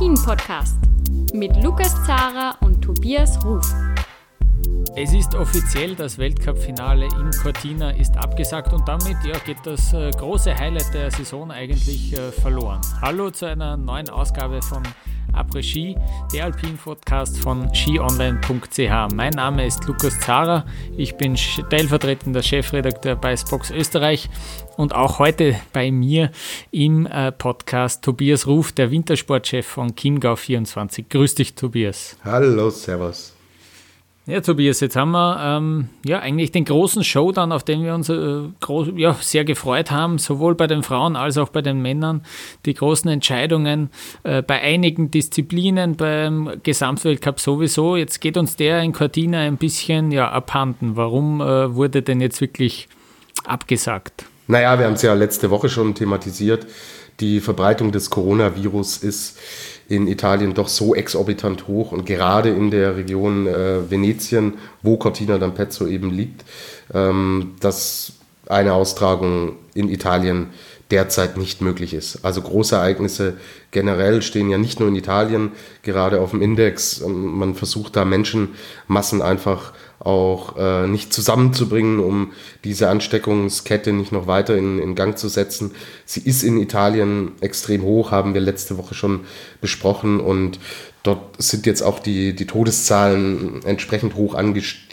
Après-Ski, 0.00 0.08
der 0.08 0.08
Alpin-Podcast 0.08 0.76
mit 1.34 1.62
Lukas 1.62 1.94
Zara 2.06 2.56
und 2.60 2.80
Tobias 2.80 3.44
Ruf. 3.44 3.66
Es 4.96 5.12
ist 5.12 5.34
offiziell, 5.34 5.94
das 5.94 6.18
Weltcup-Finale 6.18 7.04
in 7.04 7.30
Cortina 7.42 7.90
ist 7.90 8.16
abgesagt 8.16 8.72
und 8.72 8.86
damit 8.88 9.16
ja, 9.24 9.38
geht 9.44 9.58
das 9.64 9.92
äh, 9.92 10.10
große 10.10 10.56
Highlight 10.56 10.92
der 10.94 11.10
Saison 11.10 11.50
eigentlich 11.50 12.12
äh, 12.12 12.32
verloren. 12.32 12.80
Hallo 13.00 13.30
zu 13.30 13.46
einer 13.46 13.76
neuen 13.76 14.08
Ausgabe 14.10 14.60
von 14.62 14.82
Après 15.32 15.62
Ski, 15.62 15.96
der 16.32 16.44
Alpin-Podcast 16.46 17.38
von 17.38 17.68
skionline.ch. 17.74 19.14
Mein 19.14 19.32
Name 19.32 19.66
ist 19.66 19.86
Lukas 19.86 20.18
Zara, 20.20 20.64
ich 20.96 21.16
bin 21.16 21.36
stellvertretender 21.36 22.42
Chefredakteur 22.42 23.16
bei 23.16 23.36
Spox 23.36 23.70
Österreich 23.70 24.28
und 24.76 24.94
auch 24.94 25.18
heute 25.18 25.56
bei 25.72 25.90
mir 25.90 26.30
im 26.70 27.06
äh, 27.06 27.32
Podcast 27.32 28.02
Tobias 28.02 28.46
Ruf, 28.46 28.72
der 28.72 28.90
Wintersportchef 28.90 29.66
von 29.66 29.92
Chiemgau24. 29.92 31.06
Grüß 31.08 31.34
dich, 31.34 31.54
Tobias. 31.54 32.16
Hallo, 32.24 32.70
Servus. 32.70 33.39
Ja, 34.30 34.40
Tobias, 34.40 34.78
jetzt 34.78 34.94
haben 34.94 35.10
wir 35.10 35.40
ähm, 35.42 35.88
ja 36.04 36.20
eigentlich 36.20 36.52
den 36.52 36.64
großen 36.64 37.02
Showdown, 37.02 37.50
auf 37.50 37.64
den 37.64 37.82
wir 37.82 37.96
uns 37.96 38.08
äh, 38.10 38.42
groß, 38.60 38.90
ja, 38.94 39.12
sehr 39.14 39.44
gefreut 39.44 39.90
haben, 39.90 40.18
sowohl 40.18 40.54
bei 40.54 40.68
den 40.68 40.84
Frauen 40.84 41.16
als 41.16 41.36
auch 41.36 41.48
bei 41.48 41.62
den 41.62 41.82
Männern. 41.82 42.22
Die 42.64 42.74
großen 42.74 43.10
Entscheidungen 43.10 43.90
äh, 44.22 44.40
bei 44.40 44.60
einigen 44.60 45.10
Disziplinen, 45.10 45.96
beim 45.96 46.48
Gesamtweltcup 46.62 47.40
sowieso. 47.40 47.96
Jetzt 47.96 48.20
geht 48.20 48.36
uns 48.36 48.54
der 48.54 48.82
in 48.82 48.92
Cortina 48.92 49.40
ein 49.40 49.56
bisschen 49.56 50.12
ja, 50.12 50.30
abhanden. 50.30 50.94
Warum 50.94 51.40
äh, 51.40 51.74
wurde 51.74 52.02
denn 52.02 52.20
jetzt 52.20 52.40
wirklich 52.40 52.88
abgesagt? 53.44 54.26
Naja, 54.46 54.78
wir 54.78 54.86
haben 54.86 54.94
es 54.94 55.02
ja 55.02 55.12
letzte 55.14 55.50
Woche 55.50 55.68
schon 55.68 55.96
thematisiert. 55.96 56.68
Die 57.18 57.40
Verbreitung 57.40 57.90
des 57.90 58.10
Coronavirus 58.10 58.98
ist 58.98 59.38
in 59.90 60.06
Italien 60.06 60.54
doch 60.54 60.68
so 60.68 60.94
exorbitant 60.94 61.66
hoch 61.66 61.90
und 61.90 62.06
gerade 62.06 62.48
in 62.48 62.70
der 62.70 62.96
Region 62.96 63.48
äh, 63.48 63.90
Venetien, 63.90 64.54
wo 64.82 64.96
Cortina 64.96 65.34
d'Ampezzo 65.34 65.88
eben 65.88 66.10
liegt, 66.10 66.44
ähm, 66.94 67.56
dass 67.58 68.12
eine 68.46 68.72
Austragung 68.72 69.56
in 69.74 69.88
Italien 69.88 70.50
derzeit 70.92 71.36
nicht 71.36 71.60
möglich 71.60 71.92
ist. 71.92 72.24
Also 72.24 72.40
Großereignisse 72.40 73.36
generell 73.72 74.22
stehen 74.22 74.48
ja 74.48 74.58
nicht 74.58 74.78
nur 74.78 74.88
in 74.88 74.94
Italien 74.94 75.52
gerade 75.82 76.20
auf 76.20 76.30
dem 76.30 76.40
Index. 76.40 77.00
Ähm, 77.00 77.38
man 77.38 77.56
versucht 77.56 77.96
da 77.96 78.04
Menschenmassen 78.04 79.22
einfach 79.22 79.72
auch 80.00 80.56
äh, 80.56 80.86
nicht 80.86 81.12
zusammenzubringen, 81.12 82.00
um 82.00 82.32
diese 82.64 82.88
Ansteckungskette 82.88 83.92
nicht 83.92 84.12
noch 84.12 84.26
weiter 84.26 84.56
in, 84.56 84.78
in 84.78 84.94
Gang 84.94 85.18
zu 85.18 85.28
setzen. 85.28 85.72
Sie 86.06 86.20
ist 86.20 86.42
in 86.42 86.58
Italien 86.58 87.32
extrem 87.40 87.82
hoch, 87.82 88.10
haben 88.10 88.32
wir 88.32 88.40
letzte 88.40 88.78
Woche 88.78 88.94
schon 88.94 89.20
besprochen 89.60 90.18
und 90.18 90.58
dort 91.02 91.40
sind 91.42 91.66
jetzt 91.66 91.82
auch 91.82 91.98
die, 91.98 92.34
die 92.34 92.46
Todeszahlen 92.46 93.62
entsprechend 93.64 94.14
hoch 94.14 94.34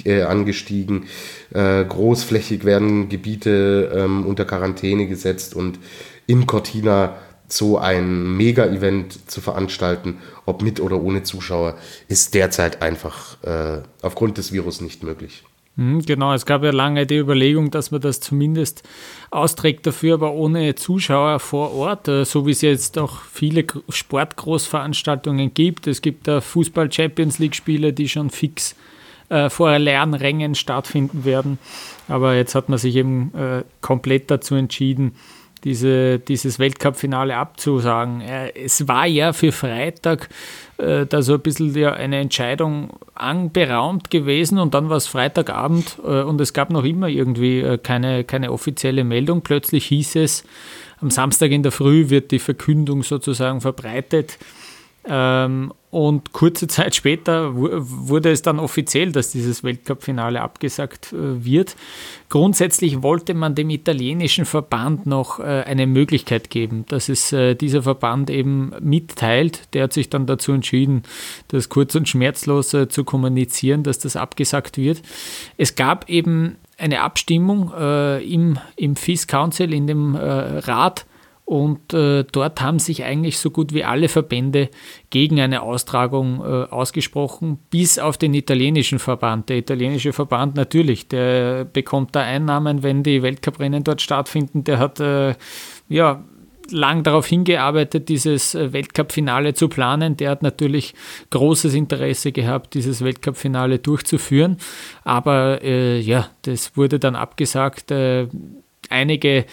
äh, 0.03 0.21
angestiegen. 0.23 1.05
Äh, 1.53 1.85
großflächig 1.85 2.65
werden 2.65 3.07
Gebiete 3.07 3.91
ähm, 3.95 4.25
unter 4.25 4.43
Quarantäne 4.43 5.07
gesetzt 5.07 5.55
und 5.55 5.79
in 6.25 6.45
Cortina 6.45 7.15
so 7.47 7.77
ein 7.77 8.35
Mega-Event 8.35 9.31
zu 9.31 9.39
veranstalten, 9.39 10.17
ob 10.47 10.63
mit 10.63 10.79
oder 10.79 10.99
ohne 10.99 11.21
Zuschauer, 11.21 11.77
ist 12.07 12.33
derzeit 12.33 12.81
einfach 12.81 13.43
äh, 13.43 13.83
aufgrund 14.01 14.39
des 14.39 14.51
Virus 14.51 14.81
nicht 14.81 15.03
möglich. 15.03 15.43
Mhm, 15.75 16.01
genau, 16.01 16.33
es 16.33 16.47
gab 16.47 16.63
ja 16.63 16.71
lange 16.71 17.05
die 17.05 17.17
Überlegung, 17.17 17.69
dass 17.69 17.91
man 17.91 18.01
das 18.01 18.19
zumindest 18.19 18.81
austrägt 19.29 19.85
dafür, 19.85 20.15
aber 20.15 20.33
ohne 20.33 20.73
Zuschauer 20.73 21.39
vor 21.39 21.75
Ort, 21.75 22.07
äh, 22.07 22.25
so 22.25 22.47
wie 22.47 22.51
es 22.51 22.61
jetzt 22.61 22.97
auch 22.97 23.21
viele 23.21 23.65
Sportgroßveranstaltungen 23.87 25.53
gibt. 25.53 25.85
Es 25.85 26.01
gibt 26.01 26.27
da 26.27 26.41
Fußball-Champions 26.41 27.37
League-Spiele, 27.37 27.93
die 27.93 28.09
schon 28.09 28.31
fix 28.31 28.75
äh, 29.29 29.49
vor 29.49 29.77
leeren 29.77 30.55
stattfinden 30.55 31.25
werden. 31.25 31.59
Aber 32.07 32.35
jetzt 32.35 32.55
hat 32.55 32.69
man 32.69 32.79
sich 32.79 32.95
eben 32.95 33.33
äh, 33.35 33.63
komplett 33.81 34.31
dazu 34.31 34.55
entschieden, 34.55 35.15
diese, 35.67 36.17
dieses 36.17 36.59
Weltcup-Finale 36.59 37.35
abzusagen. 37.35 38.21
Es 38.21 38.87
war 38.87 39.05
ja 39.05 39.33
für 39.33 39.51
Freitag 39.51 40.29
äh, 40.77 41.05
da 41.05 41.21
so 41.21 41.33
ein 41.33 41.41
bisschen 41.41 41.75
ja 41.75 41.91
eine 41.91 42.19
Entscheidung 42.19 42.91
anberaumt 43.15 44.09
gewesen 44.09 44.59
und 44.59 44.73
dann 44.73 44.89
war 44.89 44.95
es 44.95 45.07
Freitagabend 45.07 45.99
äh, 46.05 46.21
und 46.21 46.39
es 46.39 46.53
gab 46.53 46.69
noch 46.69 46.85
immer 46.85 47.09
irgendwie 47.09 47.59
äh, 47.59 47.77
keine, 47.77 48.23
keine 48.23 48.53
offizielle 48.53 49.03
Meldung. 49.03 49.41
Plötzlich 49.41 49.87
hieß 49.87 50.15
es, 50.15 50.45
am 51.01 51.11
Samstag 51.11 51.51
in 51.51 51.63
der 51.63 51.73
Früh 51.73 52.09
wird 52.09 52.31
die 52.31 52.39
Verkündung 52.39 53.03
sozusagen 53.03 53.59
verbreitet. 53.59 54.37
Ähm, 55.07 55.71
und 55.89 56.33
kurze 56.33 56.67
Zeit 56.67 56.95
später 56.95 57.55
wurde 57.55 58.29
es 58.29 58.41
dann 58.41 58.59
offiziell, 58.59 59.13
dass 59.13 59.31
dieses 59.31 59.63
Weltcup-Finale 59.63 60.41
abgesagt 60.41 61.13
äh, 61.13 61.45
wird. 61.45 61.77
Grundsätzlich 62.29 63.01
wollte 63.01 63.33
man 63.33 63.55
dem 63.55 63.69
italienischen 63.69 64.45
Verband 64.45 65.05
noch 65.05 65.39
äh, 65.39 65.63
eine 65.65 65.87
Möglichkeit 65.87 66.49
geben, 66.49 66.85
dass 66.89 67.07
es 67.07 67.31
äh, 67.31 67.55
dieser 67.55 67.83
Verband 67.83 68.29
eben 68.29 68.73
mitteilt. 68.81 69.73
Der 69.73 69.83
hat 69.83 69.93
sich 69.93 70.09
dann 70.09 70.27
dazu 70.27 70.51
entschieden, 70.51 71.03
das 71.47 71.69
kurz 71.69 71.95
und 71.95 72.09
schmerzlos 72.09 72.75
zu 72.89 73.03
kommunizieren, 73.05 73.83
dass 73.83 73.97
das 73.97 74.17
abgesagt 74.17 74.77
wird. 74.77 75.01
Es 75.57 75.75
gab 75.75 76.09
eben 76.09 76.57
eine 76.77 77.01
Abstimmung 77.01 77.71
im, 77.73 78.59
im 78.75 78.95
FIS 78.95 79.25
Council, 79.25 79.73
in 79.73 79.87
dem 79.87 80.15
Rat, 80.15 81.05
und 81.47 81.93
äh, 81.93 82.25
dort 82.29 82.59
haben 82.59 82.77
sich 82.77 83.05
eigentlich 83.05 83.37
so 83.37 83.51
gut 83.51 83.73
wie 83.73 83.85
alle 83.85 84.09
Verbände 84.09 84.67
gegen 85.09 85.39
eine 85.39 85.61
Austragung 85.61 86.41
äh, 86.41 86.65
ausgesprochen, 86.65 87.57
bis 87.69 87.99
auf 87.99 88.17
den 88.17 88.33
italienischen 88.33 88.99
Verband. 88.99 89.47
Der 89.47 89.59
italienische 89.59 90.11
Verband 90.11 90.55
natürlich, 90.55 91.07
der 91.07 91.63
bekommt 91.63 92.17
da 92.17 92.19
Einnahmen, 92.19 92.83
wenn 92.83 93.01
die 93.01 93.23
Weltcuprennen 93.23 93.85
dort 93.85 94.01
stattfinden. 94.01 94.65
Der 94.65 94.77
hat 94.77 94.99
äh, 94.99 95.35
ja 95.87 96.21
lang 96.69 97.03
darauf 97.03 97.25
hingearbeitet, 97.27 98.09
dieses 98.09 98.53
äh, 98.53 98.73
Weltcup-Finale 98.73 99.53
zu 99.53 99.69
planen. 99.69 100.17
Der 100.17 100.31
hat 100.31 100.43
natürlich 100.43 100.95
großes 101.29 101.73
Interesse 101.75 102.33
gehabt, 102.33 102.73
dieses 102.73 103.01
Weltcup-Finale 103.01 103.79
durchzuführen. 103.79 104.57
Aber 105.05 105.63
äh, 105.63 105.97
ja, 105.97 106.29
das 106.41 106.75
wurde 106.75 106.99
dann 106.99 107.15
abgesagt. 107.15 107.91
Äh, 107.91 108.27
einige 108.89 109.45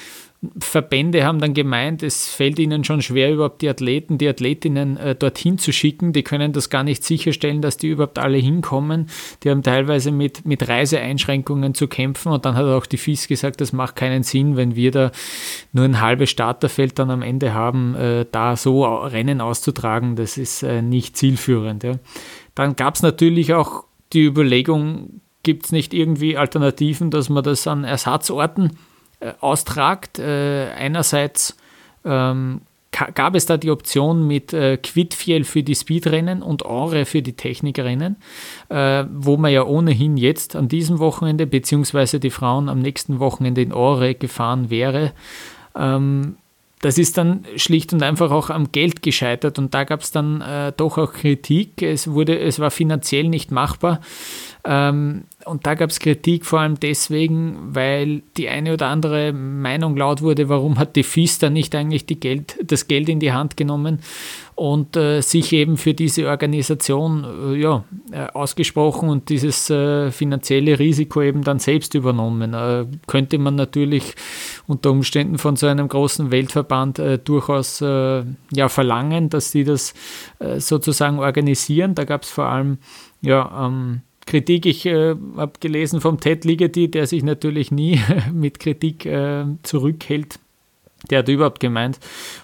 Verbände 0.59 1.25
haben 1.25 1.39
dann 1.39 1.55
gemeint, 1.55 2.03
es 2.03 2.29
fällt 2.29 2.59
ihnen 2.59 2.85
schon 2.85 3.03
schwer, 3.03 3.33
überhaupt 3.33 3.63
die 3.63 3.69
Athleten, 3.69 4.19
die 4.19 4.29
Athletinnen 4.29 4.97
äh, 4.97 5.15
dorthin 5.15 5.59
zu 5.59 5.73
schicken. 5.73 6.13
Die 6.13 6.23
können 6.23 6.53
das 6.53 6.71
gar 6.71 6.85
nicht 6.85 7.05
sicherstellen, 7.05 7.63
dass 7.63 7.77
die 7.77 7.89
überhaupt 7.89 8.19
alle 8.19 8.39
hinkommen. 8.39 9.09
Die 9.43 9.51
haben 9.51 9.63
teilweise 9.63 10.11
mit, 10.11 10.47
mit 10.47 10.69
Reiseeinschränkungen 10.69 11.75
zu 11.75 11.89
kämpfen. 11.89 12.33
Und 12.33 12.45
dann 12.45 12.55
hat 12.57 12.67
auch 12.67 12.87
die 12.87 12.97
FIS 12.97 13.29
gesagt, 13.29 13.61
das 13.61 13.73
macht 13.73 13.97
keinen 13.97 14.23
Sinn, 14.23 14.57
wenn 14.57 14.77
wir 14.77 14.91
da 14.91 15.11
nur 15.73 15.85
ein 15.85 16.01
halbes 16.01 16.31
Starterfeld 16.31 16.99
dann 16.99 17.11
am 17.11 17.23
Ende 17.23 17.55
haben, 17.55 17.95
äh, 17.95 18.27
da 18.31 18.57
so 18.57 18.85
Rennen 18.85 19.41
auszutragen. 19.41 20.17
Das 20.17 20.39
ist 20.39 20.63
äh, 20.63 20.83
nicht 20.83 21.17
zielführend. 21.17 21.85
Ja. 21.85 21.93
Dann 22.55 22.77
gab 22.77 22.95
es 22.95 23.03
natürlich 23.03 23.55
auch 23.55 23.85
die 24.13 24.25
Überlegung, 24.25 25.21
gibt 25.43 25.67
es 25.67 25.73
nicht 25.73 25.95
irgendwie 25.95 26.37
Alternativen, 26.37 27.11
dass 27.11 27.29
man 27.29 27.45
das 27.45 27.67
an 27.67 27.85
Ersatzorten 27.85 28.73
austragt. 29.41 30.19
Äh, 30.19 30.69
einerseits 30.77 31.57
ähm, 32.05 32.61
gab 33.15 33.35
es 33.35 33.47
da 33.47 33.57
die 33.57 33.71
Option 33.71 34.27
mit 34.27 34.53
äh, 34.53 34.77
Quidfiel 34.77 35.45
für 35.45 35.63
die 35.63 35.75
Speedrennen 35.75 36.43
und 36.43 36.65
Aure 36.65 37.05
für 37.05 37.23
die 37.23 37.33
Technikrennen, 37.33 38.17
äh, 38.69 39.05
wo 39.13 39.37
man 39.37 39.53
ja 39.53 39.65
ohnehin 39.65 40.17
jetzt 40.17 40.55
an 40.57 40.69
diesem 40.69 40.99
Wochenende, 40.99 41.47
beziehungsweise 41.47 42.21
die 42.21 42.31
Frauen 42.31 42.69
am 42.69 42.81
nächsten 42.81 43.19
Wochenende 43.19 43.63
in 43.63 43.73
Aure 43.73 44.15
gefahren 44.15 44.71
wäre. 44.71 45.13
Ähm, 45.77 46.37
das 46.81 46.99
ist 46.99 47.17
dann 47.17 47.47
schlicht 47.57 47.95
und 47.95 48.03
einfach 48.03 48.31
auch 48.31 48.51
am 48.51 48.71
Geld 48.71 49.03
gescheitert 49.03 49.59
und 49.59 49.73
da 49.73 49.85
gab 49.85 50.01
es 50.01 50.11
dann 50.11 50.43
äh, 50.43 50.71
doch 50.77 50.99
auch 50.99 51.15
Kritik. 51.15 51.83
Es, 51.83 52.11
wurde, 52.11 52.39
es 52.39 52.59
war 52.59 52.71
finanziell 52.71 53.29
nicht 53.29 53.51
machbar. 53.51 54.01
Ähm, 54.67 55.25
und 55.45 55.67
da 55.67 55.75
gab 55.75 55.91
es 55.91 56.01
Kritik 56.01 56.47
vor 56.47 56.61
allem 56.61 56.81
deswegen, 56.81 57.75
weil 57.75 58.23
die 58.39 58.49
eine 58.49 58.73
oder 58.73 58.87
andere 58.87 59.33
Meinung 59.35 59.95
laut 59.95 60.23
wurde, 60.23 60.49
warum 60.49 60.79
hat 60.79 60.97
die 60.97 61.03
FIS 61.03 61.39
dann 61.39 61.53
nicht 61.53 61.75
eigentlich 61.75 62.07
Geld, 62.07 62.57
das 62.63 62.89
Geld 62.89 63.11
in 63.11 63.21
die 63.21 63.33
Hand 63.33 63.59
genommen 63.59 63.99
und 64.55 64.97
äh, 64.97 65.21
sich 65.21 65.53
eben 65.53 65.77
für 65.77 65.93
diese 65.93 66.29
Organisation 66.29 67.53
äh, 67.53 67.61
ja, 67.61 67.85
äh, 68.11 68.27
ausgesprochen 68.33 69.11
und 69.11 69.29
dieses 69.29 69.69
äh, 69.69 70.11
finanzielle 70.11 70.79
Risiko 70.79 71.21
eben 71.21 71.43
dann 71.43 71.59
selbst 71.59 71.95
übernommen. 71.95 72.55
Äh, 72.55 72.87
könnte 73.07 73.37
man 73.37 73.57
natürlich 73.57 74.15
unter 74.67 74.93
Umständen 74.93 75.37
von 75.37 75.57
so 75.57 75.67
einem 75.67 75.89
großen 75.89 76.31
Weltverband 76.31 76.99
äh, 76.99 77.19
durchaus 77.19 77.81
ja, 77.81 78.69
verlangen, 78.69 79.31
dass 79.31 79.51
sie 79.51 79.65
das 79.65 79.95
sozusagen 80.59 81.19
organisieren. 81.19 81.95
Da 81.95 82.05
gab 82.05 82.23
es 82.23 82.31
vor 82.31 82.47
allem 82.47 82.79
ja, 83.21 83.67
ähm, 83.67 84.03
Kritik. 84.27 84.67
Ich 84.67 84.87
äh, 84.87 85.15
habe 85.37 85.53
gelesen 85.61 86.01
vom 86.01 86.21
Ted 86.21 86.45
Ligeti, 86.45 86.91
der 86.91 87.07
sich 87.07 87.23
natürlich 87.23 87.71
nie 87.71 88.01
mit 88.33 88.59
Kritik 88.59 89.07
äh, 89.07 89.45
zurückhält. 89.63 90.39
Der 91.11 91.19
hat 91.19 91.29
überhaupt 91.29 91.61
gemeint, 91.61 91.99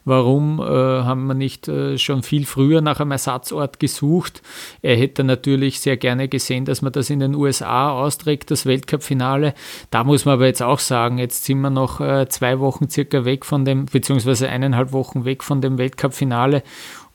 warum 0.05 0.61
äh, 0.61 0.65
haben 0.65 1.27
wir 1.27 1.35
nicht 1.35 1.67
äh, 1.69 1.97
schon 1.97 2.23
viel 2.23 2.44
früher 2.44 2.82
nach 2.82 3.00
einem 3.00 3.12
Ersatzort 3.12 3.81
gesucht. 3.81 4.43
Er 4.82 4.97
hätte 4.97 5.25
natürlich 5.25 5.81
sehr 5.81 5.97
gerne 5.97 6.29
gesehen, 6.29 6.67
dass 6.67 6.82
man 6.82 6.93
das 6.93 7.09
in 7.09 7.21
den 7.21 7.35
USA 7.35 7.91
austrägt, 7.91 8.50
das 8.50 8.67
Weltcup-Finale. 8.67 9.55
Da 9.91 10.05
muss 10.05 10.25
man 10.25 10.35
aber 10.35 10.47
jetzt 10.47 10.62
auch 10.62 10.79
sagen, 10.79 11.19
jetzt 11.19 11.44
sind 11.44 11.61
wir 11.61 11.71
noch 11.71 12.00
äh, 12.00 12.29
zwei 12.29 12.61
Wochen 12.61 12.91
circa 12.91 13.25
weg 13.25 13.47
von 13.47 13.65
dem, 13.65 13.87
beziehungsweise 13.87 14.49
eineinhalb 14.49 14.93
Wochen 14.93 15.25
weg 15.25 15.43
von 15.43 15.62
dem 15.62 15.79
Weltcup-Finale 15.79 16.62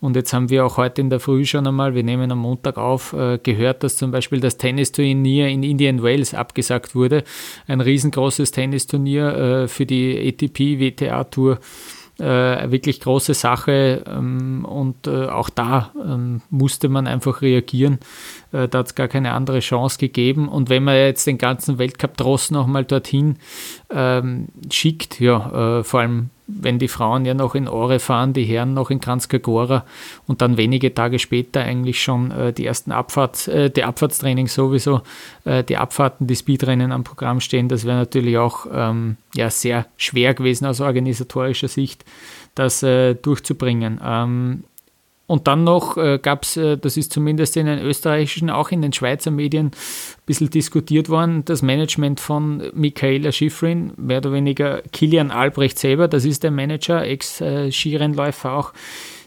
und 0.01 0.15
jetzt 0.15 0.33
haben 0.33 0.49
wir 0.49 0.65
auch 0.65 0.77
heute 0.77 1.01
in 1.01 1.09
der 1.09 1.19
Früh 1.19 1.45
schon 1.45 1.67
einmal, 1.67 1.95
wir 1.95 2.03
nehmen 2.03 2.31
am 2.31 2.39
Montag 2.39 2.77
auf, 2.77 3.13
äh, 3.13 3.39
gehört, 3.41 3.83
dass 3.83 3.97
zum 3.97 4.11
Beispiel 4.11 4.39
das 4.39 4.57
Tennisturnier 4.57 5.47
in 5.47 5.63
Indian 5.63 6.03
Wales 6.03 6.33
abgesagt 6.33 6.95
wurde. 6.95 7.23
Ein 7.67 7.81
riesengroßes 7.81 8.51
Tennisturnier 8.51 9.27
äh, 9.35 9.67
für 9.67 9.85
die 9.85 10.27
ATP 10.27 10.79
WTA 10.79 11.23
Tour 11.25 11.59
äh, 12.19 12.71
wirklich 12.71 13.01
große 13.01 13.33
Sache 13.33 14.03
ähm, 14.07 14.63
und 14.65 15.07
äh, 15.07 15.25
auch 15.27 15.49
da 15.49 15.91
ähm, 16.01 16.41
musste 16.49 16.87
man 16.87 17.07
einfach 17.07 17.41
reagieren. 17.41 17.99
Äh, 18.55 18.67
da 18.67 18.79
hat 18.79 18.87
es 18.87 18.95
gar 18.95 19.07
keine 19.07 19.33
andere 19.33 19.59
Chance 19.59 19.97
gegeben. 19.97 20.47
Und 20.47 20.69
wenn 20.69 20.83
man 20.83 20.95
jetzt 20.95 21.27
den 21.27 21.37
ganzen 21.37 21.77
Weltcup-Tross 21.77 22.51
nochmal 22.51 22.85
dorthin 22.85 23.37
ähm, 23.89 24.47
schickt, 24.71 25.19
ja, 25.19 25.79
äh, 25.79 25.83
vor 25.83 25.99
allem 26.01 26.29
wenn 26.47 26.79
die 26.79 26.87
Frauen 26.87 27.25
ja 27.25 27.33
noch 27.33 27.55
in 27.55 27.67
Ore 27.67 27.99
fahren, 27.99 28.33
die 28.33 28.43
Herren 28.43 28.73
noch 28.73 28.91
in 28.91 28.99
Kranzkagora 28.99 29.83
und 30.27 30.41
dann 30.41 30.57
wenige 30.57 30.93
Tage 30.93 31.17
später 31.19 31.61
eigentlich 31.61 32.01
schon 32.01 32.31
äh, 32.31 32.53
die 32.53 32.65
ersten 32.65 32.91
Abfahrts, 32.91 33.47
äh, 33.47 33.69
die 33.69 33.83
Abfahrtstraining 33.83 34.47
sowieso, 34.47 35.01
äh, 35.43 35.63
die 35.63 35.77
Abfahrten, 35.77 36.27
die 36.27 36.35
Speedrennen 36.35 36.91
am 36.91 37.03
Programm 37.03 37.39
stehen, 37.39 37.67
das 37.67 37.85
wäre 37.85 37.97
natürlich 37.97 38.37
auch 38.37 38.67
ähm, 38.71 39.17
ja, 39.33 39.49
sehr 39.49 39.87
schwer 39.97 40.33
gewesen 40.33 40.65
aus 40.65 40.81
organisatorischer 40.81 41.67
Sicht, 41.67 42.05
das 42.53 42.83
äh, 42.83 43.15
durchzubringen. 43.15 43.99
Ähm, 44.03 44.63
und 45.27 45.47
dann 45.47 45.63
noch 45.63 45.97
äh, 45.97 46.19
gab 46.21 46.43
es, 46.43 46.57
äh, 46.57 46.77
das 46.77 46.97
ist 46.97 47.11
zumindest 47.11 47.57
in 47.57 47.65
den 47.65 47.79
österreichischen, 47.79 48.49
auch 48.49 48.69
in 48.69 48.81
den 48.81 48.93
Schweizer 48.93 49.31
Medien 49.31 49.67
ein 49.67 49.71
bisschen 50.25 50.49
diskutiert 50.49 51.09
worden, 51.09 51.43
das 51.45 51.61
Management 51.61 52.19
von 52.19 52.63
Michaela 52.73 53.31
Schifrin, 53.31 53.93
mehr 53.97 54.19
oder 54.19 54.33
weniger 54.33 54.81
Kilian 54.91 55.31
Albrecht 55.31 55.79
selber, 55.79 56.07
das 56.07 56.25
ist 56.25 56.43
der 56.43 56.51
Manager, 56.51 57.03
Ex-Skirennläufer 57.03 58.53
auch, 58.53 58.73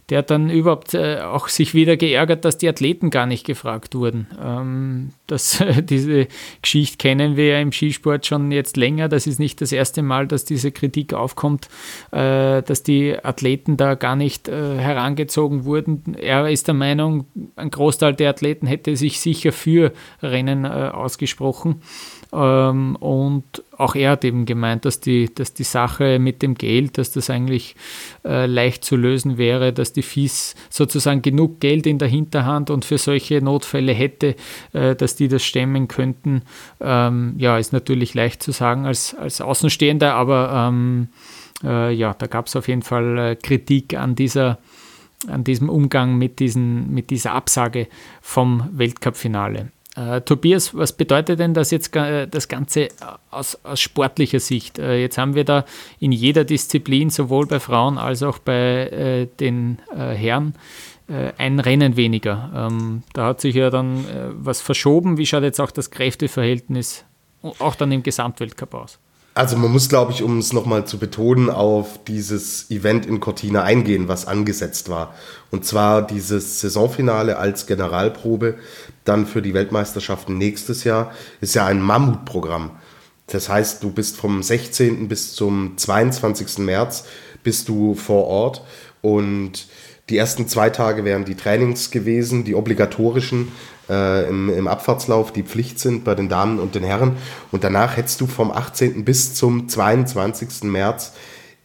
der 0.08 0.19
hat 0.19 0.31
dann 0.31 0.49
überhaupt 0.49 0.94
äh, 0.94 1.20
auch 1.20 1.49
sich 1.49 1.75
wieder 1.75 1.96
geärgert, 1.96 2.44
dass 2.44 2.56
die 2.56 2.69
Athleten 2.69 3.10
gar 3.10 3.26
nicht 3.26 3.44
gefragt 3.44 3.94
wurden. 3.94 4.26
Ähm, 4.43 5.10
das, 5.26 5.62
diese 5.82 6.28
Geschichte 6.62 6.96
kennen 6.96 7.37
wir 7.37 7.49
ja 7.49 7.60
im 7.60 7.72
Skisport 7.72 8.26
schon 8.26 8.50
jetzt 8.50 8.76
länger. 8.76 9.08
Das 9.08 9.26
ist 9.26 9.38
nicht 9.38 9.60
das 9.60 9.70
erste 9.70 10.02
Mal, 10.02 10.26
dass 10.26 10.46
diese 10.46 10.72
Kritik 10.72 11.12
aufkommt, 11.12 11.69
äh, 12.10 12.62
dass 12.62 12.82
die 12.82 13.16
Athleten 13.22 13.76
da 13.76 13.94
gar 13.94 14.16
nicht 14.16 14.49
äh, 14.49 14.78
herangezogen 14.78 15.64
wurden. 15.64 16.16
Er 16.19 16.49
ist 16.49 16.69
der 16.69 16.75
Meinung, 16.75 17.26
ein 17.56 17.70
Großteil 17.70 18.14
der 18.14 18.31
Athleten 18.31 18.66
hätte 18.66 18.96
sich 18.96 19.20
sicher 19.20 19.52
für 19.52 19.93
Rennen 20.22 20.64
äh, 20.64 20.69
ausgesprochen. 20.69 21.82
Ähm, 22.33 22.97
und 22.97 23.65
auch 23.77 23.95
er 23.95 24.13
hat 24.13 24.25
eben 24.25 24.45
gemeint, 24.45 24.85
dass 24.85 25.01
die, 25.01 25.33
dass 25.35 25.55
die 25.55 25.65
Sache 25.65 26.19
mit 26.19 26.43
dem 26.43 26.55
Geld, 26.55 26.99
dass 26.99 27.11
das 27.11 27.31
eigentlich 27.31 27.75
äh, 28.25 28.47
leicht 28.47 28.85
zu 28.85 28.97
lösen 28.97 29.39
wäre, 29.39 29.73
dass 29.73 29.93
die 29.93 30.03
FIS 30.03 30.55
sozusagen 30.69 31.23
genug 31.23 31.61
Geld 31.61 31.87
in 31.87 31.99
der 31.99 32.09
Hinterhand 32.09 32.71
und 32.71 32.85
für 32.85 32.99
solche 32.99 33.41
Notfälle 33.41 33.93
hätte, 33.93 34.37
äh, 34.73 34.95
dass 34.95 35.17
die 35.17 35.29
das 35.29 35.43
stemmen 35.43 35.89
könnten. 35.89 36.43
Ähm, 36.81 37.35
ja, 37.39 37.57
ist 37.57 37.73
natürlich 37.73 38.15
leicht 38.15 38.43
zu 38.43 38.53
sagen 38.53 38.85
als, 38.85 39.15
als 39.15 39.41
Außenstehender, 39.41 40.15
aber 40.15 40.69
ähm, 40.69 41.09
äh, 41.65 41.93
ja, 41.93 42.15
da 42.15 42.27
gab 42.27 42.47
es 42.47 42.57
auf 42.57 42.69
jeden 42.69 42.83
Fall 42.83 43.19
äh, 43.19 43.37
Kritik 43.37 43.95
an 43.95 44.15
dieser 44.15 44.59
an 45.27 45.43
diesem 45.43 45.69
Umgang 45.69 46.17
mit, 46.17 46.39
diesen, 46.39 46.95
mit 46.95 47.11
dieser 47.11 47.33
Absage 47.33 47.89
vom 48.23 48.69
Weltcup-Finale. 48.71 49.73
Äh, 49.99 50.21
Tobias, 50.21 50.77
was 50.77 50.93
bedeutet 50.93 51.41
denn 51.41 51.55
das 51.55 51.71
jetzt 51.71 51.95
äh, 51.97 52.29
das 52.29 52.47
Ganze 52.47 52.89
aus, 53.31 53.59
aus, 53.65 53.81
sportlicher 53.81 54.39
Sicht? 54.39 54.79
Äh, 54.79 55.00
jetzt 55.00 55.19
haben 55.19 55.35
wir 55.35 55.45
da 55.45 55.65
in 55.99 56.12
jeder 56.12 56.45
Disziplin, 56.45 57.11
sowohl 57.11 57.47
bei 57.47 57.59
Frauen 57.59 57.99
als 57.99 58.23
auch 58.23 58.39
bei 58.39 58.55
äh, 58.55 59.27
den 59.41 59.79
Herren, 59.95 60.55
ein 61.39 61.59
Rennen 61.59 61.97
weniger. 61.97 62.69
Ähm, 62.71 63.03
da 63.15 63.29
hat 63.29 63.41
sich 63.41 63.55
ja 63.55 63.71
dann 63.71 64.05
was 64.41 64.61
verschoben. 64.61 65.17
Wie 65.17 65.25
schaut 65.25 65.43
jetzt 65.43 65.59
auch 65.59 65.71
das 65.71 65.91
Kräfteverhältnis 65.91 67.06
auch 67.41 67.75
dann 67.77 67.91
im 67.93 68.03
Gesamtweltcup 68.03 68.75
aus? 68.75 68.99
Also 69.35 69.57
man 69.57 69.71
muss, 69.71 69.89
glaube 69.89 70.11
ich, 70.11 70.23
um 70.25 70.39
es 70.39 70.53
nochmal 70.53 70.85
zu 70.85 70.99
betonen, 70.99 71.49
auf 71.49 72.03
dieses 72.05 72.71
Event 72.71 73.07
in 73.07 73.21
Cortina 73.21 73.63
eingehen, 73.63 74.09
was 74.09 74.27
angesetzt 74.27 74.89
war. 74.89 75.15
Und 75.53 75.65
zwar 75.65 76.05
dieses 76.05 76.61
Saisonfinale 76.61 77.39
als 77.39 77.67
Generalprobe 77.67 78.57
dann 79.05 79.27
für 79.27 79.41
die 79.41 79.55
Weltmeisterschaften 79.55 80.39
nächstes 80.39 80.83
Jahr 80.83 81.13
ist 81.41 81.55
ja 81.55 81.67
ein 81.67 81.81
Mammutprogramm. 81.81 82.73
Das 83.29 83.49
heißt, 83.49 83.83
du 83.83 83.91
bist 83.91 84.17
vom 84.17 84.43
16. 84.43 85.07
bis 85.07 85.35
zum 85.35 85.77
22. 85.77 86.59
März 86.59 87.05
bist 87.45 87.69
du 87.69 87.95
vor 87.95 88.27
Ort 88.27 88.65
und 89.03 89.69
die 90.09 90.17
ersten 90.17 90.49
zwei 90.49 90.71
Tage 90.71 91.05
wären 91.05 91.27
die 91.27 91.35
Trainings 91.35 91.91
gewesen, 91.91 92.45
die 92.45 92.55
obligatorischen 92.55 93.53
äh, 93.88 94.29
im, 94.29 94.49
im 94.50 94.69
Abfahrtslauf, 94.69 95.32
die 95.32 95.43
Pflicht 95.43 95.79
sind 95.79 96.05
bei 96.05 96.14
den 96.14 96.29
Damen 96.29 96.58
und 96.58 96.75
den 96.75 96.85
Herren. 96.85 97.17
Und 97.50 97.64
danach 97.64 97.96
hättest 97.96 98.20
du 98.20 98.26
vom 98.26 98.50
18. 98.50 99.05
bis 99.05 99.35
zum 99.35 99.69
22. 99.69 100.64
März 100.64 101.12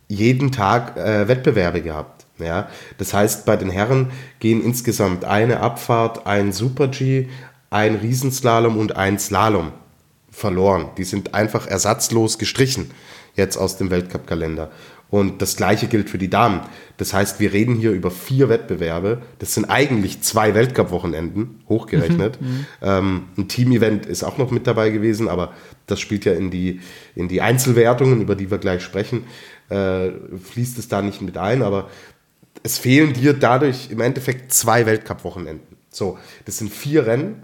jeden 0.07 0.51
Tag 0.51 0.97
äh, 0.97 1.27
Wettbewerbe 1.27 1.81
gehabt. 1.81 2.25
Ja, 2.39 2.67
das 2.97 3.13
heißt, 3.13 3.45
bei 3.45 3.55
den 3.55 3.69
Herren 3.69 4.11
gehen 4.39 4.63
insgesamt 4.63 5.23
eine 5.23 5.59
Abfahrt, 5.59 6.25
ein 6.25 6.51
Super-G, 6.51 7.27
ein 7.69 7.95
Riesenslalom 7.95 8.77
und 8.77 8.95
ein 8.95 9.19
Slalom 9.19 9.71
verloren. 10.31 10.89
Die 10.97 11.03
sind 11.03 11.35
einfach 11.35 11.67
ersatzlos 11.67 12.39
gestrichen 12.39 12.89
jetzt 13.35 13.57
aus 13.57 13.77
dem 13.77 13.89
Weltcup-Kalender. 13.89 14.69
Und 15.13 15.43
das 15.43 15.57
gleiche 15.57 15.85
gilt 15.85 16.09
für 16.09 16.17
die 16.17 16.27
Damen. 16.27 16.61
Das 16.97 17.13
heißt, 17.13 17.39
wir 17.39 17.53
reden 17.53 17.75
hier 17.75 17.91
über 17.91 18.09
vier 18.09 18.49
Wettbewerbe. 18.49 19.21
Das 19.37 19.53
sind 19.53 19.65
eigentlich 19.65 20.23
zwei 20.23 20.55
Weltcup-Wochenenden, 20.55 21.61
hochgerechnet. 21.69 22.41
Mhm, 22.41 22.47
mhm. 22.47 22.65
ähm, 22.81 23.23
ein 23.37 23.47
Team-Event 23.47 24.07
ist 24.07 24.23
auch 24.23 24.39
noch 24.39 24.49
mit 24.49 24.65
dabei 24.65 24.89
gewesen, 24.89 25.29
aber 25.29 25.53
das 25.85 25.99
spielt 25.99 26.25
ja 26.25 26.33
in 26.33 26.49
die, 26.49 26.79
in 27.13 27.27
die 27.27 27.41
Einzelwertungen, 27.41 28.21
über 28.21 28.33
die 28.33 28.49
wir 28.49 28.57
gleich 28.57 28.81
sprechen, 28.81 29.25
äh, 29.69 30.09
fließt 30.43 30.79
es 30.79 30.87
da 30.87 31.03
nicht 31.03 31.21
mit 31.21 31.37
ein. 31.37 31.61
Aber 31.61 31.91
es 32.63 32.79
fehlen 32.79 33.13
dir 33.13 33.33
dadurch 33.33 33.91
im 33.91 34.01
Endeffekt 34.01 34.51
zwei 34.51 34.87
Weltcup-Wochenenden. 34.87 35.77
So, 35.91 36.17
das 36.45 36.57
sind 36.57 36.73
vier 36.73 37.05
Rennen, 37.05 37.43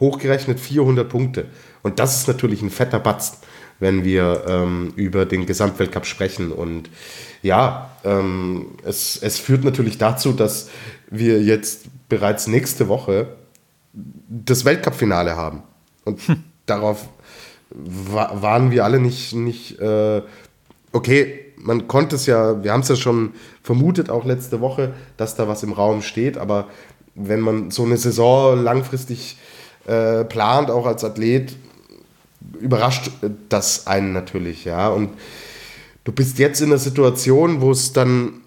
hochgerechnet 0.00 0.58
400 0.58 1.08
Punkte. 1.08 1.46
Und 1.84 2.00
das 2.00 2.18
ist 2.18 2.26
natürlich 2.26 2.60
ein 2.60 2.70
fetter 2.70 2.98
Batzen 2.98 3.38
wenn 3.78 4.04
wir 4.04 4.44
ähm, 4.48 4.92
über 4.96 5.26
den 5.26 5.46
Gesamtweltcup 5.46 6.06
sprechen. 6.06 6.52
Und 6.52 6.90
ja, 7.42 7.90
ähm, 8.04 8.66
es, 8.84 9.16
es 9.20 9.38
führt 9.38 9.64
natürlich 9.64 9.98
dazu, 9.98 10.32
dass 10.32 10.68
wir 11.10 11.42
jetzt 11.42 11.86
bereits 12.08 12.46
nächste 12.46 12.88
Woche 12.88 13.28
das 13.92 14.64
Weltcup-Finale 14.64 15.36
haben. 15.36 15.62
Und 16.04 16.20
hm. 16.20 16.44
darauf 16.66 17.08
wa 17.70 18.30
waren 18.40 18.70
wir 18.70 18.84
alle 18.84 18.98
nicht, 18.98 19.34
nicht 19.34 19.78
äh, 19.78 20.22
okay, 20.92 21.44
man 21.56 21.88
konnte 21.88 22.16
es 22.16 22.26
ja, 22.26 22.62
wir 22.62 22.72
haben 22.72 22.80
es 22.80 22.88
ja 22.88 22.96
schon 22.96 23.34
vermutet, 23.62 24.10
auch 24.10 24.24
letzte 24.24 24.60
Woche, 24.60 24.94
dass 25.16 25.34
da 25.34 25.48
was 25.48 25.62
im 25.62 25.72
Raum 25.72 26.02
steht, 26.02 26.38
aber 26.38 26.68
wenn 27.14 27.40
man 27.40 27.70
so 27.70 27.84
eine 27.84 27.96
Saison 27.96 28.62
langfristig 28.62 29.36
äh, 29.86 30.24
plant, 30.24 30.70
auch 30.70 30.86
als 30.86 31.04
Athlet, 31.04 31.56
überrascht 32.60 33.10
das 33.48 33.86
einen 33.86 34.12
natürlich, 34.12 34.64
ja. 34.64 34.88
Und 34.88 35.10
du 36.04 36.12
bist 36.12 36.38
jetzt 36.38 36.60
in 36.60 36.68
einer 36.68 36.78
Situation, 36.78 37.60
wo 37.60 37.70
es 37.70 37.92
dann 37.92 38.40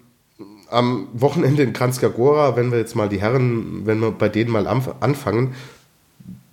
am 0.68 1.08
Wochenende 1.12 1.62
in 1.62 1.72
Kranzkagora, 1.72 2.56
wenn 2.56 2.70
wir 2.72 2.78
jetzt 2.78 2.96
mal 2.96 3.08
die 3.08 3.20
Herren, 3.20 3.82
wenn 3.84 4.00
wir 4.00 4.10
bei 4.10 4.28
denen 4.28 4.50
mal 4.50 4.66
anfangen, 4.66 5.54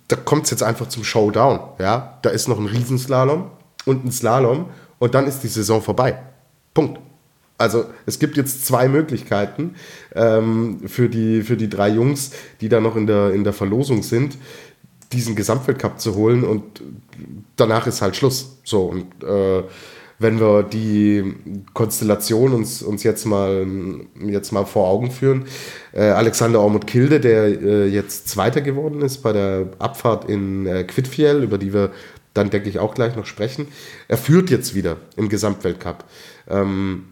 da 0.08 0.16
kommt 0.16 0.44
es 0.44 0.50
jetzt 0.50 0.62
einfach 0.62 0.88
zum 0.88 1.04
Showdown, 1.04 1.60
ja. 1.78 2.18
Da 2.22 2.30
ist 2.30 2.48
noch 2.48 2.58
ein 2.58 2.66
Riesenslalom 2.66 3.46
und 3.84 4.04
ein 4.04 4.12
Slalom 4.12 4.66
und 4.98 5.14
dann 5.14 5.26
ist 5.26 5.40
die 5.40 5.48
Saison 5.48 5.82
vorbei. 5.82 6.18
Punkt. 6.74 7.00
Also 7.58 7.84
es 8.06 8.18
gibt 8.18 8.38
jetzt 8.38 8.64
zwei 8.64 8.88
Möglichkeiten 8.88 9.74
ähm, 10.14 10.80
für, 10.86 11.10
die, 11.10 11.42
für 11.42 11.58
die 11.58 11.68
drei 11.68 11.90
Jungs, 11.90 12.30
die 12.62 12.70
da 12.70 12.80
noch 12.80 12.96
in 12.96 13.06
der, 13.06 13.32
in 13.32 13.44
der 13.44 13.52
Verlosung 13.52 14.02
sind 14.02 14.38
diesen 15.12 15.34
Gesamtweltcup 15.34 16.00
zu 16.00 16.14
holen 16.14 16.44
und 16.44 16.82
danach 17.56 17.86
ist 17.86 18.02
halt 18.02 18.16
Schluss. 18.16 18.58
So, 18.64 18.84
und 18.84 19.24
äh, 19.24 19.64
wenn 20.18 20.38
wir 20.38 20.62
die 20.62 21.34
Konstellation 21.72 22.52
uns, 22.52 22.82
uns 22.82 23.02
jetzt, 23.02 23.24
mal, 23.24 23.66
jetzt 24.26 24.52
mal 24.52 24.66
vor 24.66 24.86
Augen 24.86 25.10
führen, 25.10 25.46
äh, 25.92 26.02
Alexander 26.02 26.60
Ormut 26.60 26.86
Kilde, 26.86 27.20
der 27.20 27.44
äh, 27.44 27.86
jetzt 27.86 28.28
Zweiter 28.28 28.60
geworden 28.60 29.00
ist 29.00 29.18
bei 29.18 29.32
der 29.32 29.70
Abfahrt 29.78 30.28
in 30.28 30.66
äh, 30.66 30.84
Quidfiel, 30.84 31.42
über 31.42 31.56
die 31.58 31.72
wir 31.72 31.90
dann, 32.34 32.50
denke 32.50 32.68
ich, 32.68 32.78
auch 32.78 32.94
gleich 32.94 33.16
noch 33.16 33.26
sprechen, 33.26 33.68
er 34.08 34.18
führt 34.18 34.50
jetzt 34.50 34.74
wieder 34.74 34.98
im 35.16 35.28
Gesamtweltcup. 35.28 36.04
Ähm, 36.48 37.06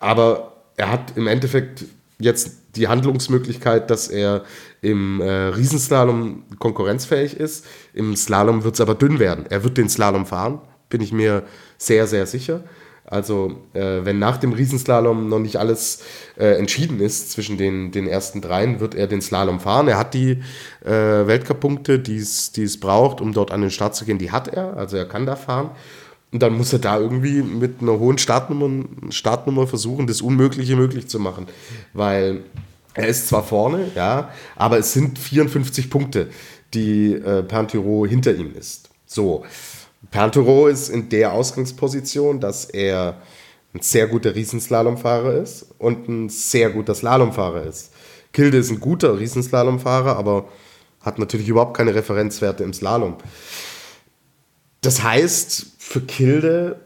Aber 0.00 0.64
er 0.76 0.90
hat 0.90 1.16
im 1.16 1.26
Endeffekt 1.26 1.84
jetzt 2.18 2.58
die 2.76 2.88
Handlungsmöglichkeit, 2.88 3.90
dass 3.90 4.08
er 4.08 4.44
im 4.80 5.20
äh, 5.20 5.28
Riesenslalom 5.30 6.44
konkurrenzfähig 6.58 7.34
ist. 7.34 7.66
Im 7.94 8.16
Slalom 8.16 8.64
wird 8.64 8.74
es 8.74 8.80
aber 8.80 8.94
dünn 8.94 9.18
werden. 9.18 9.46
Er 9.48 9.64
wird 9.64 9.76
den 9.76 9.88
Slalom 9.88 10.26
fahren, 10.26 10.60
bin 10.88 11.00
ich 11.00 11.12
mir 11.12 11.44
sehr, 11.78 12.06
sehr 12.06 12.26
sicher. 12.26 12.62
Also 13.10 13.56
äh, 13.72 14.04
wenn 14.04 14.18
nach 14.18 14.36
dem 14.36 14.52
Riesenslalom 14.52 15.28
noch 15.28 15.38
nicht 15.38 15.56
alles 15.56 16.02
äh, 16.36 16.58
entschieden 16.58 17.00
ist 17.00 17.30
zwischen 17.30 17.56
den, 17.56 17.90
den 17.90 18.06
ersten 18.06 18.42
dreien, 18.42 18.80
wird 18.80 18.94
er 18.94 19.06
den 19.06 19.22
Slalom 19.22 19.60
fahren. 19.60 19.88
Er 19.88 19.98
hat 19.98 20.12
die 20.12 20.42
äh, 20.84 20.90
Weltcup-Punkte, 20.90 21.98
die 21.98 22.18
es 22.18 22.80
braucht, 22.80 23.22
um 23.22 23.32
dort 23.32 23.50
an 23.50 23.62
den 23.62 23.70
Start 23.70 23.94
zu 23.94 24.04
gehen, 24.04 24.18
die 24.18 24.30
hat 24.30 24.48
er. 24.48 24.76
Also 24.76 24.98
er 24.98 25.06
kann 25.06 25.24
da 25.24 25.36
fahren. 25.36 25.70
Und 26.30 26.42
dann 26.42 26.52
muss 26.52 26.74
er 26.74 26.78
da 26.78 26.98
irgendwie 26.98 27.42
mit 27.42 27.80
einer 27.80 27.98
hohen 27.98 28.18
Startnummer, 28.18 28.84
Startnummer 29.08 29.66
versuchen, 29.66 30.06
das 30.06 30.20
Unmögliche 30.20 30.76
möglich 30.76 31.08
zu 31.08 31.18
machen. 31.18 31.46
Weil 31.94 32.42
er 32.98 33.06
ist 33.06 33.28
zwar 33.28 33.44
vorne, 33.44 33.90
ja, 33.94 34.30
aber 34.56 34.78
es 34.78 34.92
sind 34.92 35.18
54 35.18 35.88
Punkte, 35.88 36.30
die 36.74 37.12
äh, 37.12 37.42
Panturo 37.44 38.04
hinter 38.04 38.34
ihm 38.34 38.54
ist. 38.54 38.90
So. 39.06 39.44
Panturo 40.10 40.66
ist 40.66 40.88
in 40.88 41.08
der 41.08 41.32
Ausgangsposition, 41.32 42.40
dass 42.40 42.64
er 42.64 43.22
ein 43.72 43.82
sehr 43.82 44.08
guter 44.08 44.34
Riesenslalomfahrer 44.34 45.34
ist 45.34 45.66
und 45.78 46.08
ein 46.08 46.28
sehr 46.28 46.70
guter 46.70 46.94
Slalomfahrer 46.94 47.62
ist. 47.62 47.92
Kilde 48.32 48.58
ist 48.58 48.70
ein 48.70 48.80
guter 48.80 49.18
Riesenslalomfahrer, 49.18 50.16
aber 50.16 50.48
hat 51.00 51.18
natürlich 51.18 51.48
überhaupt 51.48 51.76
keine 51.76 51.94
Referenzwerte 51.94 52.64
im 52.64 52.72
Slalom. 52.72 53.16
Das 54.80 55.02
heißt, 55.02 55.66
für 55.78 56.00
Kilde, 56.00 56.80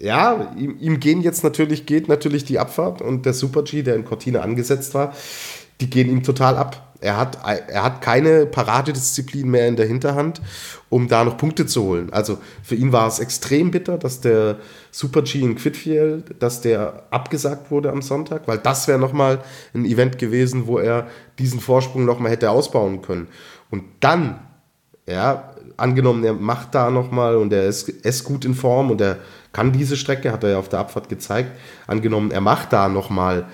ja, 0.00 0.52
ihm, 0.56 0.76
ihm, 0.80 1.00
gehen 1.00 1.22
jetzt 1.22 1.44
natürlich, 1.44 1.86
geht 1.86 2.08
natürlich 2.08 2.44
die 2.44 2.58
Abfahrt 2.58 3.02
und 3.02 3.26
der 3.26 3.32
Super 3.32 3.62
G, 3.62 3.82
der 3.82 3.96
in 3.96 4.04
Cortina 4.04 4.40
angesetzt 4.40 4.94
war, 4.94 5.12
die 5.80 5.90
gehen 5.90 6.08
ihm 6.08 6.22
total 6.22 6.56
ab. 6.56 6.94
Er 7.00 7.18
hat, 7.18 7.38
er 7.44 7.82
hat 7.82 8.00
keine 8.00 8.46
Paradedisziplin 8.46 9.50
mehr 9.50 9.68
in 9.68 9.76
der 9.76 9.86
Hinterhand, 9.86 10.40
um 10.88 11.06
da 11.06 11.22
noch 11.22 11.36
Punkte 11.36 11.66
zu 11.66 11.82
holen. 11.82 12.10
Also 12.12 12.38
für 12.62 12.76
ihn 12.76 12.92
war 12.92 13.06
es 13.06 13.18
extrem 13.18 13.70
bitter, 13.70 13.98
dass 13.98 14.22
der 14.22 14.56
Super 14.90 15.20
G 15.20 15.40
in 15.40 15.56
Quidfield, 15.56 16.42
dass 16.42 16.62
der 16.62 17.02
abgesagt 17.10 17.70
wurde 17.70 17.90
am 17.90 18.00
Sonntag, 18.00 18.48
weil 18.48 18.56
das 18.56 18.88
wäre 18.88 18.98
nochmal 18.98 19.40
ein 19.74 19.84
Event 19.84 20.16
gewesen, 20.16 20.66
wo 20.66 20.78
er 20.78 21.08
diesen 21.38 21.60
Vorsprung 21.60 22.06
nochmal 22.06 22.30
hätte 22.30 22.50
ausbauen 22.50 23.02
können. 23.02 23.28
Und 23.70 23.84
dann, 24.00 24.40
ja, 25.06 25.52
angenommen, 25.76 26.24
er 26.24 26.32
macht 26.32 26.74
da 26.74 26.90
nochmal 26.90 27.36
und 27.36 27.52
er 27.52 27.66
ist, 27.66 27.88
ist 27.88 28.24
gut 28.24 28.46
in 28.46 28.54
Form 28.54 28.90
und 28.90 29.00
er 29.00 29.18
kann 29.54 29.72
diese 29.72 29.96
Strecke, 29.96 30.30
hat 30.30 30.44
er 30.44 30.50
ja 30.50 30.58
auf 30.58 30.68
der 30.68 30.80
Abfahrt 30.80 31.08
gezeigt, 31.08 31.50
angenommen, 31.86 32.30
er 32.30 32.42
macht 32.42 32.74
da 32.74 32.90
nochmal 32.90 33.36
mal 33.40 33.46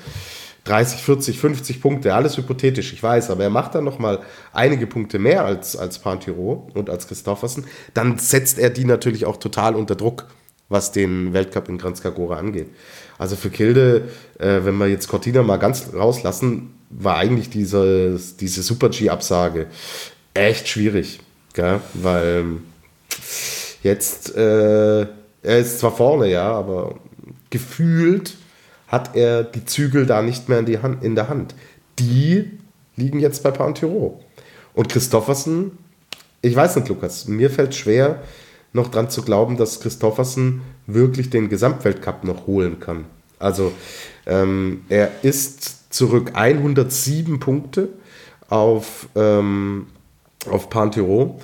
30, 0.64 1.00
40, 1.00 1.38
50 1.38 1.80
Punkte, 1.80 2.14
alles 2.14 2.36
hypothetisch, 2.36 2.92
ich 2.92 3.02
weiß, 3.02 3.30
aber 3.30 3.44
er 3.44 3.50
macht 3.50 3.74
dann 3.74 3.84
nochmal 3.84 4.20
einige 4.52 4.86
Punkte 4.86 5.18
mehr 5.18 5.44
als, 5.44 5.76
als 5.76 5.98
Pantiro 5.98 6.70
und 6.74 6.90
als 6.90 7.08
Christoffersen, 7.08 7.64
dann 7.94 8.18
setzt 8.18 8.58
er 8.58 8.70
die 8.70 8.84
natürlich 8.84 9.26
auch 9.26 9.38
total 9.38 9.74
unter 9.74 9.96
Druck, 9.96 10.26
was 10.68 10.92
den 10.92 11.32
Weltcup 11.32 11.68
in 11.68 11.78
Kranjskagora 11.78 12.36
angeht. 12.36 12.68
Also 13.18 13.36
für 13.36 13.50
Kilde, 13.50 14.08
äh, 14.38 14.60
wenn 14.62 14.76
wir 14.76 14.86
jetzt 14.86 15.08
Cortina 15.08 15.42
mal 15.42 15.56
ganz 15.56 15.90
rauslassen, 15.94 16.74
war 16.90 17.16
eigentlich 17.16 17.50
diese, 17.50 18.20
diese 18.38 18.62
Super-G-Absage 18.62 19.66
echt 20.34 20.68
schwierig, 20.68 21.20
gell? 21.54 21.80
weil 21.94 22.44
jetzt, 23.82 24.36
äh, 24.36 25.06
er 25.42 25.58
ist 25.58 25.78
zwar 25.78 25.92
vorne, 25.92 26.30
ja, 26.30 26.50
aber 26.52 26.96
gefühlt 27.50 28.36
hat 28.88 29.16
er 29.16 29.44
die 29.44 29.64
Zügel 29.64 30.06
da 30.06 30.22
nicht 30.22 30.48
mehr 30.48 30.58
in, 30.58 30.66
die 30.66 30.78
Hand, 30.78 31.04
in 31.04 31.14
der 31.14 31.28
Hand. 31.28 31.54
Die 31.98 32.50
liegen 32.96 33.20
jetzt 33.20 33.42
bei 33.42 33.50
Pantiro. 33.50 34.20
Und 34.74 34.88
Christoffersen, 34.88 35.72
ich 36.42 36.56
weiß 36.56 36.76
nicht, 36.76 36.88
Lukas, 36.88 37.28
mir 37.28 37.50
fällt 37.50 37.74
schwer, 37.74 38.22
noch 38.72 38.88
dran 38.88 39.10
zu 39.10 39.22
glauben, 39.22 39.56
dass 39.56 39.80
Christoffersen 39.80 40.62
wirklich 40.86 41.30
den 41.30 41.48
Gesamtweltcup 41.48 42.24
noch 42.24 42.46
holen 42.46 42.80
kann. 42.80 43.04
Also 43.38 43.72
ähm, 44.26 44.84
er 44.88 45.10
ist 45.22 45.92
zurück 45.92 46.32
107 46.34 47.40
Punkte 47.40 47.88
auf, 48.48 49.08
ähm, 49.16 49.86
auf 50.48 50.70
Pantiro 50.70 51.40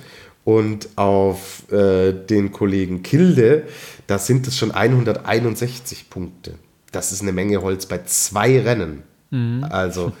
und 0.47 0.89
auf 0.95 1.69
äh, 1.71 2.13
den 2.13 2.51
Kollegen 2.51 3.03
Kilde, 3.03 3.67
da 4.07 4.17
sind 4.17 4.47
es 4.47 4.57
schon 4.57 4.71
161 4.71 6.09
Punkte 6.09 6.53
das 6.91 7.11
ist 7.11 7.21
eine 7.21 7.31
Menge 7.31 7.61
Holz 7.61 7.85
bei 7.85 8.03
zwei 8.05 8.59
Rennen. 8.59 9.03
Mhm. 9.29 9.65
Also, 9.69 10.13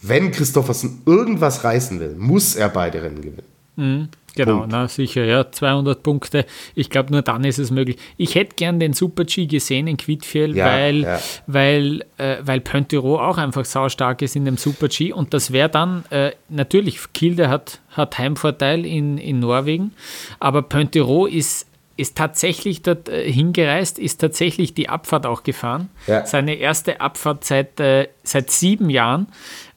wenn 0.00 0.32
Christoffersen 0.32 1.02
irgendwas 1.06 1.64
reißen 1.64 2.00
will, 2.00 2.14
muss 2.16 2.56
er 2.56 2.68
beide 2.68 3.02
Rennen 3.02 3.22
gewinnen. 3.22 3.48
Mhm. 3.76 4.08
Genau, 4.34 4.64
na 4.66 4.88
sicher, 4.88 5.24
ja, 5.24 5.50
200 5.50 6.02
Punkte. 6.02 6.46
Ich 6.74 6.88
glaube, 6.88 7.12
nur 7.12 7.22
dann 7.22 7.44
ist 7.44 7.58
es 7.58 7.70
möglich. 7.70 7.96
Ich 8.16 8.34
hätte 8.34 8.56
gern 8.56 8.80
den 8.80 8.94
Super 8.94 9.24
G 9.24 9.46
gesehen 9.46 9.86
in 9.86 9.96
Quidfield, 9.98 10.56
ja, 10.56 10.66
weil, 10.66 11.00
ja. 11.02 11.20
weil, 11.46 12.04
äh, 12.16 12.36
weil 12.42 12.60
Pontiro 12.60 13.20
auch 13.20 13.36
einfach 13.36 13.64
saustark 13.64 14.22
ist 14.22 14.34
in 14.34 14.44
dem 14.46 14.56
Super 14.56 14.88
G 14.88 15.12
und 15.12 15.34
das 15.34 15.52
wäre 15.52 15.68
dann, 15.68 16.04
äh, 16.10 16.32
natürlich, 16.48 16.98
Kilde 17.12 17.50
hat, 17.50 17.80
hat 17.90 18.18
Heimvorteil 18.18 18.86
in, 18.86 19.18
in 19.18 19.40
Norwegen, 19.40 19.92
aber 20.40 20.62
Pontiro 20.62 21.26
ist 21.26 21.66
ist 21.96 22.16
tatsächlich 22.16 22.82
dort 22.82 23.08
äh, 23.08 23.30
hingereist, 23.30 23.98
ist 23.98 24.20
tatsächlich 24.20 24.74
die 24.74 24.88
Abfahrt 24.88 25.26
auch 25.26 25.42
gefahren. 25.42 25.90
Ja. 26.06 26.26
Seine 26.26 26.54
erste 26.54 27.00
Abfahrt 27.00 27.44
seit, 27.44 27.78
äh, 27.80 28.08
seit 28.22 28.50
sieben 28.50 28.88
Jahren. 28.90 29.28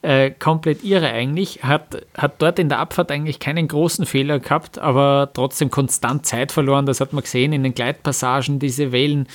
Äh, 0.06 0.30
komplett 0.30 0.84
irre 0.84 1.08
eigentlich. 1.08 1.64
Hat, 1.64 2.06
hat 2.16 2.40
dort 2.40 2.60
in 2.60 2.68
der 2.68 2.78
Abfahrt 2.78 3.10
eigentlich 3.10 3.40
keinen 3.40 3.66
großen 3.66 4.06
Fehler 4.06 4.38
gehabt, 4.38 4.78
aber 4.78 5.30
trotzdem 5.34 5.68
konstant 5.68 6.24
Zeit 6.24 6.52
verloren. 6.52 6.86
Das 6.86 7.00
hat 7.00 7.12
man 7.12 7.24
gesehen 7.24 7.52
in 7.52 7.64
den 7.64 7.74
Gleitpassagen, 7.74 8.60
diese 8.60 8.92
Wellen 8.92 9.26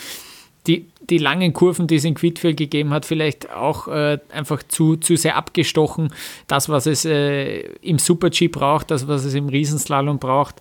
die, 0.67 0.85
die 1.09 1.17
langen 1.17 1.51
Kurven, 1.51 1.87
die 1.87 1.95
es 1.95 2.05
in 2.05 2.13
Quidfield 2.13 2.55
gegeben 2.55 2.91
hat, 2.91 3.05
vielleicht 3.05 3.51
auch 3.51 3.89
äh, 3.89 4.19
einfach 4.31 4.63
zu, 4.63 4.95
zu 4.95 5.17
sehr 5.17 5.35
abgestochen. 5.35 6.13
Das, 6.47 6.69
was 6.69 6.85
es 6.85 7.03
äh, 7.03 7.61
im 7.81 7.99
Super-G 7.99 8.47
braucht, 8.47 8.91
das, 8.91 9.09
was 9.09 9.25
es 9.25 9.33
im 9.33 9.49
Riesenslalom 9.49 10.19
braucht, 10.19 10.55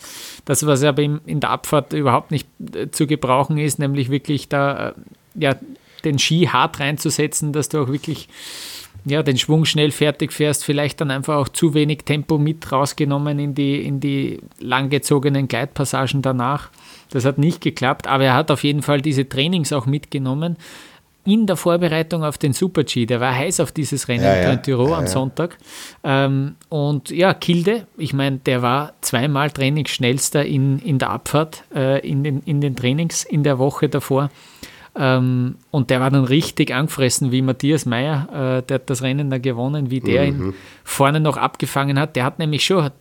das, 0.45 0.67
was 0.67 0.83
aber 0.83 1.03
im, 1.03 1.21
in 1.25 1.39
der 1.39 1.51
Abfahrt 1.51 1.93
überhaupt 1.93 2.33
nicht 2.33 2.49
äh, 2.75 2.91
zu 2.91 3.07
gebrauchen 3.07 3.59
ist, 3.59 3.79
nämlich 3.79 4.11
wirklich 4.11 4.49
da 4.49 4.89
äh, 4.89 4.93
ja, 5.37 5.55
den 6.03 6.19
Ski 6.19 6.49
hart 6.51 6.81
reinzusetzen, 6.81 7.53
dass 7.53 7.69
du 7.69 7.83
auch 7.83 7.89
wirklich 7.89 8.29
ja, 9.05 9.23
den 9.23 9.39
Schwung 9.39 9.65
schnell 9.65 9.91
fertig 9.91 10.33
fährst, 10.33 10.65
vielleicht 10.65 11.01
dann 11.01 11.11
einfach 11.11 11.37
auch 11.37 11.49
zu 11.49 11.75
wenig 11.75 12.05
Tempo 12.05 12.39
mit 12.39 12.71
rausgenommen 12.71 13.39
in 13.39 13.55
die, 13.55 13.85
in 13.85 14.01
die 14.01 14.41
langgezogenen 14.59 15.49
Gleitpassagen 15.49 16.23
danach. 16.23 16.71
Das 17.11 17.25
hat 17.25 17.39
nicht 17.39 17.61
geklappt, 17.61 18.07
aber 18.07 18.25
er 18.25 18.35
hat 18.35 18.51
auf 18.51 18.63
jeden 18.63 18.83
Fall 18.83 19.01
diese 19.01 19.29
Trainings 19.29 19.73
auch 19.73 19.87
mitgenommen 19.87 20.57
in 21.25 21.47
der 21.47 21.57
Vorbereitung 21.57 22.25
auf 22.25 22.39
den 22.39 22.53
Super-G. 22.53 23.07
Der 23.07 23.21
war 23.21 23.35
heiß 23.35 23.61
auf 23.61 23.73
dieses 23.73 24.09
Rennen 24.09 24.25
ja, 24.25 24.37
ja. 24.37 24.53
in 24.53 24.63
Tirol 24.63 24.91
ja, 24.91 24.99
am 24.99 25.07
Sonntag. 25.07 25.59
Ähm, 26.03 26.57
und 26.69 27.11
ja, 27.11 27.35
Kilde, 27.35 27.87
ich 27.99 28.13
meine, 28.15 28.39
der 28.39 28.63
war 28.63 28.95
zweimal 29.01 29.51
Trainingsschnellster 29.51 30.45
in, 30.45 30.79
in 30.79 30.99
der 30.99 31.11
Abfahrt, 31.11 31.65
äh, 31.75 32.07
in, 32.09 32.25
den, 32.25 32.41
in 32.47 32.61
den 32.61 32.75
Trainings 32.75 33.25
in 33.25 33.43
der 33.43 33.59
Woche 33.59 33.89
davor. 33.89 34.31
Ähm, 34.97 35.55
und 35.71 35.91
der 35.91 36.01
war 36.01 36.11
dann 36.11 36.25
richtig 36.25 36.75
angefressen, 36.75 37.31
wie 37.31 37.43
Matthias 37.43 37.87
Meyer, 37.87 38.59
äh, 38.59 38.63
der 38.67 38.75
hat 38.77 38.91
das 38.91 39.03
Rennen 39.03 39.31
da 39.31 39.39
gewonnen, 39.39 39.91
wie 39.91 40.01
der 40.01 40.33
mhm. 40.33 40.49
ihn 40.49 40.55
vorne 40.83 41.21
noch 41.21 41.37
abgefangen 41.37 41.99
hat. 41.99 42.17
Der 42.17 42.25
hat 42.25 42.41
nämlich 42.41 42.65
schon 42.65 42.85
hat, 42.85 42.95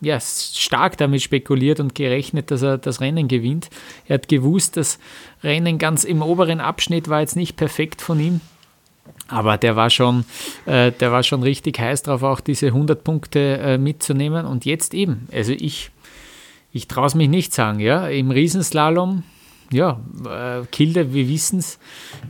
ja, 0.00 0.18
stark 0.20 0.96
damit 0.96 1.22
spekuliert 1.22 1.78
und 1.78 1.94
gerechnet, 1.94 2.50
dass 2.50 2.62
er 2.62 2.78
das 2.78 3.00
Rennen 3.00 3.28
gewinnt. 3.28 3.70
Er 4.06 4.14
hat 4.14 4.28
gewusst, 4.28 4.76
das 4.76 4.98
Rennen 5.44 5.78
ganz 5.78 6.02
im 6.02 6.20
oberen 6.20 6.60
Abschnitt 6.60 7.08
war 7.08 7.20
jetzt 7.20 7.36
nicht 7.36 7.56
perfekt 7.56 8.02
von 8.02 8.18
ihm. 8.18 8.40
Aber 9.28 9.56
der 9.56 9.76
war 9.76 9.90
schon, 9.90 10.24
äh, 10.66 10.90
der 10.90 11.12
war 11.12 11.22
schon 11.22 11.42
richtig 11.42 11.78
heiß 11.78 12.02
drauf, 12.02 12.22
auch 12.24 12.40
diese 12.40 12.66
100 12.68 13.04
Punkte 13.04 13.58
äh, 13.58 13.78
mitzunehmen. 13.78 14.46
Und 14.46 14.64
jetzt 14.64 14.94
eben, 14.94 15.28
also 15.32 15.52
ich, 15.52 15.90
ich 16.72 16.88
traue 16.88 17.06
es 17.06 17.14
mich 17.14 17.28
nicht 17.28 17.54
sagen, 17.54 17.78
ja, 17.78 18.08
im 18.08 18.32
Riesenslalom 18.32 19.22
ja, 19.72 20.00
äh, 20.24 20.64
Kilde, 20.70 21.12
wir 21.12 21.28
wissen 21.28 21.58
es, 21.58 21.78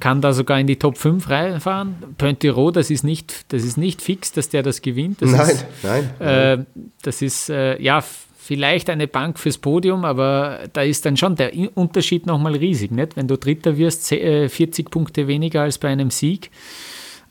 kann 0.00 0.20
da 0.20 0.32
sogar 0.32 0.58
in 0.58 0.66
die 0.66 0.76
Top 0.76 0.98
5 0.98 1.28
reinfahren. 1.28 1.96
Pontiro, 2.18 2.70
das 2.70 2.90
ist 2.90 3.04
nicht, 3.04 3.52
das 3.52 3.64
ist 3.64 3.76
nicht 3.76 4.02
fix, 4.02 4.32
dass 4.32 4.48
der 4.48 4.62
das 4.62 4.82
gewinnt. 4.82 5.22
Das 5.22 5.30
nein, 5.30 5.50
ist, 5.50 5.66
nein, 5.82 6.10
nein. 6.18 6.28
Äh, 6.28 6.64
das 7.02 7.22
ist, 7.22 7.50
äh, 7.50 7.80
ja, 7.80 8.02
vielleicht 8.46 8.88
eine 8.90 9.08
Bank 9.08 9.38
fürs 9.38 9.58
Podium, 9.58 10.04
aber 10.04 10.60
da 10.72 10.82
ist 10.82 11.04
dann 11.04 11.16
schon 11.16 11.34
der 11.34 11.52
Unterschied 11.74 12.26
nochmal 12.26 12.54
riesig. 12.54 12.92
Nicht? 12.92 13.16
Wenn 13.16 13.26
du 13.26 13.36
Dritter 13.36 13.76
wirst, 13.76 14.06
40 14.08 14.78
äh, 14.78 14.88
Punkte 14.88 15.26
weniger 15.26 15.62
als 15.62 15.78
bei 15.78 15.88
einem 15.88 16.10
Sieg. 16.10 16.50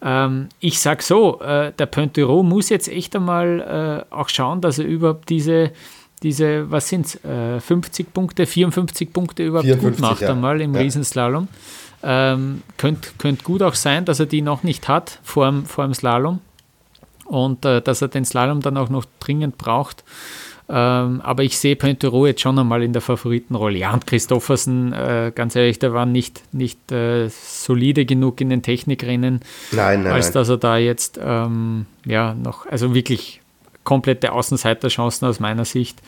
Ähm, 0.02 0.50
ich 0.60 0.80
sage 0.80 1.02
so, 1.02 1.40
äh, 1.40 1.72
der 1.72 1.86
Pontiro 1.86 2.44
muss 2.44 2.70
jetzt 2.70 2.90
echt 2.90 3.16
einmal 3.16 4.06
äh, 4.12 4.14
auch 4.14 4.28
schauen, 4.28 4.60
dass 4.60 4.78
er 4.78 4.86
überhaupt 4.86 5.30
diese 5.30 5.72
diese, 6.24 6.72
was 6.72 6.90
sind 6.90 7.06
es, 7.06 7.24
äh, 7.24 7.60
50 7.60 8.14
Punkte, 8.14 8.46
54 8.46 9.14
Punkte 9.14 9.44
überhaupt 9.44 9.66
54, 9.66 9.92
gut 9.92 10.00
macht 10.00 10.22
ja. 10.22 10.32
einmal 10.32 10.62
im 10.62 10.74
ja. 10.74 10.82
Riesenslalom. 10.82 11.48
Ähm, 12.04 12.62
könnte 12.78 13.10
könnt 13.18 13.44
gut 13.44 13.62
auch 13.64 13.76
sein, 13.76 14.06
dass 14.06 14.20
er 14.20 14.26
die 14.26 14.42
noch 14.42 14.64
nicht 14.64 14.88
hat 14.88 15.20
vor 15.24 15.48
dem, 15.48 15.66
vor 15.66 15.86
dem 15.86 15.94
Slalom 15.94 16.40
und 17.26 17.66
äh, 17.66 17.82
dass 17.82 18.02
er 18.02 18.10
den 18.10 18.26
Slalom 18.26 18.62
dann 18.62 18.78
auch 18.78 18.90
noch 18.90 19.06
dringend 19.20 19.58
braucht. 19.58 20.04
Ähm, 20.68 21.22
aber 21.22 21.44
ich 21.44 21.60
sehe 21.60 21.76
Pointero 21.76 22.26
jetzt 22.26 22.42
schon 22.42 22.58
einmal 22.58 22.82
in 22.82 22.92
der 22.92 23.02
Favoritenrolle. 23.02 23.78
Ja, 23.78 23.94
und 23.94 24.08
Christoffersen, 24.08 24.94
äh, 24.94 25.32
ganz 25.34 25.56
ehrlich, 25.56 25.78
der 25.78 25.94
war 25.94 26.08
nicht, 26.08 26.42
nicht 26.54 26.92
äh, 26.92 27.30
solide 27.30 28.06
genug 28.06 28.42
in 28.42 28.50
den 28.50 28.64
Technikrennen, 28.64 29.42
nein, 29.72 30.04
nein, 30.04 30.14
als 30.14 30.32
dass 30.32 30.50
er 30.50 30.58
da 30.58 30.78
jetzt 30.78 31.20
ähm, 31.24 31.86
ja 32.04 32.34
noch, 32.34 32.66
also 32.66 32.96
wirklich 32.96 33.42
komplette 33.86 34.34
Außenseiterchancen 34.34 35.26
aus 35.28 35.40
meiner 35.40 35.64
Sicht 35.64 36.02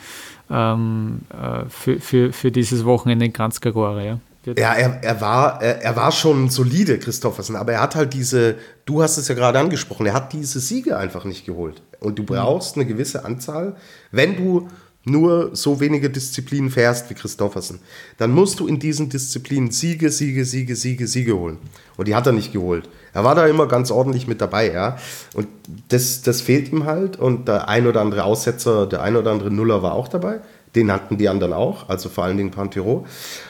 ähm, 0.50 1.20
äh, 1.30 1.68
für, 1.70 1.98
für, 2.00 2.32
für 2.34 2.50
dieses 2.50 2.84
Wochenende 2.84 3.24
in 3.24 3.32
Kranzkagore. 3.32 4.04
Ja. 4.04 4.18
Ja, 4.56 4.72
er, 4.72 5.02
er, 5.02 5.20
war, 5.20 5.60
er, 5.60 5.82
er 5.82 5.96
war 5.96 6.10
schon 6.10 6.48
solide, 6.48 6.98
Christoffersen, 6.98 7.56
aber 7.56 7.72
er 7.72 7.80
hat 7.82 7.94
halt 7.96 8.14
diese, 8.14 8.54
du 8.86 9.02
hast 9.02 9.18
es 9.18 9.28
ja 9.28 9.34
gerade 9.34 9.58
angesprochen, 9.58 10.06
er 10.06 10.14
hat 10.14 10.32
diese 10.32 10.60
Siege 10.60 10.96
einfach 10.96 11.24
nicht 11.24 11.44
geholt. 11.44 11.82
Und 12.00 12.18
du 12.18 12.24
brauchst 12.24 12.76
eine 12.76 12.86
gewisse 12.86 13.26
Anzahl, 13.26 13.76
wenn 14.10 14.36
du 14.36 14.68
nur 15.04 15.54
so 15.54 15.80
wenige 15.80 16.10
Disziplinen 16.10 16.70
fährst 16.70 17.10
wie 17.10 17.14
Christoffersen, 17.14 17.80
dann 18.16 18.30
musst 18.30 18.60
du 18.60 18.66
in 18.66 18.78
diesen 18.78 19.08
Disziplinen 19.08 19.70
Siege, 19.70 20.10
Siege, 20.10 20.44
Siege, 20.44 20.76
Siege, 20.76 21.06
Siege 21.06 21.36
holen. 21.36 21.58
Und 21.96 22.08
die 22.08 22.14
hat 22.14 22.26
er 22.26 22.32
nicht 22.32 22.52
geholt. 22.52 22.88
Er 23.18 23.24
war 23.24 23.34
da 23.34 23.48
immer 23.48 23.66
ganz 23.66 23.90
ordentlich 23.90 24.28
mit 24.28 24.40
dabei, 24.40 24.72
ja. 24.72 24.96
Und 25.34 25.48
das, 25.88 26.22
das 26.22 26.40
fehlt 26.40 26.70
ihm 26.70 26.86
halt. 26.86 27.18
Und 27.18 27.48
der 27.48 27.68
ein 27.68 27.88
oder 27.88 28.00
andere 28.00 28.22
Aussetzer, 28.22 28.86
der 28.86 29.02
ein 29.02 29.16
oder 29.16 29.32
andere 29.32 29.50
Nuller 29.50 29.82
war 29.82 29.94
auch 29.94 30.06
dabei. 30.06 30.38
Den 30.76 30.92
hatten 30.92 31.18
die 31.18 31.28
anderen 31.28 31.52
auch, 31.52 31.88
also 31.88 32.08
vor 32.08 32.22
allen 32.22 32.36
Dingen 32.36 32.52
Pantero. 32.52 33.06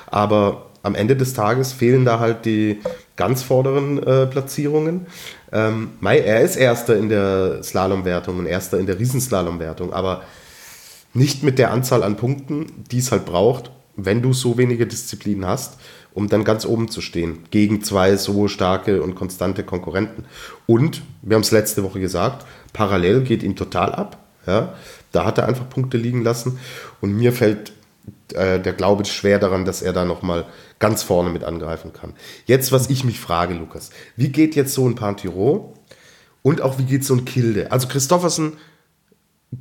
Aber 0.06 0.68
am 0.82 0.94
Ende 0.94 1.16
des 1.16 1.34
Tages 1.34 1.74
fehlen 1.74 2.06
da 2.06 2.18
halt 2.18 2.46
die 2.46 2.80
ganz 3.16 3.42
vorderen 3.42 4.02
äh, 4.02 4.24
Platzierungen. 4.24 5.06
Ähm, 5.52 5.90
Mai, 6.00 6.20
er 6.20 6.40
ist 6.40 6.56
Erster 6.56 6.96
in 6.96 7.10
der 7.10 7.62
Slalomwertung 7.62 8.38
und 8.38 8.46
Erster 8.46 8.78
in 8.78 8.86
der 8.86 8.98
Riesenslalomwertung, 8.98 9.92
aber 9.92 10.22
nicht 11.12 11.42
mit 11.42 11.58
der 11.58 11.72
Anzahl 11.72 12.02
an 12.02 12.16
Punkten, 12.16 12.86
die 12.90 13.00
es 13.00 13.12
halt 13.12 13.26
braucht, 13.26 13.70
wenn 13.96 14.22
du 14.22 14.32
so 14.32 14.56
wenige 14.56 14.86
Disziplinen 14.86 15.44
hast, 15.46 15.74
um 16.18 16.28
dann 16.28 16.42
ganz 16.42 16.66
oben 16.66 16.88
zu 16.88 17.00
stehen, 17.00 17.44
gegen 17.52 17.84
zwei 17.84 18.16
so 18.16 18.48
starke 18.48 19.02
und 19.02 19.14
konstante 19.14 19.62
Konkurrenten. 19.62 20.24
Und, 20.66 21.02
wir 21.22 21.36
haben 21.36 21.42
es 21.42 21.52
letzte 21.52 21.84
Woche 21.84 22.00
gesagt, 22.00 22.44
parallel 22.72 23.20
geht 23.20 23.44
ihm 23.44 23.54
total 23.54 23.94
ab. 23.94 24.18
Ja? 24.44 24.74
Da 25.12 25.24
hat 25.24 25.38
er 25.38 25.46
einfach 25.46 25.68
Punkte 25.68 25.96
liegen 25.96 26.24
lassen 26.24 26.58
und 27.00 27.12
mir 27.12 27.32
fällt 27.32 27.72
äh, 28.34 28.58
der 28.58 28.72
Glaube 28.72 29.04
schwer 29.04 29.38
daran, 29.38 29.64
dass 29.64 29.80
er 29.80 29.92
da 29.92 30.04
nochmal 30.04 30.46
ganz 30.80 31.04
vorne 31.04 31.30
mit 31.30 31.44
angreifen 31.44 31.92
kann. 31.92 32.14
Jetzt, 32.46 32.72
was 32.72 32.90
ich 32.90 33.04
mich 33.04 33.20
frage, 33.20 33.54
Lukas, 33.54 33.90
wie 34.16 34.30
geht 34.30 34.56
jetzt 34.56 34.74
so 34.74 34.88
ein 34.88 34.96
Pantiro 34.96 35.72
und 36.42 36.62
auch 36.62 36.80
wie 36.80 36.84
geht 36.84 37.04
so 37.04 37.14
ein 37.14 37.26
Kilde? 37.26 37.70
Also 37.70 37.86
Christoffersen 37.86 38.54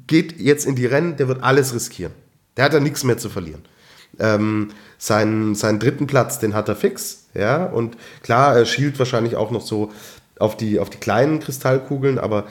geht 0.08 0.40
jetzt 0.40 0.66
in 0.66 0.76
die 0.76 0.88
Rennen, 0.88 1.18
der 1.18 1.28
wird 1.28 1.44
alles 1.44 1.76
riskieren. 1.76 2.14
Der 2.58 2.66
hat 2.66 2.74
da 2.74 2.80
nichts 2.80 3.04
mehr 3.04 3.20
zu 3.20 3.30
verlieren. 3.30 3.62
Ähm, 4.20 4.70
seinen, 4.98 5.54
seinen 5.54 5.80
dritten 5.80 6.08
Platz, 6.08 6.40
den 6.40 6.54
hat 6.54 6.70
er 6.70 6.76
fix, 6.76 7.28
ja, 7.34 7.66
und 7.66 7.98
klar, 8.24 8.58
er 8.58 8.66
schielt 8.66 8.98
wahrscheinlich 8.98 9.36
auch 9.36 9.52
noch 9.52 9.62
so 9.62 9.92
auf 10.40 10.58
die, 10.58 10.80
auf 10.80 10.90
die 10.90 10.98
kleinen 10.98 11.40
Kristallkugeln, 11.40 12.18
aber 12.18 12.46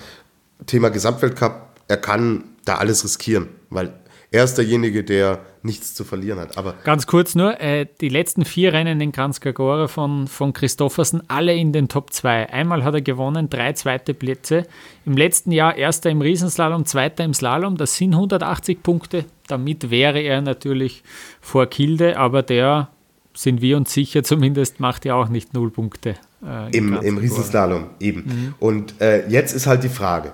Thema 0.66 0.90
Gesamtweltcup, 0.90 1.62
er 1.88 1.96
kann 1.96 2.44
da 2.64 2.76
alles 2.76 3.04
riskieren, 3.04 3.48
weil 3.70 3.92
er 4.30 4.44
ist 4.44 4.58
derjenige, 4.58 5.04
der 5.04 5.40
nichts 5.62 5.94
zu 5.94 6.04
verlieren 6.04 6.38
hat. 6.38 6.58
Aber 6.58 6.74
Ganz 6.84 7.06
kurz 7.06 7.34
nur, 7.34 7.60
äh, 7.60 7.86
die 8.00 8.08
letzten 8.08 8.44
vier 8.44 8.72
Rennen 8.72 9.00
in 9.00 9.12
Kranzkagora 9.12 9.88
von, 9.88 10.26
von 10.26 10.52
Christoffersen, 10.52 11.22
alle 11.28 11.54
in 11.54 11.72
den 11.72 11.88
Top 11.88 12.12
2. 12.12 12.50
Einmal 12.50 12.84
hat 12.84 12.94
er 12.94 13.02
gewonnen, 13.02 13.50
drei 13.50 13.72
zweite 13.72 14.14
Plätze. 14.14 14.66
Im 15.04 15.16
letzten 15.16 15.52
Jahr 15.52 15.76
erster 15.76 16.10
im 16.10 16.20
Riesenslalom, 16.20 16.86
zweiter 16.86 17.24
im 17.24 17.34
Slalom, 17.34 17.76
das 17.76 17.96
sind 17.96 18.14
180 18.14 18.82
Punkte. 18.82 19.24
Damit 19.48 19.90
wäre 19.90 20.20
er 20.20 20.40
natürlich 20.40 21.02
vor 21.40 21.66
Kilde, 21.66 22.18
aber 22.18 22.42
der, 22.42 22.88
sind 23.34 23.60
wir 23.60 23.76
uns 23.76 23.92
sicher 23.92 24.22
zumindest, 24.22 24.80
macht 24.80 25.04
ja 25.04 25.14
auch 25.14 25.28
nicht 25.28 25.54
null 25.54 25.70
Punkte. 25.70 26.14
Äh, 26.44 26.76
Im, 26.76 26.94
Im 27.00 27.18
Riesenslalom, 27.18 27.90
eben. 28.00 28.20
Mhm. 28.20 28.54
Und 28.58 29.00
äh, 29.00 29.28
jetzt 29.28 29.54
ist 29.54 29.66
halt 29.66 29.84
die 29.84 29.88
Frage, 29.88 30.32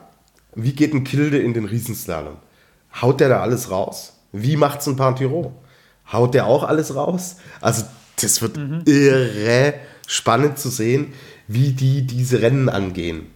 wie 0.55 0.73
geht 0.73 0.95
ein 0.95 1.05
Kilde 1.05 1.39
in 1.39 1.55
den 1.55 1.65
Riesenslalom? 1.65 2.37
Haut 3.01 3.21
der 3.21 3.29
da 3.29 3.41
alles 3.41 3.71
raus? 3.71 4.19
Wie 4.33 4.57
macht's 4.57 4.87
ein 4.87 4.97
Pantiro? 4.97 5.53
Haut 6.13 6.35
der 6.35 6.47
auch 6.47 6.65
alles 6.65 6.95
raus? 6.95 7.37
Also, 7.61 7.85
das 8.21 8.43
wird 8.43 8.57
mhm. 8.57 8.83
irre 8.87 9.75
spannend 10.07 10.59
zu 10.59 10.69
sehen, 10.69 11.13
wie 11.49 11.73
die 11.73 12.07
diese 12.07 12.43
Rennen 12.43 12.69
angehen. 12.69 13.27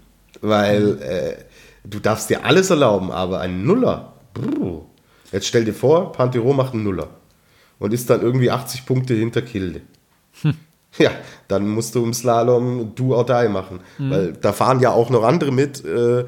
Weil 0.41 0.99
äh, 1.01 1.45
du 1.85 2.01
darfst 2.01 2.31
dir 2.31 2.45
alles 2.45 2.71
erlauben, 2.71 3.11
aber 3.11 3.41
ein 3.41 3.65
Nuller. 3.65 4.12
Brr. 4.35 4.85
Jetzt 5.33 5.47
stell 5.47 5.65
dir 5.65 5.75
vor, 5.75 6.12
Pantero 6.12 6.53
macht 6.53 6.75
einen 6.75 6.85
Nuller 6.85 7.09
und 7.79 7.93
ist 7.93 8.09
dann 8.11 8.23
irgendwie 8.23 8.51
80 8.51 8.87
Punkte 8.87 9.15
hinter 9.15 9.43
Kilde. 9.43 9.83
Hm. 10.43 10.55
Ja, 10.99 11.11
dann 11.49 11.69
musst 11.69 11.95
du 11.95 12.03
im 12.03 12.15
Slalom 12.15 12.95
do 12.95 13.15
or 13.15 13.27
die 13.27 13.49
machen. 13.51 13.81
Mhm. 13.99 14.11
Weil 14.11 14.33
da 14.33 14.55
fahren 14.55 14.81
ja 14.81 14.93
auch 14.93 15.11
noch 15.11 15.25
andere 15.25 15.53
mit, 15.53 15.85
äh, 15.85 16.25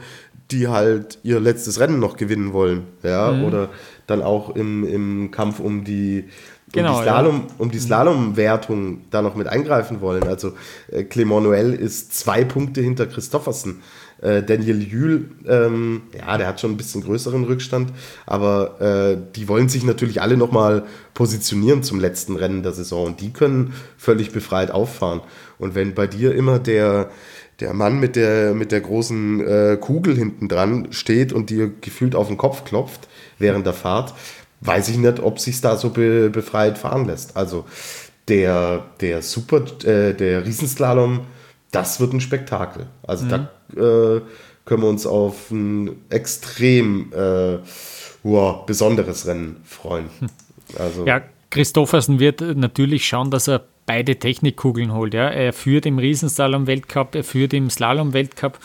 die 0.51 0.69
halt 0.69 1.19
ihr 1.23 1.41
letztes 1.41 1.81
Rennen 1.81 1.99
noch 1.99 2.17
gewinnen 2.17 2.53
wollen. 2.53 2.83
Ja, 3.03 3.31
mhm. 3.31 3.45
oder 3.45 3.69
dann 4.07 4.23
auch 4.23 4.55
im, 4.55 4.85
im 4.85 5.31
Kampf 5.31 5.61
um 5.61 5.85
die, 5.85 6.25
um 6.67 6.73
genau, 6.73 6.99
die 6.99 7.03
Slalom, 7.03 7.37
ja. 7.49 7.55
um 7.59 7.71
die 7.71 7.79
Slalomwertung 7.79 9.03
da 9.11 9.23
noch 9.23 9.35
mit 9.35 9.47
eingreifen 9.47 10.01
wollen. 10.01 10.25
Also 10.25 10.53
äh, 10.91 11.05
Clement 11.05 11.47
Noël 11.47 11.73
ist 11.73 12.15
zwei 12.15 12.45
Punkte 12.45 12.81
hinter 12.81 13.07
Christoffersen. 13.07 13.83
Äh, 14.21 14.43
Daniel 14.43 14.83
Jühl, 14.83 15.31
ähm, 15.47 16.03
ja, 16.17 16.37
der 16.39 16.49
hat 16.49 16.61
schon 16.61 16.73
ein 16.73 16.77
bisschen 16.77 17.03
größeren 17.03 17.45
Rückstand, 17.45 17.93
aber 18.27 18.81
äh, 18.81 19.19
die 19.37 19.47
wollen 19.47 19.69
sich 19.69 19.85
natürlich 19.85 20.21
alle 20.21 20.37
nochmal 20.37 20.85
positionieren 21.15 21.83
zum 21.83 22.01
letzten 22.01 22.37
Rennen 22.37 22.63
der 22.63 22.73
Saison 22.73 23.07
und 23.07 23.21
die 23.21 23.33
können 23.33 23.75
völlig 23.97 24.33
befreit 24.33 24.71
auffahren. 24.73 25.21
Und 25.59 25.75
wenn 25.75 25.95
bei 25.95 26.09
dir 26.09 26.35
immer 26.35 26.59
der, 26.59 27.11
der 27.61 27.75
Mann 27.75 28.01
mit 28.01 28.17
der, 28.17 28.55
mit 28.55 28.73
der 28.73 28.81
großen 28.81 29.41
äh, 29.47 29.79
Kugel 29.81 30.17
hinten 30.17 30.49
dran 30.49 30.89
steht 30.91 31.33
und 31.33 31.51
dir 31.51 31.71
gefühlt 31.81 32.15
auf 32.17 32.27
den 32.27 32.39
Kopf 32.39 32.65
klopft 32.65 33.09
während 33.39 33.67
der 33.67 33.75
Fahrt, 33.75 34.15
weiß 34.61 34.89
ich 34.89 34.99
nicht, 34.99 35.21
ob 35.21 35.39
sich 35.39 35.61
da 35.61 35.77
so 35.77 35.91
be, 35.91 36.31
befreit 36.31 36.77
fahren 36.77 37.07
lässt. 37.07 37.37
Also 37.37 37.67
der, 38.27 38.85
der 39.01 39.23
Super, 39.23 39.63
äh, 39.85 40.15
der 40.15 40.45
Riesenslalom, 40.45 41.21
das 41.71 42.01
wird 42.01 42.13
ein 42.13 42.21
Spektakel. 42.21 42.87
Also 43.03 43.25
mhm. 43.25 43.29
da 43.29 43.51
äh, 43.75 44.21
können 44.65 44.83
wir 44.83 44.89
uns 44.89 45.07
auf 45.07 45.51
ein 45.51 45.97
extrem 46.11 47.13
äh, 47.13 47.59
wow, 48.23 48.67
besonderes 48.67 49.27
Rennen 49.27 49.57
freuen. 49.65 50.11
Also, 50.79 51.07
ja, 51.07 51.23
Christoffersen 51.51 52.21
wird 52.21 52.41
natürlich 52.41 53.07
schauen, 53.07 53.31
dass 53.31 53.49
er 53.49 53.65
beide 53.87 54.17
Technikkugeln 54.17 54.93
holt. 54.93 55.15
Ja. 55.15 55.31
Er 55.31 55.55
führt 55.55 55.87
im 55.87 55.99
Riesenslalom-Weltcup, 55.99 57.15
er 57.15 57.25
führt 57.25 57.55
im 57.55 57.71
Slalom-Weltcup, 57.71 58.59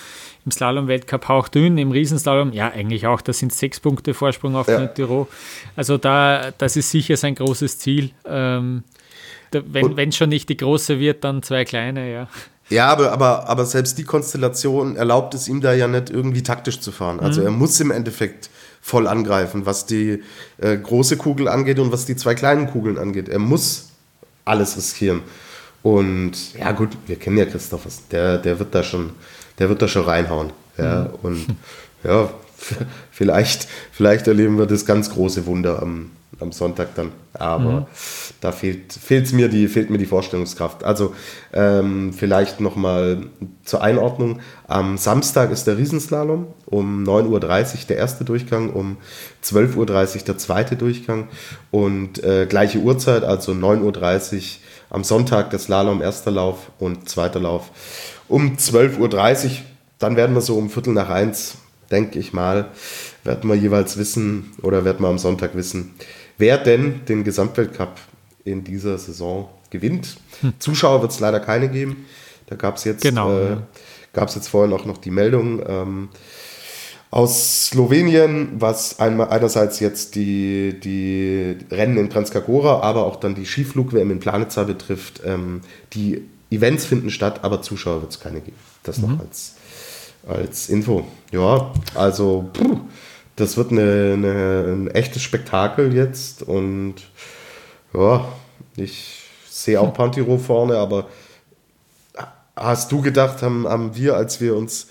im 0.45 0.51
Slalom-Weltcup 0.51 1.29
hauchdünn, 1.29 1.77
im 1.77 1.91
Riesenslalom, 1.91 2.51
ja, 2.51 2.69
eigentlich 2.69 3.07
auch, 3.07 3.21
das 3.21 3.39
sind 3.39 3.53
sechs 3.53 3.79
Punkte 3.79 4.13
Vorsprung 4.13 4.57
auf 4.57 4.67
ja. 4.67 4.85
Tiro. 4.87 5.29
Also 5.77 5.97
da, 5.97 6.51
das 6.57 6.75
ist 6.75 6.91
sicher 6.91 7.15
sein 7.15 7.35
großes 7.35 7.79
Ziel. 7.79 8.11
Ähm, 8.27 8.83
da, 9.51 9.61
wenn, 9.65 9.95
wenn 9.95 10.11
schon 10.11 10.27
nicht 10.27 10.49
die 10.49 10.57
große 10.57 10.99
wird, 10.99 11.23
dann 11.23 11.41
zwei 11.41 11.63
kleine, 11.63 12.11
ja. 12.11 12.27
Ja, 12.73 12.87
aber, 12.87 13.11
aber, 13.11 13.47
aber 13.47 13.65
selbst 13.65 13.99
die 13.99 14.03
Konstellation 14.03 14.95
erlaubt 14.95 15.35
es 15.35 15.47
ihm 15.47 15.61
da 15.61 15.73
ja 15.73 15.87
nicht 15.87 16.09
irgendwie 16.09 16.41
taktisch 16.41 16.79
zu 16.79 16.91
fahren. 16.91 17.19
Also 17.19 17.41
mhm. 17.41 17.47
er 17.47 17.51
muss 17.51 17.79
im 17.79 17.91
Endeffekt 17.91 18.49
voll 18.81 19.07
angreifen, 19.07 19.67
was 19.67 19.85
die 19.85 20.23
äh, 20.57 20.75
große 20.77 21.17
Kugel 21.17 21.47
angeht 21.47 21.77
und 21.77 21.91
was 21.91 22.05
die 22.05 22.15
zwei 22.15 22.33
kleinen 22.33 22.67
Kugeln 22.67 22.97
angeht. 22.97 23.29
Er 23.29 23.37
muss 23.37 23.89
alles 24.43 24.75
riskieren. 24.75 25.21
Und 25.83 26.53
ja, 26.57 26.71
gut, 26.71 26.89
wir 27.05 27.17
kennen 27.17 27.37
ja 27.37 27.45
Christophers, 27.45 28.07
der, 28.09 28.39
der 28.39 28.57
wird 28.57 28.73
da 28.73 28.83
schon, 28.83 29.11
der 29.59 29.69
wird 29.69 29.81
da 29.81 29.87
schon 29.87 30.05
reinhauen. 30.05 30.51
Ja, 30.77 31.03
mhm. 31.03 31.09
und 31.21 31.45
ja, 32.03 32.29
vielleicht, 33.11 33.67
vielleicht 33.91 34.27
erleben 34.27 34.57
wir 34.57 34.65
das 34.65 34.85
ganz 34.85 35.11
große 35.11 35.45
Wunder 35.45 35.81
am, 35.81 36.09
am 36.43 36.51
Sonntag 36.51 36.93
dann. 36.95 37.11
Aber 37.33 37.71
mhm. 37.71 37.85
da 38.41 38.51
fehlt, 38.51 38.93
fehlt's 38.93 39.31
mir 39.31 39.49
die, 39.49 39.67
fehlt 39.67 39.89
mir 39.89 39.97
die 39.97 40.05
Vorstellungskraft. 40.05 40.83
Also 40.83 41.15
ähm, 41.51 42.13
vielleicht 42.13 42.59
nochmal 42.59 43.23
zur 43.63 43.81
Einordnung. 43.81 44.39
Am 44.67 44.97
Samstag 44.97 45.49
ist 45.49 45.65
der 45.65 45.77
Riesenslalom 45.77 46.47
um 46.67 47.03
9.30 47.03 47.29
Uhr 47.29 47.39
der 47.89 47.97
erste 47.97 48.23
Durchgang, 48.23 48.69
um 48.69 48.97
12.30 49.43 49.77
Uhr 49.77 50.23
der 50.25 50.37
zweite 50.37 50.75
Durchgang 50.75 51.27
und 51.71 52.23
äh, 52.23 52.45
gleiche 52.45 52.79
Uhrzeit, 52.79 53.23
also 53.23 53.53
9.30 53.53 54.35
Uhr 54.35 54.41
am 54.93 55.03
Sonntag 55.03 55.49
der 55.49 55.59
Slalom 55.59 56.01
erster 56.01 56.31
Lauf 56.31 56.71
und 56.79 57.09
zweiter 57.09 57.39
Lauf 57.39 57.71
um 58.27 58.55
12.30 58.57 58.99
Uhr. 59.45 59.51
Dann 59.97 60.15
werden 60.15 60.35
wir 60.35 60.41
so 60.41 60.55
um 60.55 60.69
Viertel 60.69 60.93
nach 60.93 61.09
eins, 61.09 61.55
denke 61.91 62.19
ich 62.19 62.31
mal, 62.31 62.67
werden 63.23 63.49
wir 63.49 63.55
jeweils 63.55 63.97
wissen 63.97 64.51
oder 64.61 64.85
werden 64.85 65.01
wir 65.01 65.07
am 65.07 65.17
Sonntag 65.17 65.55
wissen, 65.55 65.95
wer 66.37 66.57
denn 66.57 67.05
den 67.05 67.23
Gesamtweltcup 67.23 67.99
in 68.43 68.63
dieser 68.63 68.97
Saison 68.97 69.49
gewinnt. 69.69 70.17
Hm. 70.41 70.53
Zuschauer 70.59 71.01
wird 71.01 71.11
es 71.11 71.19
leider 71.19 71.39
keine 71.39 71.69
geben. 71.69 72.05
Da 72.47 72.55
gab 72.55 72.77
es 72.77 72.83
jetzt, 72.83 73.01
genau, 73.01 73.31
äh, 73.31 73.49
ja. 74.15 74.25
jetzt 74.25 74.47
vorhin 74.47 74.73
auch 74.73 74.85
noch 74.85 74.97
die 74.97 75.11
Meldung 75.11 75.61
ähm, 75.67 76.09
aus 77.09 77.67
Slowenien, 77.67 78.53
was 78.59 78.99
einmal, 78.99 79.29
einerseits 79.29 79.79
jetzt 79.79 80.15
die, 80.15 80.79
die 80.79 81.57
Rennen 81.71 81.97
in 81.97 82.09
Transkagora, 82.09 82.81
aber 82.81 83.05
auch 83.05 83.17
dann 83.17 83.35
die 83.35 83.45
Skiflug-WM 83.45 84.11
in 84.11 84.19
Planitza 84.19 84.63
betrifft. 84.63 85.21
Ähm, 85.25 85.61
die 85.93 86.23
Events 86.49 86.85
finden 86.85 87.09
statt, 87.09 87.39
aber 87.43 87.61
Zuschauer 87.61 88.01
wird 88.01 88.11
es 88.11 88.19
keine 88.19 88.41
geben. 88.41 88.57
Das 88.83 88.97
mhm. 88.97 89.13
noch 89.13 89.19
als, 89.19 89.55
als 90.27 90.69
Info. 90.69 91.05
Ja, 91.31 91.71
also 91.95 92.49
puh, 92.53 92.79
das 93.35 93.57
wird 93.57 93.71
eine, 93.71 94.13
eine, 94.13 94.65
ein 94.67 94.87
echtes 94.89 95.21
Spektakel 95.21 95.93
jetzt 95.93 96.43
und 96.43 96.95
ja, 97.93 98.27
ich 98.75 99.23
sehe 99.49 99.79
auch 99.79 99.93
Pantiro 99.93 100.37
vorne, 100.37 100.77
aber 100.77 101.07
hast 102.55 102.91
du 102.91 103.01
gedacht, 103.01 103.41
haben, 103.41 103.67
haben 103.67 103.95
wir, 103.95 104.15
als 104.15 104.39
wir 104.39 104.55
uns 104.55 104.87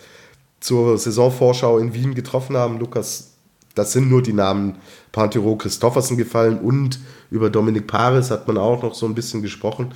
zur 0.60 0.98
Saisonvorschau 0.98 1.78
in 1.78 1.94
Wien 1.94 2.14
getroffen 2.14 2.56
haben, 2.56 2.78
Lukas, 2.78 3.32
das 3.74 3.92
sind 3.92 4.10
nur 4.10 4.22
die 4.22 4.32
Namen 4.32 4.76
Pantiro 5.12 5.56
Christoffersen 5.56 6.16
gefallen 6.16 6.58
und 6.58 7.00
über 7.30 7.48
Dominik 7.50 7.86
Paris 7.86 8.30
hat 8.30 8.46
man 8.46 8.58
auch 8.58 8.82
noch 8.82 8.94
so 8.94 9.06
ein 9.06 9.14
bisschen 9.14 9.42
gesprochen. 9.42 9.94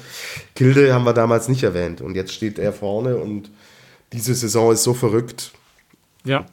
Kilde 0.55 0.95
haben 0.95 1.05
wir 1.05 1.13
damals 1.13 1.49
nicht 1.49 1.63
erwähnt 1.63 2.01
und 2.01 2.15
jetzt 2.15 2.33
steht 2.33 2.59
er 2.59 2.73
vorne 2.73 3.17
und 3.17 3.51
diese 4.13 4.35
Saison 4.35 4.73
ist 4.73 4.83
so 4.83 4.95
verrückt. 4.95 5.53
Ja. 6.25 6.47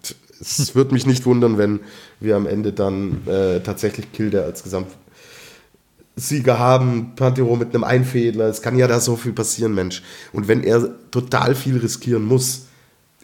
Es 0.43 0.75
würde 0.75 0.93
mich 0.93 1.05
nicht 1.05 1.25
wundern, 1.25 1.57
wenn 1.57 1.79
wir 2.19 2.35
am 2.35 2.45
Ende 2.45 2.73
dann 2.73 3.25
äh, 3.27 3.61
tatsächlich 3.61 4.11
Kilde 4.11 4.43
als 4.43 4.63
Gesamtsieger 4.63 6.59
haben, 6.59 7.13
Pantero 7.15 7.55
mit 7.55 7.73
einem 7.73 7.83
Einfädler. 7.83 8.45
Es 8.45 8.61
kann 8.61 8.77
ja 8.77 8.87
da 8.87 8.99
so 8.99 9.15
viel 9.15 9.33
passieren, 9.33 9.73
Mensch. 9.73 10.03
Und 10.33 10.47
wenn 10.47 10.63
er 10.63 10.89
total 11.11 11.55
viel 11.55 11.77
riskieren 11.77 12.25
muss, 12.25 12.67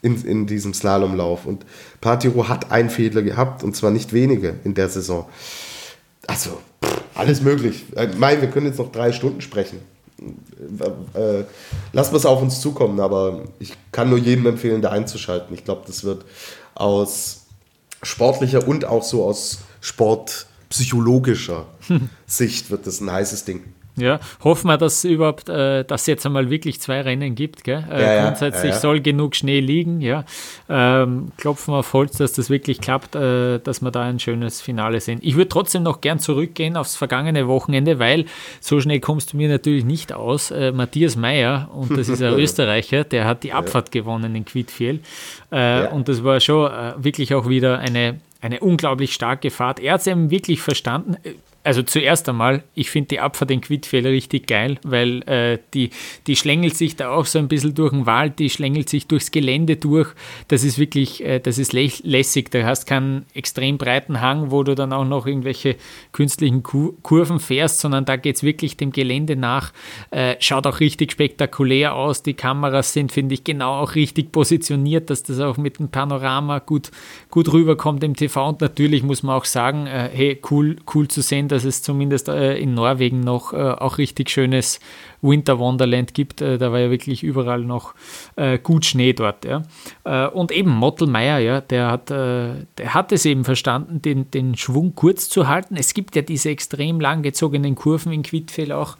in, 0.01 0.23
in 0.25 0.47
diesem 0.47 0.73
Slalomlauf. 0.73 1.45
Und 1.45 1.65
Partiro 2.01 2.47
hat 2.47 2.71
einen 2.71 2.89
Fehler 2.89 3.21
gehabt 3.21 3.63
und 3.63 3.75
zwar 3.75 3.91
nicht 3.91 4.13
wenige 4.13 4.55
in 4.63 4.73
der 4.73 4.89
Saison. 4.89 5.27
Also, 6.27 6.59
alles 7.15 7.41
möglich. 7.41 7.85
Ich 7.91 7.97
äh, 7.97 8.09
meine, 8.17 8.41
wir 8.41 8.49
können 8.49 8.67
jetzt 8.67 8.79
noch 8.79 8.91
drei 8.91 9.11
Stunden 9.11 9.41
sprechen. 9.41 9.79
Äh, 11.13 11.43
lassen 11.93 12.11
wir 12.11 12.17
es 12.17 12.25
auf 12.25 12.41
uns 12.41 12.59
zukommen, 12.59 12.99
aber 12.99 13.43
ich 13.59 13.73
kann 13.91 14.09
nur 14.09 14.19
jedem 14.19 14.45
empfehlen, 14.47 14.81
da 14.81 14.89
einzuschalten. 14.89 15.53
Ich 15.53 15.63
glaube, 15.63 15.83
das 15.87 16.03
wird 16.03 16.25
aus 16.79 17.45
sportlicher 18.01 18.67
und 18.67 18.85
auch 18.85 19.03
so 19.03 19.25
aus 19.25 19.59
sportpsychologischer 19.81 21.65
Sicht 22.25 22.71
wird 22.71 22.87
das 22.87 23.01
ein 23.01 23.11
heißes 23.11 23.45
Ding. 23.45 23.73
Ja, 23.99 24.19
hoffen 24.43 24.67
wir, 24.67 24.77
dass 24.77 25.03
überhaupt, 25.03 25.49
äh, 25.49 25.83
dass 25.83 26.07
jetzt 26.07 26.25
einmal 26.25 26.49
wirklich 26.49 26.81
zwei 26.81 27.01
Rennen 27.01 27.35
gibt. 27.35 27.63
Gell? 27.63 27.83
Äh, 27.91 28.01
ja, 28.01 28.25
grundsätzlich 28.25 28.73
ja, 28.73 28.79
soll 28.79 29.01
genug 29.01 29.35
Schnee 29.35 29.59
liegen. 29.59 30.01
Ja, 30.01 30.25
ähm, 30.69 31.31
klopfen 31.37 31.73
wir 31.73 31.79
auf 31.79 31.93
Holz, 31.93 32.17
dass 32.17 32.33
das 32.33 32.49
wirklich 32.49 32.81
klappt, 32.81 33.15
äh, 33.15 33.59
dass 33.59 33.81
wir 33.81 33.91
da 33.91 34.03
ein 34.03 34.19
schönes 34.19 34.61
Finale 34.61 34.99
sehen. 34.99 35.19
Ich 35.21 35.35
würde 35.35 35.49
trotzdem 35.49 35.83
noch 35.83 36.01
gern 36.01 36.19
zurückgehen 36.19 36.77
aufs 36.77 36.95
vergangene 36.95 37.47
Wochenende, 37.47 37.99
weil 37.99 38.25
so 38.59 38.79
schnell 38.79 38.99
kommst 38.99 39.33
du 39.33 39.37
mir 39.37 39.49
natürlich 39.49 39.85
nicht 39.85 40.13
aus. 40.13 40.51
Äh, 40.51 40.71
Matthias 40.71 41.15
Meyer 41.15 41.69
und 41.73 41.97
das 41.97 42.09
ist 42.09 42.21
ein 42.21 42.33
Österreicher, 42.39 43.03
der 43.03 43.25
hat 43.25 43.43
die 43.43 43.53
Abfahrt 43.53 43.91
gewonnen 43.91 44.35
in 44.35 44.45
Quidfiel 44.45 45.01
äh, 45.51 45.87
und 45.87 46.07
das 46.07 46.23
war 46.23 46.39
schon 46.39 46.71
äh, 46.71 46.93
wirklich 46.97 47.33
auch 47.33 47.47
wieder 47.49 47.79
eine 47.79 48.19
eine 48.41 48.59
unglaublich 48.61 49.13
starke 49.13 49.51
Fahrt. 49.51 49.79
Er 49.79 49.93
hat 49.93 50.01
es 50.01 50.07
eben 50.07 50.31
wirklich 50.31 50.61
verstanden 50.61 51.17
also 51.69 51.83
zuerst 51.83 52.27
einmal, 52.27 52.63
ich 52.73 52.89
finde 52.89 53.09
die 53.09 53.19
Abfahrt 53.19 53.51
in 53.51 53.61
Quidfell 53.61 54.07
richtig 54.07 54.47
geil, 54.47 54.79
weil 54.81 55.21
äh, 55.29 55.59
die, 55.75 55.91
die 56.25 56.35
schlängelt 56.35 56.75
sich 56.75 56.95
da 56.95 57.11
auch 57.11 57.27
so 57.27 57.37
ein 57.37 57.47
bisschen 57.47 57.75
durch 57.75 57.91
den 57.91 58.07
Wald, 58.07 58.39
die 58.39 58.49
schlängelt 58.49 58.89
sich 58.89 59.05
durchs 59.05 59.29
Gelände 59.29 59.75
durch. 59.75 60.09
Das 60.47 60.63
ist 60.63 60.79
wirklich, 60.79 61.23
äh, 61.23 61.39
das 61.39 61.59
ist 61.59 61.71
lässig. 61.73 62.49
Da 62.49 62.63
hast 62.63 62.87
keinen 62.87 63.27
extrem 63.35 63.77
breiten 63.77 64.19
Hang, 64.19 64.49
wo 64.49 64.63
du 64.63 64.73
dann 64.73 64.91
auch 64.91 65.05
noch 65.05 65.27
irgendwelche 65.27 65.75
künstlichen 66.11 66.63
Ku 66.63 66.93
Kurven 67.03 67.39
fährst, 67.39 67.81
sondern 67.81 68.03
da 68.03 68.15
geht 68.15 68.37
es 68.37 68.41
wirklich 68.41 68.75
dem 68.75 68.91
Gelände 68.91 69.35
nach. 69.35 69.71
Äh, 70.09 70.37
schaut 70.39 70.65
auch 70.65 70.79
richtig 70.79 71.11
spektakulär 71.11 71.93
aus. 71.93 72.23
Die 72.23 72.33
Kameras 72.33 72.93
sind, 72.93 73.11
finde 73.11 73.35
ich, 73.35 73.43
genau 73.43 73.79
auch 73.79 73.93
richtig 73.93 74.31
positioniert, 74.31 75.11
dass 75.11 75.21
das 75.21 75.39
auch 75.39 75.57
mit 75.57 75.77
dem 75.77 75.89
Panorama 75.89 76.57
gut, 76.57 76.89
gut 77.29 77.53
rüberkommt 77.53 78.03
im 78.03 78.15
TV. 78.15 78.49
Und 78.49 78.61
natürlich 78.61 79.03
muss 79.03 79.21
man 79.21 79.35
auch 79.35 79.45
sagen, 79.45 79.85
äh, 79.85 80.09
hey, 80.11 80.41
cool, 80.49 80.77
cool 80.95 81.07
zu 81.07 81.21
sehen, 81.21 81.47
dass 81.47 81.58
es 81.65 81.81
zumindest 81.81 82.29
äh, 82.29 82.57
in 82.57 82.73
Norwegen 82.73 83.21
noch 83.21 83.53
äh, 83.53 83.57
auch 83.57 83.97
richtig 83.97 84.29
schönes 84.29 84.79
Winter 85.21 85.59
Wonderland 85.59 86.13
gibt. 86.13 86.41
Äh, 86.41 86.57
da 86.57 86.71
war 86.71 86.79
ja 86.79 86.89
wirklich 86.89 87.23
überall 87.23 87.61
noch 87.61 87.93
gut 88.63 88.85
Schnee 88.85 89.13
dort. 89.13 89.45
Ja. 89.45 89.63
Und 90.29 90.51
eben 90.51 90.69
Mottelmeier, 90.69 91.39
ja, 91.39 91.61
der 91.61 91.91
hat, 91.91 92.09
der 92.09 92.93
hat 92.93 93.11
es 93.11 93.25
eben 93.25 93.43
verstanden, 93.43 94.01
den, 94.01 94.31
den 94.31 94.55
Schwung 94.55 94.95
kurz 94.95 95.27
zu 95.29 95.47
halten. 95.47 95.75
Es 95.75 95.93
gibt 95.93 96.15
ja 96.15 96.21
diese 96.21 96.49
extrem 96.49 96.99
langgezogenen 96.99 97.75
Kurven 97.75 98.13
in 98.13 98.23
Quidfell 98.23 98.71
auch 98.71 98.97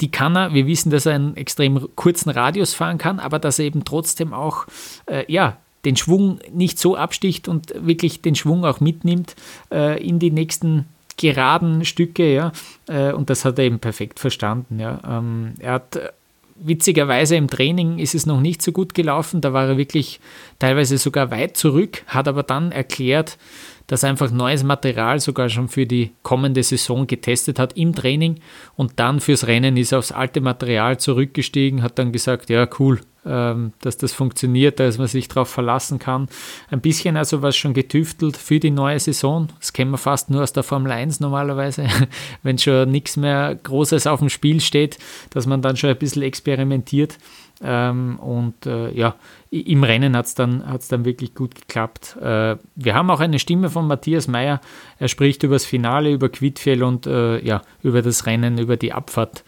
die 0.00 0.10
kann 0.10 0.36
er, 0.36 0.54
wir 0.54 0.66
wissen, 0.66 0.88
dass 0.88 1.04
er 1.04 1.16
einen 1.16 1.36
extrem 1.36 1.86
kurzen 1.96 2.30
Radius 2.30 2.72
fahren 2.72 2.96
kann, 2.96 3.20
aber 3.20 3.38
dass 3.38 3.58
er 3.58 3.66
eben 3.66 3.84
trotzdem 3.84 4.32
auch 4.32 4.66
äh, 5.04 5.30
ja, 5.30 5.58
den 5.86 5.96
Schwung 5.96 6.40
nicht 6.52 6.78
so 6.78 6.96
absticht 6.96 7.48
und 7.48 7.72
wirklich 7.74 8.20
den 8.20 8.34
Schwung 8.34 8.64
auch 8.64 8.80
mitnimmt 8.80 9.36
äh, 9.72 10.04
in 10.04 10.18
die 10.18 10.32
nächsten 10.32 10.86
geraden 11.16 11.84
Stücke, 11.84 12.32
ja, 12.32 12.52
äh, 12.88 13.12
und 13.12 13.30
das 13.30 13.44
hat 13.44 13.58
er 13.58 13.64
eben 13.64 13.78
perfekt 13.78 14.20
verstanden, 14.20 14.78
ja. 14.78 15.00
Ähm, 15.06 15.54
er 15.58 15.72
hat 15.72 15.96
äh, 15.96 16.10
witzigerweise 16.56 17.36
im 17.36 17.48
Training 17.48 17.98
ist 17.98 18.14
es 18.14 18.26
noch 18.26 18.40
nicht 18.40 18.62
so 18.62 18.72
gut 18.72 18.94
gelaufen, 18.94 19.40
da 19.40 19.52
war 19.52 19.68
er 19.68 19.76
wirklich 19.76 20.20
teilweise 20.58 20.98
sogar 20.98 21.30
weit 21.30 21.56
zurück, 21.56 22.02
hat 22.06 22.28
aber 22.28 22.42
dann 22.42 22.72
erklärt, 22.72 23.38
dass 23.86 24.02
er 24.02 24.10
einfach 24.10 24.30
neues 24.30 24.64
Material 24.64 25.20
sogar 25.20 25.48
schon 25.48 25.68
für 25.68 25.86
die 25.86 26.12
kommende 26.22 26.62
Saison 26.62 27.06
getestet 27.06 27.58
hat 27.58 27.76
im 27.76 27.94
Training 27.94 28.40
und 28.74 28.94
dann 28.96 29.20
fürs 29.20 29.46
Rennen 29.46 29.76
ist 29.76 29.92
er 29.92 29.98
aufs 29.98 30.12
alte 30.12 30.40
Material 30.40 30.98
zurückgestiegen, 30.98 31.82
hat 31.82 31.98
dann 31.98 32.12
gesagt, 32.12 32.50
ja 32.50 32.68
cool, 32.78 33.00
dass 33.26 33.96
das 33.96 34.12
funktioniert, 34.12 34.78
dass 34.78 34.98
man 34.98 35.08
sich 35.08 35.28
darauf 35.28 35.48
verlassen 35.48 35.98
kann. 35.98 36.28
Ein 36.70 36.80
bisschen 36.80 37.16
also 37.16 37.42
was 37.42 37.56
schon 37.56 37.74
getüftelt 37.74 38.36
für 38.36 38.60
die 38.60 38.70
neue 38.70 39.00
Saison. 39.00 39.48
Das 39.58 39.72
kennen 39.72 39.90
wir 39.90 39.98
fast 39.98 40.30
nur 40.30 40.42
aus 40.42 40.52
der 40.52 40.62
Formel 40.62 40.92
1 40.92 41.20
normalerweise, 41.20 41.86
wenn 42.42 42.58
schon 42.58 42.90
nichts 42.90 43.16
mehr 43.16 43.56
Großes 43.60 44.06
auf 44.06 44.20
dem 44.20 44.28
Spiel 44.28 44.60
steht, 44.60 44.98
dass 45.30 45.46
man 45.46 45.62
dann 45.62 45.76
schon 45.76 45.90
ein 45.90 45.98
bisschen 45.98 46.22
experimentiert. 46.22 47.18
Ähm, 47.62 48.18
und 48.18 48.66
äh, 48.66 48.90
ja, 48.92 49.14
im 49.50 49.82
Rennen 49.82 50.16
hat 50.16 50.26
es 50.26 50.34
dann, 50.34 50.62
dann 50.88 51.04
wirklich 51.04 51.34
gut 51.34 51.54
geklappt. 51.54 52.16
Äh, 52.20 52.56
wir 52.74 52.94
haben 52.94 53.10
auch 53.10 53.20
eine 53.20 53.38
Stimme 53.38 53.70
von 53.70 53.86
Matthias 53.86 54.28
Meyer. 54.28 54.60
Er 54.98 55.08
spricht 55.08 55.42
über 55.42 55.54
das 55.54 55.64
Finale, 55.64 56.12
über 56.12 56.28
Quidfjell 56.28 56.82
und 56.82 57.06
äh, 57.06 57.40
ja, 57.40 57.62
über 57.82 58.02
das 58.02 58.26
Rennen, 58.26 58.58
über 58.58 58.76
die 58.76 58.92
Abfahrt 58.92 59.44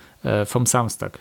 vom 0.46 0.66
Samstag. 0.66 1.20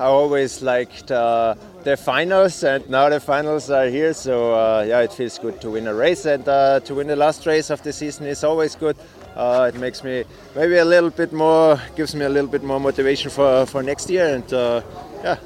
I 0.00 0.04
always 0.04 0.62
liked 0.62 1.10
uh, 1.10 1.54
the 1.84 1.94
finals, 1.94 2.64
and 2.64 2.88
now 2.88 3.10
the 3.10 3.20
finals 3.20 3.70
are 3.70 3.86
here. 3.86 4.14
So 4.14 4.54
uh, 4.54 4.82
yeah, 4.88 5.00
it 5.00 5.12
feels 5.12 5.38
good 5.38 5.60
to 5.60 5.70
win 5.70 5.86
a 5.86 5.94
race, 5.94 6.24
and 6.24 6.48
uh, 6.48 6.80
to 6.80 6.94
win 6.94 7.06
the 7.06 7.16
last 7.16 7.44
race 7.44 7.68
of 7.68 7.82
the 7.82 7.92
season 7.92 8.26
is 8.26 8.42
always 8.42 8.74
good. 8.74 8.96
Uh, 9.36 9.70
it 9.72 9.78
makes 9.78 10.02
me 10.02 10.24
maybe 10.56 10.78
a 10.78 10.84
little 10.86 11.10
bit 11.10 11.34
more, 11.34 11.78
gives 11.96 12.14
me 12.14 12.24
a 12.24 12.30
little 12.30 12.48
bit 12.48 12.62
more 12.62 12.80
motivation 12.80 13.30
for 13.30 13.66
for 13.66 13.82
next 13.82 14.08
year, 14.08 14.34
and 14.34 14.50
uh, 14.54 14.80
yeah, 15.22 15.36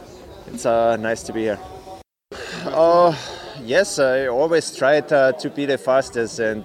it's 0.46 0.64
uh, 0.64 0.94
nice 0.96 1.24
to 1.24 1.32
be 1.32 1.42
here. 1.42 1.58
Oh 2.66 3.18
yes, 3.60 3.98
I 3.98 4.28
always 4.28 4.76
try 4.76 5.00
to 5.00 5.52
be 5.52 5.66
the 5.66 5.78
fastest, 5.78 6.38
and 6.38 6.64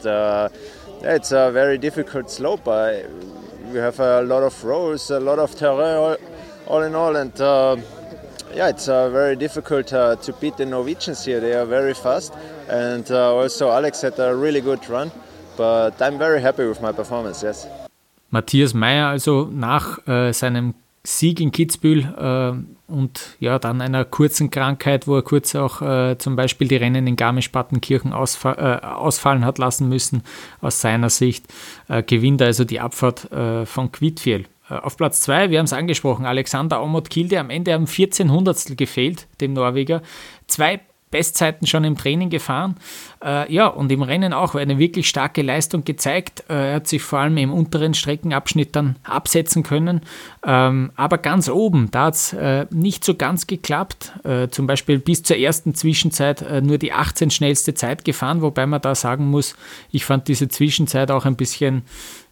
it's 1.02 1.32
a 1.32 1.50
very 1.52 1.80
difficult 1.80 2.30
slope. 2.30 2.68
we 2.68 3.80
have 3.80 4.00
a 4.00 4.22
lot 4.22 4.44
of 4.44 4.64
roads, 4.64 5.10
a 5.10 5.20
lot 5.20 5.40
of 5.40 5.56
terrain 5.56 6.18
all 6.70 6.84
in 6.84 6.96
all. 6.96 7.16
And 7.16 7.40
uh, 7.42 7.78
yeah, 8.56 8.70
it's 8.70 8.88
uh, 8.88 9.10
very 9.10 9.36
difficult 9.36 9.92
uh, 9.92 10.16
to 10.18 10.34
beat 10.34 10.58
the 10.58 10.66
Norwegians 10.66 11.26
here. 11.26 11.40
They 11.40 11.54
are 11.54 11.66
very 11.66 11.94
fast, 11.94 12.34
and 12.70 13.10
uh, 13.12 13.36
also 13.36 13.70
Alex 13.70 14.02
had 14.02 14.20
a 14.20 14.36
really 14.36 14.62
good 14.62 14.88
run. 14.90 15.12
But 15.58 16.02
I'm 16.02 16.18
very 16.18 16.42
happy 16.42 16.66
with 16.66 16.82
my 16.82 16.94
performance. 16.94 17.42
Yes. 17.44 17.68
Matthias 18.32 18.74
Meyer 18.74 19.08
also 19.08 19.50
nach 19.52 20.08
äh, 20.08 20.32
seinem 20.32 20.76
Sieg 21.04 21.40
in 21.40 21.52
Kitzbühel 21.52 22.04
äh, 22.18 22.92
und 22.92 23.38
ja 23.40 23.58
dann 23.60 23.82
einer 23.82 24.06
kurzen 24.06 24.52
Krankheit, 24.52 25.08
wo 25.08 25.16
er 25.16 25.22
kurz 25.22 25.56
auch 25.56 25.82
äh, 25.82 26.18
zum 26.18 26.36
Beispiel 26.36 26.68
die 26.68 26.76
Rennen 26.76 27.08
in 27.08 27.16
Garmisch-Partenkirchen 27.16 28.14
ausfa 28.14 28.54
äh, 28.54 28.86
ausfallen 28.86 29.46
hat 29.46 29.58
lassen 29.58 29.90
müssen, 29.90 30.24
aus 30.62 30.82
seiner 30.82 31.10
Sicht, 31.10 31.46
äh, 31.88 32.04
gewinnt 32.04 32.42
er 32.42 32.48
also 32.48 32.66
die 32.66 32.80
Abfahrt 32.80 33.32
äh, 33.32 33.66
von 33.66 33.92
Quidfiel. 33.92 34.46
Äh, 34.70 34.76
auf 34.76 34.98
Platz 34.98 35.22
2, 35.22 35.50
wir 35.50 35.60
haben 35.60 35.66
es 35.66 35.74
angesprochen, 35.74 36.26
Alexander 36.26 36.78
Amot 36.78 37.10
Kilde, 37.10 37.40
am 37.40 37.50
Ende 37.50 37.74
haben 37.74 37.88
14 37.88 38.32
Hundertstel 38.32 38.76
gefehlt, 38.76 39.28
dem 39.42 39.54
Norweger. 39.54 40.02
Zwei 40.48 40.82
Bestzeiten 41.12 41.66
schon 41.66 41.84
im 41.84 41.98
Training 41.98 42.30
gefahren. 42.30 42.76
Äh, 43.24 43.52
ja, 43.52 43.68
und 43.68 43.92
im 43.92 44.04
Rennen 44.04 44.32
auch 44.32 44.56
eine 44.56 44.78
wirklich 44.78 45.10
starke 45.10 45.42
Leistung 45.42 45.84
gezeigt. 45.84 46.44
Äh, 46.50 46.70
er 46.70 46.76
hat 46.76 46.88
sich 46.88 47.02
vor 47.02 47.20
allem 47.20 47.38
im 47.38 47.52
unteren 47.52 47.94
Streckenabschnitt 47.94 48.76
dann 48.76 48.98
absetzen 49.04 49.64
können. 49.64 50.02
Ähm, 50.46 50.92
aber 50.96 51.18
ganz 51.18 51.50
oben, 51.50 51.90
da 51.92 52.06
hat 52.06 52.16
es 52.16 52.34
äh, 52.34 52.68
nicht 52.70 53.04
so 53.04 53.16
ganz 53.16 53.48
geklappt. 53.48 54.14
Äh, 54.24 54.50
zum 54.50 54.68
Beispiel 54.68 55.00
bis 55.00 55.24
zur 55.24 55.38
ersten 55.38 55.74
Zwischenzeit 55.74 56.44
äh, 56.44 56.62
nur 56.62 56.78
die 56.78 56.94
18 56.94 57.32
schnellste 57.32 57.74
Zeit 57.74 58.06
gefahren, 58.06 58.42
wobei 58.42 58.68
man 58.68 58.82
da 58.82 58.94
sagen 58.94 59.30
muss, 59.30 59.56
ich 59.92 60.06
fand 60.06 60.28
diese 60.28 60.48
Zwischenzeit 60.48 61.10
auch 61.10 61.26
ein 61.26 61.36
bisschen 61.36 61.84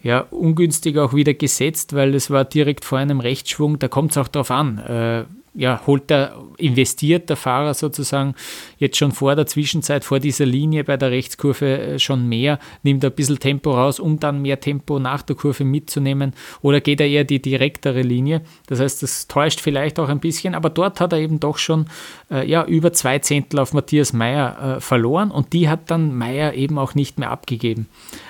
ja, 0.07 0.21
ungünstig 0.31 0.97
auch 0.97 1.13
wieder 1.13 1.33
gesetzt, 1.33 1.93
weil 1.93 2.15
es 2.15 2.31
war 2.31 2.45
direkt 2.45 2.85
vor 2.85 2.97
einem 2.97 3.19
Rechtsschwung. 3.19 3.77
Da 3.77 3.89
kommt 3.89 4.11
es 4.11 4.17
auch 4.17 4.29
darauf 4.29 4.51
an 4.51 4.77
äh, 4.77 5.25
ja, 5.57 5.81
holt 5.87 6.09
der, 6.11 6.35
investiert 6.57 7.29
der 7.29 7.35
Fahrer 7.35 7.73
sozusagen 7.73 8.35
jetzt 8.77 8.97
schon 8.97 9.11
vor 9.11 9.35
der 9.35 9.47
Zwischenzeit, 9.47 10.05
vor 10.05 10.19
dieser 10.19 10.45
Linie 10.45 10.83
bei 10.83 10.97
der 10.97 11.09
Rechtskurve 11.09 11.79
äh, 11.79 11.99
schon 11.99 12.29
mehr, 12.29 12.59
nimmt 12.83 13.03
ein 13.03 13.11
bisschen 13.11 13.39
Tempo 13.39 13.71
raus, 13.71 13.99
um 13.99 14.19
dann 14.19 14.43
mehr 14.43 14.59
Tempo 14.59 14.99
nach 14.99 15.23
der 15.23 15.35
Kurve 15.35 15.63
mitzunehmen 15.63 16.33
oder 16.61 16.79
geht 16.79 17.01
er 17.01 17.07
eher 17.07 17.23
die 17.23 17.41
direktere 17.41 18.03
Linie? 18.03 18.41
Das 18.67 18.79
heißt, 18.79 19.01
das 19.01 19.27
täuscht 19.27 19.59
vielleicht 19.59 19.99
auch 19.99 20.09
ein 20.09 20.19
bisschen, 20.19 20.53
aber 20.53 20.69
dort 20.69 20.99
hat 20.99 21.11
er 21.11 21.19
eben 21.19 21.39
doch 21.39 21.57
schon 21.57 21.87
äh, 22.29 22.47
ja, 22.47 22.63
über 22.63 22.93
zwei 22.93 23.17
Zehntel 23.17 23.59
auf 23.59 23.73
Matthias 23.73 24.13
Meyer 24.13 24.77
äh, 24.77 24.79
verloren 24.79 25.31
und 25.31 25.53
die 25.53 25.69
hat 25.69 25.89
dann 25.89 26.15
Meyer 26.15 26.53
eben 26.53 26.77
auch 26.77 26.93
nicht 26.93 27.17
mehr 27.17 27.31
abgegeben 27.31 27.87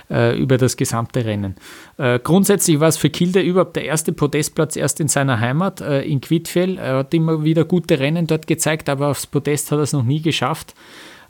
äh, 0.09 0.37
über 0.37 0.57
das 0.57 0.77
gesamte 0.77 1.25
Rennen. 1.25 1.55
Äh, 1.97 2.19
grundsätzlich 2.19 2.79
war 2.79 2.87
es 2.87 2.97
für 2.97 3.09
Kilde 3.09 3.41
überhaupt 3.41 3.75
der 3.75 3.85
erste 3.85 4.13
Podestplatz 4.13 4.75
erst 4.75 4.99
in 4.99 5.07
seiner 5.07 5.39
Heimat 5.39 5.81
äh, 5.81 6.01
in 6.01 6.21
Quidfell. 6.21 6.77
Er 6.77 6.97
hat 6.97 7.13
immer 7.13 7.43
wieder 7.43 7.65
gute 7.65 7.99
Rennen 7.99 8.27
dort 8.27 8.47
gezeigt, 8.47 8.89
aber 8.89 9.07
aufs 9.07 9.27
Podest 9.27 9.71
hat 9.71 9.79
er 9.79 9.83
es 9.83 9.93
noch 9.93 10.03
nie 10.03 10.21
geschafft. 10.21 10.73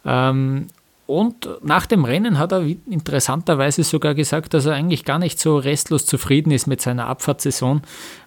Ähm, 0.05 0.67
und 1.07 1.47
nach 1.63 1.85
dem 1.85 2.03
Rennen 2.03 2.37
hat 2.37 2.51
er 2.51 2.65
interessanterweise 2.89 3.83
sogar 3.83 4.13
gesagt, 4.13 4.53
dass 4.53 4.65
er 4.65 4.73
eigentlich 4.73 5.05
gar 5.05 5.19
nicht 5.19 5.39
so 5.39 5.57
restlos 5.57 6.05
zufrieden 6.05 6.51
ist 6.51 6.67
mit 6.67 6.81
seiner 6.81 7.07
Abfahrtssaison, 7.07 7.81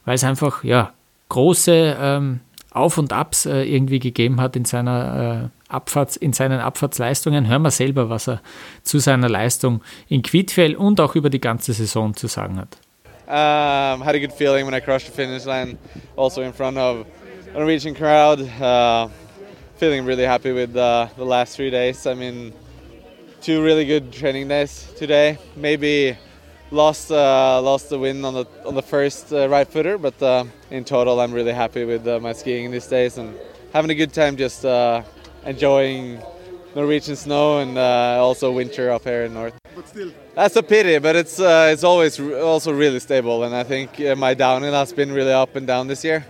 weil 0.07 0.15
es 0.15 0.25
einfach 0.25 0.65
ja, 0.65 0.93
große 1.29 1.97
ähm, 2.01 2.41
Auf- 2.73 2.99
und 2.99 3.13
Abs 3.13 3.47
äh, 3.47 3.63
irgendwie 3.63 3.99
gegeben 3.99 4.41
hat 4.41 4.57
in 4.57 4.65
seiner 4.65 5.51
äh, 5.69 5.73
Abfahrts, 5.73 6.17
in 6.17 6.33
seinen 6.33 6.61
Abfahrtsleistungen. 6.61 7.49
Hören 7.49 7.63
wir 7.63 7.71
selber, 7.71 8.11
was 8.11 8.29
er 8.29 8.41
zu 8.83 8.99
seiner 8.99 9.29
Leistung 9.29 9.83
in 10.09 10.23
Quidfell 10.23 10.77
und 10.77 11.01
auch 11.01 11.15
über 11.15 11.31
die 11.31 11.41
ganze 11.41 11.73
Saison 11.73 12.15
zu 12.15 12.27
sagen 12.27 12.59
hat. 12.59 12.77
Um, 13.27 14.05
had 14.05 14.17
a 14.17 14.19
good 14.19 14.33
feeling 14.33 14.67
when 14.67 14.75
I 14.75 14.81
crossed 14.81 15.07
the 15.07 15.13
finish 15.13 15.45
line, 15.45 15.79
also 16.17 16.43
in 16.43 16.53
front 16.53 16.77
of 16.77 17.07
a 17.55 17.59
Norwegian 17.59 17.95
crowd. 17.95 18.41
Uh, 18.61 19.09
feeling 19.77 20.05
really 20.05 20.27
happy 20.27 20.53
with 20.53 20.77
uh, 20.77 21.07
the 21.17 21.25
last 21.25 21.55
three 21.55 21.71
days. 21.71 22.07
I 22.07 22.15
mean, 22.15 22.53
two 23.41 23.63
really 23.63 23.87
good 23.87 24.13
training 24.13 24.49
days 24.49 24.93
today. 24.99 25.39
Maybe 25.57 26.19
lost 26.71 27.11
uh, 27.11 27.61
lost 27.63 27.91
the 27.91 27.99
win 27.99 28.25
on 28.25 28.35
the 28.35 28.47
on 28.65 28.75
the 28.75 28.83
first 28.83 29.33
uh, 29.33 29.49
right 29.49 29.67
footer, 29.67 29.99
but 29.99 30.21
uh, 30.23 30.45
in 30.71 30.85
total, 30.85 31.21
I'm 31.21 31.33
really 31.33 31.53
happy 31.53 31.85
with 31.85 32.07
uh, 32.07 32.21
my 32.21 32.33
skiing 32.33 32.71
these 32.71 32.87
days 32.87 33.19
and 33.19 33.37
having 33.73 33.91
a 33.91 33.95
good 33.95 34.13
time. 34.13 34.37
Just 34.37 34.65
uh, 34.65 35.03
enjoying 35.45 36.21
Norwegian 36.75 37.17
snow 37.17 37.59
and 37.59 37.77
uh, 37.77 38.19
also 38.21 38.53
winter 38.53 38.91
up 38.91 39.05
here 39.05 39.25
in 39.25 39.35
north. 39.35 39.55
But 39.75 39.89
still, 39.89 40.13
that's 40.35 40.57
a 40.57 40.63
pity. 40.63 40.99
But 40.99 41.17
it's 41.17 41.41
uh, 41.41 41.71
it's 41.73 41.85
always 41.85 42.21
also 42.21 42.73
really 42.73 43.01
stable, 43.01 43.45
and 43.45 43.55
I 43.55 43.65
think 43.65 44.01
uh, 44.01 44.15
my 44.15 44.35
downhill 44.35 44.75
has 44.75 44.93
been 44.93 45.13
really 45.13 45.33
up 45.33 45.57
and 45.57 45.67
down 45.67 45.89
this 45.89 46.05
year. 46.05 46.25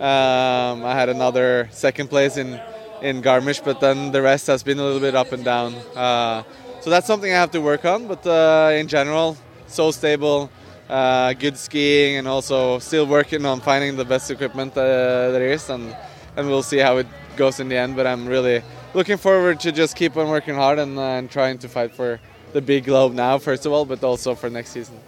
Um, 0.00 0.84
I 0.84 0.94
had 0.94 1.08
another 1.08 1.68
second 1.70 2.08
place 2.08 2.36
in 2.36 2.60
in 3.02 3.20
Garmisch, 3.20 3.62
but 3.62 3.80
then 3.80 4.12
the 4.12 4.22
rest 4.22 4.46
has 4.46 4.62
been 4.62 4.78
a 4.78 4.82
little 4.82 5.00
bit 5.00 5.14
up 5.14 5.32
and 5.32 5.44
down. 5.44 5.74
Uh, 5.94 6.44
so 6.80 6.90
that's 6.90 7.06
something 7.06 7.30
I 7.30 7.36
have 7.36 7.50
to 7.52 7.60
work 7.60 7.84
on. 7.84 8.08
But 8.08 8.26
uh, 8.26 8.72
in 8.74 8.88
general, 8.88 9.36
so 9.72 9.90
stable. 9.90 10.50
Uh, 10.88 11.32
good 11.32 11.56
skiing 11.56 12.18
and 12.18 12.28
also 12.28 12.78
still 12.78 13.06
working 13.06 13.46
on 13.46 13.60
finding 13.60 13.96
the 13.96 14.04
best 14.04 14.30
equipment 14.30 14.74
there 14.74 15.52
is 15.52 15.70
and 15.70 15.96
and 16.36 16.46
we'll 16.46 16.62
see 16.62 16.78
how 16.78 16.98
it 16.98 17.06
goes 17.36 17.60
in 17.60 17.68
the 17.68 17.76
end. 17.76 17.96
But 17.96 18.06
I'm 18.06 18.26
really 18.26 18.62
looking 18.94 19.16
forward 19.16 19.60
to 19.60 19.72
just 19.72 19.96
keep 19.96 20.16
on 20.16 20.28
working 20.28 20.54
hard 20.54 20.78
and, 20.78 20.98
uh, 20.98 21.02
and 21.02 21.30
trying 21.30 21.58
to 21.58 21.68
fight 21.68 21.94
for 21.94 22.20
the 22.52 22.60
big 22.60 22.84
globe 22.84 23.14
now, 23.14 23.38
first 23.38 23.64
of 23.66 23.72
all, 23.72 23.84
but 23.84 24.02
also 24.04 24.34
for 24.34 24.50
next 24.50 24.70
season. 24.70 24.98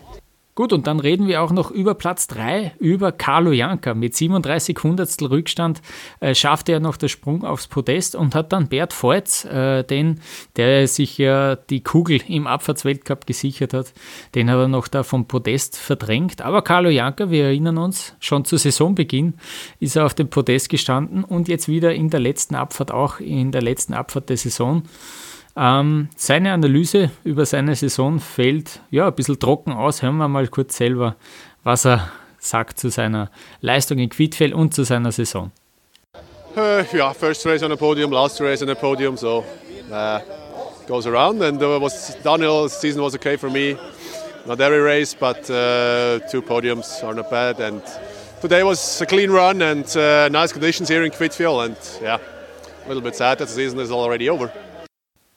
Gut, 0.56 0.72
und 0.72 0.86
dann 0.86 1.00
reden 1.00 1.26
wir 1.26 1.42
auch 1.42 1.50
noch 1.50 1.72
über 1.72 1.94
Platz 1.94 2.28
3, 2.28 2.76
über 2.78 3.10
Carlo 3.10 3.50
Janka. 3.50 3.92
Mit 3.92 4.14
37 4.14 4.78
Hundertstel 4.84 5.26
Rückstand 5.26 5.82
äh, 6.20 6.32
schaffte 6.32 6.70
er 6.70 6.78
noch 6.78 6.96
den 6.96 7.08
Sprung 7.08 7.44
aufs 7.44 7.66
Podest 7.66 8.14
und 8.14 8.36
hat 8.36 8.52
dann 8.52 8.68
Bert 8.68 8.94
Voits, 9.02 9.44
äh, 9.46 9.82
den, 9.82 10.20
der 10.54 10.86
sich 10.86 11.18
ja 11.18 11.56
die 11.56 11.82
Kugel 11.82 12.20
im 12.28 12.46
Abfahrtsweltcup 12.46 13.26
gesichert 13.26 13.74
hat, 13.74 13.92
den 14.36 14.48
hat 14.48 14.58
er 14.58 14.68
noch 14.68 14.86
da 14.86 15.02
vom 15.02 15.26
Podest 15.26 15.76
verdrängt. 15.76 16.40
Aber 16.40 16.62
Carlo 16.62 16.88
Janka, 16.88 17.30
wir 17.30 17.46
erinnern 17.46 17.78
uns, 17.78 18.14
schon 18.20 18.44
zu 18.44 18.56
Saisonbeginn 18.56 19.34
ist 19.80 19.96
er 19.96 20.06
auf 20.06 20.14
dem 20.14 20.30
Podest 20.30 20.68
gestanden 20.68 21.24
und 21.24 21.48
jetzt 21.48 21.66
wieder 21.66 21.92
in 21.92 22.10
der 22.10 22.20
letzten 22.20 22.54
Abfahrt, 22.54 22.92
auch 22.92 23.18
in 23.18 23.50
der 23.50 23.62
letzten 23.62 23.92
Abfahrt 23.92 24.28
der 24.28 24.36
Saison. 24.36 24.84
Ähm, 25.56 26.08
seine 26.16 26.52
Analyse 26.52 27.10
über 27.22 27.46
seine 27.46 27.76
Saison 27.76 28.18
fällt 28.18 28.80
ja 28.90 29.06
ein 29.06 29.14
bisschen 29.14 29.38
trocken 29.38 29.72
aus. 29.72 30.02
Hören 30.02 30.16
wir 30.16 30.28
mal 30.28 30.48
kurz 30.48 30.76
selber, 30.76 31.16
was 31.62 31.86
er 31.86 32.10
sagt 32.38 32.78
zu 32.80 32.90
seiner 32.90 33.30
Leistung 33.60 33.98
in 33.98 34.08
Quidfell 34.08 34.52
und 34.52 34.74
zu 34.74 34.84
seiner 34.84 35.12
Saison. 35.12 35.52
Uh, 36.56 36.84
yeah, 36.92 37.12
first 37.12 37.44
race 37.46 37.62
on 37.64 37.70
the 37.70 37.76
podium, 37.76 38.12
last 38.12 38.40
race 38.40 38.62
on 38.62 38.68
the 38.68 38.74
podium, 38.76 39.16
so 39.16 39.44
uh, 39.90 40.20
goes 40.86 41.06
around. 41.06 41.42
And 41.42 41.60
uh, 41.60 41.80
was 41.80 42.16
downhill 42.22 42.68
season 42.68 43.02
was 43.02 43.14
okay 43.16 43.36
for 43.36 43.50
me. 43.50 43.76
Not 44.46 44.60
every 44.60 44.80
race, 44.80 45.14
but 45.14 45.38
uh, 45.50 46.20
two 46.30 46.42
podiums 46.42 47.02
are 47.02 47.14
not 47.14 47.30
bad. 47.30 47.58
And 47.60 47.82
today 48.40 48.62
was 48.62 49.00
a 49.00 49.06
clean 49.06 49.30
run 49.30 49.62
and 49.62 49.84
uh, 49.96 50.28
nice 50.28 50.52
conditions 50.52 50.88
here 50.88 51.02
in 51.02 51.10
Quidfell. 51.10 51.64
And 51.64 51.76
yeah, 52.02 52.18
a 52.84 52.88
little 52.88 53.02
bit 53.02 53.16
sad 53.16 53.38
that 53.38 53.48
the 53.48 53.54
season 53.54 53.80
is 53.80 53.90
already 53.90 54.28
over. 54.28 54.52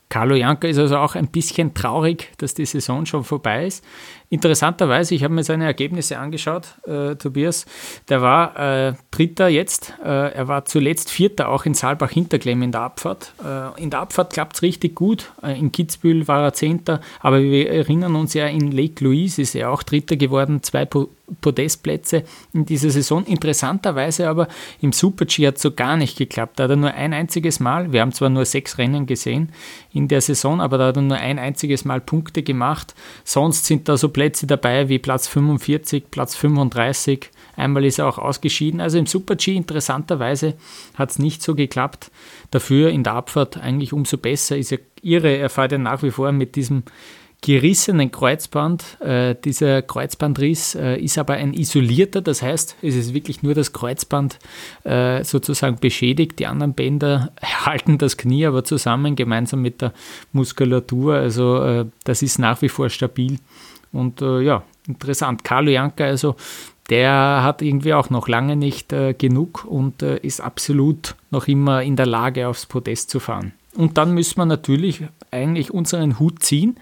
Carlo 0.10 0.36
Janka 0.36 0.68
ist 0.68 0.78
also 0.78 0.98
auch 0.98 1.16
ein 1.16 1.28
bisschen 1.28 1.74
traurig, 1.74 2.32
dass 2.38 2.54
die 2.54 2.66
Saison 2.66 3.06
schon 3.06 3.24
vorbei 3.24 3.66
ist. 3.66 3.84
Interessanterweise, 4.30 5.16
ich 5.16 5.24
habe 5.24 5.34
mir 5.34 5.44
seine 5.44 5.64
Ergebnisse 5.64 6.20
angeschaut, 6.20 6.76
äh, 6.86 7.16
Tobias. 7.16 7.66
Der 8.10 8.22
war 8.22 8.88
äh, 8.90 8.94
Dritter 9.10 9.48
jetzt. 9.48 9.94
Äh, 10.04 10.34
er 10.34 10.50
war 10.50 10.66
zuletzt 10.66 11.10
Vierter 11.10 11.48
auch 11.48 11.66
in 11.66 11.74
Saalbach-Hinterklemm 11.74 12.62
in 12.62 12.74
der 12.74 12.82
Abfahrt. 12.82 13.32
Äh, 13.42 13.82
in 13.82 13.90
der 13.90 14.02
Abfahrt 14.02 14.34
klappt 14.34 14.58
es 14.58 14.62
richtig 14.64 14.96
gut. 14.96 15.32
Äh, 15.42 15.58
in 15.58 15.72
Kitzbühel 15.72 16.28
war 16.28 16.44
er 16.44 16.54
Zehnter. 16.54 17.00
Aber 17.22 17.42
wir 17.42 17.72
erinnern 17.72 18.16
uns 18.16 18.34
ja, 18.34 18.48
in 18.48 18.72
Lake 18.72 19.02
Louise 19.02 19.42
ist 19.42 19.56
er 19.56 19.72
auch 19.72 19.82
Dritter 19.82 20.18
geworden. 20.18 20.62
Zwei 20.62 20.84
po 20.84 21.08
Podestplätze 21.42 22.24
in 22.54 22.66
dieser 22.66 22.90
Saison. 22.90 23.26
Interessanterweise 23.26 24.30
aber 24.30 24.48
im 24.80 24.94
Super-G 24.94 25.46
hat 25.46 25.58
es 25.58 25.62
so 25.62 25.72
gar 25.72 25.98
nicht 25.98 26.18
geklappt. 26.18 26.58
Da 26.58 26.64
hat 26.64 26.70
er 26.70 26.78
nur 26.78 26.94
ein 26.94 27.14
einziges 27.14 27.60
Mal, 27.60 27.92
wir 27.92 28.02
haben 28.02 28.14
zwar 28.14 28.30
nur 28.30 28.46
sechs 28.46 28.78
Rennen 28.78 29.06
gesehen 29.06 29.50
in 29.92 30.08
der 30.08 30.22
Saison, 30.22 30.62
aber 30.62 30.78
da 30.78 30.88
hat 30.88 30.96
er 30.96 31.02
nur 31.02 31.18
ein 31.18 31.38
einziges 31.38 31.84
Mal 31.84 32.00
Punkte 32.00 32.44
gemacht. 32.44 32.96
Sonst 33.26 33.66
sind 33.66 33.90
da 33.90 33.98
so 33.98 34.10
Plätze 34.18 34.48
dabei 34.48 34.90
wie 34.90 34.98
Platz 34.98 35.28
45, 35.28 36.10
Platz 36.10 36.36
35. 36.36 37.30
Einmal 37.56 37.86
ist 37.86 38.00
er 38.00 38.08
auch 38.08 38.18
ausgeschieden. 38.18 38.82
Also 38.82 38.98
im 38.98 39.06
Super-G 39.06 39.56
interessanterweise 39.56 40.56
hat 40.96 41.12
es 41.12 41.20
nicht 41.20 41.44
so 41.44 41.54
geklappt. 41.54 42.10
Dafür 42.50 42.90
in 42.90 43.04
der 43.04 43.14
Abfahrt 43.14 43.58
eigentlich 43.58 43.94
umso 43.94 44.18
besser. 44.18 44.58
Ist 44.58 44.72
ja 44.72 44.80
irre, 45.04 45.38
er 45.38 45.52
fährt 45.52 45.72
ja 45.72 45.78
nach 45.78 46.02
wie 46.02 46.10
vor 46.10 46.32
mit 46.32 46.56
diesem 46.56 46.82
gerissenen 47.42 48.10
Kreuzband. 48.10 49.00
Äh, 49.02 49.36
dieser 49.36 49.84
Kreuzbandriss 49.84 50.74
äh, 50.74 51.00
ist 51.00 51.20
aber 51.20 51.36
ein 51.36 51.54
isolierter, 51.54 52.22
das 52.22 52.42
heißt, 52.42 52.78
es 52.82 52.96
ist 52.96 53.14
wirklich 53.14 53.44
nur 53.44 53.54
das 53.54 53.72
Kreuzband 53.72 54.40
äh, 54.84 55.24
sozusagen 55.24 55.78
beschädigt. 55.80 56.40
Die 56.40 56.48
anderen 56.48 56.74
Bänder 56.74 57.32
halten 57.42 58.00
das 58.00 58.18
Knie 58.18 58.48
aber 58.48 58.64
zusammen, 58.64 59.16
gemeinsam 59.16 59.62
mit 59.62 59.82
der 59.84 59.94
Muskulatur. 60.32 61.14
Also 61.18 61.62
äh, 61.62 61.86
das 62.04 62.24
ist 62.24 62.40
nach 62.40 62.64
wie 62.64 62.70
vor 62.70 62.90
stabil. 62.90 63.38
Und 63.98 64.22
äh, 64.22 64.42
ja, 64.42 64.64
interessant. 64.88 65.44
Carlo 65.44 65.72
Janka, 65.72 66.06
also 66.06 66.36
der 66.90 67.42
hat 67.44 67.62
irgendwie 67.62 67.94
auch 67.94 68.10
noch 68.10 68.28
lange 68.28 68.56
nicht 68.56 68.94
äh, 68.94 69.14
genug 69.14 69.66
und 69.66 70.04
äh, 70.04 70.18
ist 70.20 70.40
absolut 70.40 71.16
noch 71.32 71.48
immer 71.48 71.82
in 71.82 71.96
der 71.96 72.06
Lage, 72.06 72.48
aufs 72.48 72.68
Podest 72.68 73.10
zu 73.10 73.20
fahren. 73.20 73.54
Und 73.76 73.98
dann 73.98 74.14
müssen 74.14 74.38
wir 74.38 74.46
natürlich 74.46 75.04
eigentlich 75.32 75.74
unseren 75.74 76.20
Hut 76.20 76.44
ziehen 76.44 76.78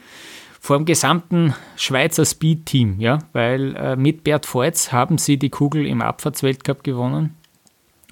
vor 0.59 0.77
dem 0.77 0.85
gesamten 0.85 1.53
Schweizer 1.77 2.25
Speed-Team, 2.25 2.99
ja, 2.99 3.19
weil 3.33 3.75
äh, 3.75 3.95
mit 3.95 4.23
Bert 4.23 4.51
Voits 4.53 4.91
haben 4.91 5.17
sie 5.17 5.37
die 5.37 5.49
Kugel 5.49 5.85
im 5.85 6.01
Abfahrtsweltcup 6.01 6.83
gewonnen. 6.83 7.35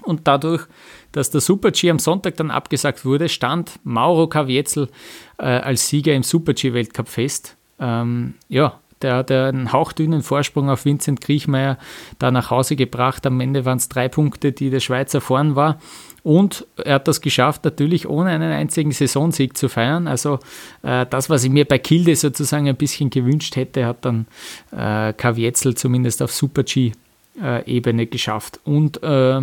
Und 0.03 0.27
dadurch, 0.27 0.65
dass 1.11 1.29
der 1.29 1.41
Super-G 1.41 1.89
am 1.89 1.99
Sonntag 1.99 2.37
dann 2.37 2.51
abgesagt 2.51 3.05
wurde, 3.05 3.27
stand 3.27 3.79
Mauro 3.83 4.27
Kavietzel 4.27 4.89
äh, 5.37 5.43
als 5.43 5.87
Sieger 5.87 6.13
im 6.13 6.23
Super-G-Weltcup 6.23 7.09
fest. 7.09 7.57
Ähm, 7.79 8.35
ja, 8.49 8.79
Der 9.03 9.15
hat 9.17 9.31
einen 9.31 9.71
hauchdünnen 9.71 10.23
Vorsprung 10.23 10.69
auf 10.69 10.85
Vincent 10.85 11.21
Griechmeier 11.21 11.77
da 12.19 12.31
nach 12.31 12.49
Hause 12.49 12.75
gebracht. 12.75 13.25
Am 13.25 13.39
Ende 13.39 13.65
waren 13.65 13.77
es 13.77 13.89
drei 13.89 14.07
Punkte, 14.07 14.51
die 14.51 14.69
der 14.69 14.79
Schweizer 14.79 15.21
vorn 15.21 15.55
war. 15.55 15.79
Und 16.23 16.65
er 16.77 16.95
hat 16.95 17.07
das 17.09 17.19
geschafft, 17.19 17.65
natürlich 17.65 18.07
ohne 18.07 18.29
einen 18.29 18.51
einzigen 18.51 18.91
Saisonsieg 18.91 19.57
zu 19.57 19.67
feiern. 19.67 20.07
Also 20.07 20.39
äh, 20.81 21.05
das, 21.09 21.29
was 21.29 21.43
ich 21.43 21.49
mir 21.51 21.65
bei 21.65 21.77
Kilde 21.77 22.15
sozusagen 22.15 22.69
ein 22.69 22.77
bisschen 22.77 23.09
gewünscht 23.09 23.57
hätte, 23.57 23.85
hat 23.85 24.05
dann 24.05 24.25
äh, 24.71 25.11
Kavietzel 25.13 25.75
zumindest 25.75 26.21
auf 26.21 26.31
Super-G-Ebene 26.31 28.07
geschafft. 28.07 28.61
Und 28.63 29.03
äh, 29.03 29.41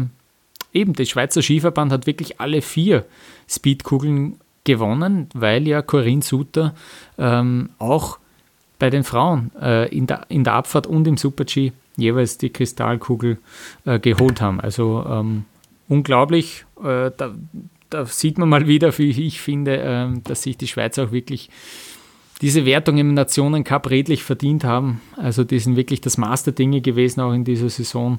eben, 0.72 0.94
der 0.94 1.04
Schweizer 1.04 1.42
Skiverband 1.42 1.92
hat 1.92 2.06
wirklich 2.06 2.40
alle 2.40 2.62
vier 2.62 3.04
Speedkugeln 3.46 4.40
gewonnen, 4.64 5.28
weil 5.34 5.68
ja 5.68 5.82
Corinne 5.82 6.22
Suter 6.22 6.74
ähm, 7.18 7.70
auch 7.78 8.18
bei 8.80 8.90
den 8.90 9.04
Frauen 9.04 9.52
äh, 9.62 9.88
in, 9.96 10.08
der, 10.08 10.22
in 10.28 10.42
der 10.42 10.54
Abfahrt 10.54 10.88
und 10.88 11.06
im 11.06 11.16
Super-G 11.16 11.70
jeweils 11.96 12.38
die 12.38 12.50
Kristallkugel 12.50 13.38
äh, 13.84 14.00
geholt 14.00 14.40
haben. 14.40 14.60
Also 14.60 15.04
ähm, 15.08 15.44
unglaublich. 15.88 16.64
Äh, 16.82 17.12
da, 17.16 17.32
da, 17.90 18.06
sieht 18.06 18.38
man 18.38 18.48
mal 18.48 18.66
wieder, 18.66 18.96
wie 18.98 19.10
ich 19.10 19.40
finde, 19.40 19.76
ähm, 19.76 20.22
dass 20.24 20.42
sich 20.42 20.56
die 20.56 20.66
Schweizer 20.66 21.04
auch 21.04 21.12
wirklich 21.12 21.50
diese 22.40 22.64
Wertung 22.64 22.96
im 22.96 23.12
Nationencup 23.12 23.90
redlich 23.90 24.24
verdient 24.24 24.64
haben. 24.64 25.02
Also 25.16 25.44
die 25.44 25.58
sind 25.58 25.76
wirklich 25.76 26.00
das 26.00 26.16
Maß 26.16 26.44
der 26.44 26.54
Dinge 26.54 26.80
gewesen, 26.80 27.20
auch 27.20 27.32
in 27.32 27.44
dieser 27.44 27.68
Saison. 27.68 28.18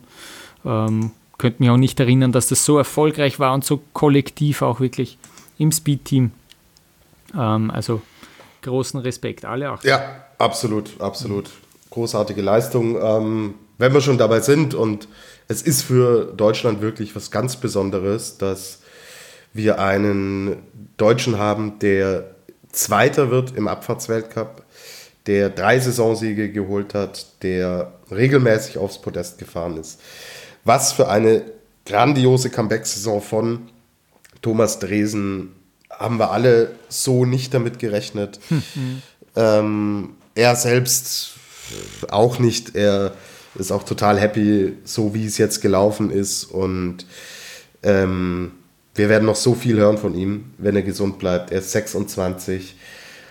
Ähm, 0.63 1.11
könnte 1.39 1.63
mich 1.63 1.71
auch 1.71 1.77
nicht 1.77 1.99
erinnern, 1.99 2.31
dass 2.31 2.49
das 2.49 2.63
so 2.63 2.77
erfolgreich 2.77 3.39
war 3.39 3.55
und 3.55 3.65
so 3.65 3.81
kollektiv 3.93 4.61
auch 4.61 4.79
wirklich 4.79 5.17
im 5.57 5.71
Speed-Team. 5.71 6.29
Ähm, 7.35 7.71
also 7.71 8.03
großen 8.61 8.99
Respekt, 8.99 9.43
alle 9.45 9.71
auch. 9.71 9.83
Ja, 9.83 10.23
absolut, 10.41 10.99
absolut. 10.99 11.49
Großartige 11.89 12.41
Leistung. 12.41 12.97
Ähm, 13.01 13.55
wenn 13.77 13.93
wir 13.93 14.01
schon 14.01 14.17
dabei 14.17 14.41
sind 14.41 14.73
und 14.73 15.07
es 15.47 15.61
ist 15.61 15.81
für 15.81 16.33
Deutschland 16.33 16.81
wirklich 16.81 17.15
was 17.15 17.31
ganz 17.31 17.55
Besonderes, 17.55 18.37
dass 18.37 18.79
wir 19.53 19.79
einen 19.79 20.57
Deutschen 20.97 21.37
haben, 21.37 21.79
der 21.79 22.35
Zweiter 22.71 23.31
wird 23.31 23.55
im 23.55 23.67
Abfahrtsweltcup, 23.67 24.63
der 25.25 25.49
drei 25.49 25.79
Saisonsiege 25.79 26.51
geholt 26.51 26.93
hat, 26.93 27.43
der 27.43 27.91
regelmäßig 28.09 28.77
aufs 28.77 29.01
Podest 29.01 29.37
gefahren 29.39 29.77
ist. 29.77 29.99
Was 30.63 30.93
für 30.93 31.09
eine 31.09 31.43
grandiose 31.85 32.49
Comeback-Saison 32.49 33.21
von 33.21 33.69
Thomas 34.41 34.79
Dresen 34.79 35.53
haben 35.89 36.17
wir 36.17 36.31
alle 36.31 36.71
so 36.87 37.25
nicht 37.25 37.53
damit 37.53 37.79
gerechnet. 37.79 38.39
Mhm. 38.49 39.01
Ähm, 39.35 40.09
er 40.35 40.55
selbst 40.55 41.33
auch 42.09 42.39
nicht. 42.39 42.75
Er 42.75 43.13
ist 43.55 43.71
auch 43.71 43.83
total 43.83 44.19
happy, 44.19 44.77
so 44.83 45.13
wie 45.13 45.25
es 45.25 45.37
jetzt 45.37 45.61
gelaufen 45.61 46.09
ist. 46.09 46.45
Und 46.45 47.05
ähm, 47.83 48.51
wir 48.95 49.09
werden 49.09 49.25
noch 49.25 49.35
so 49.35 49.53
viel 49.53 49.77
hören 49.77 49.97
von 49.97 50.15
ihm, 50.15 50.53
wenn 50.57 50.75
er 50.75 50.81
gesund 50.81 51.19
bleibt. 51.19 51.51
Er 51.51 51.59
ist 51.59 51.71
26, 51.71 52.75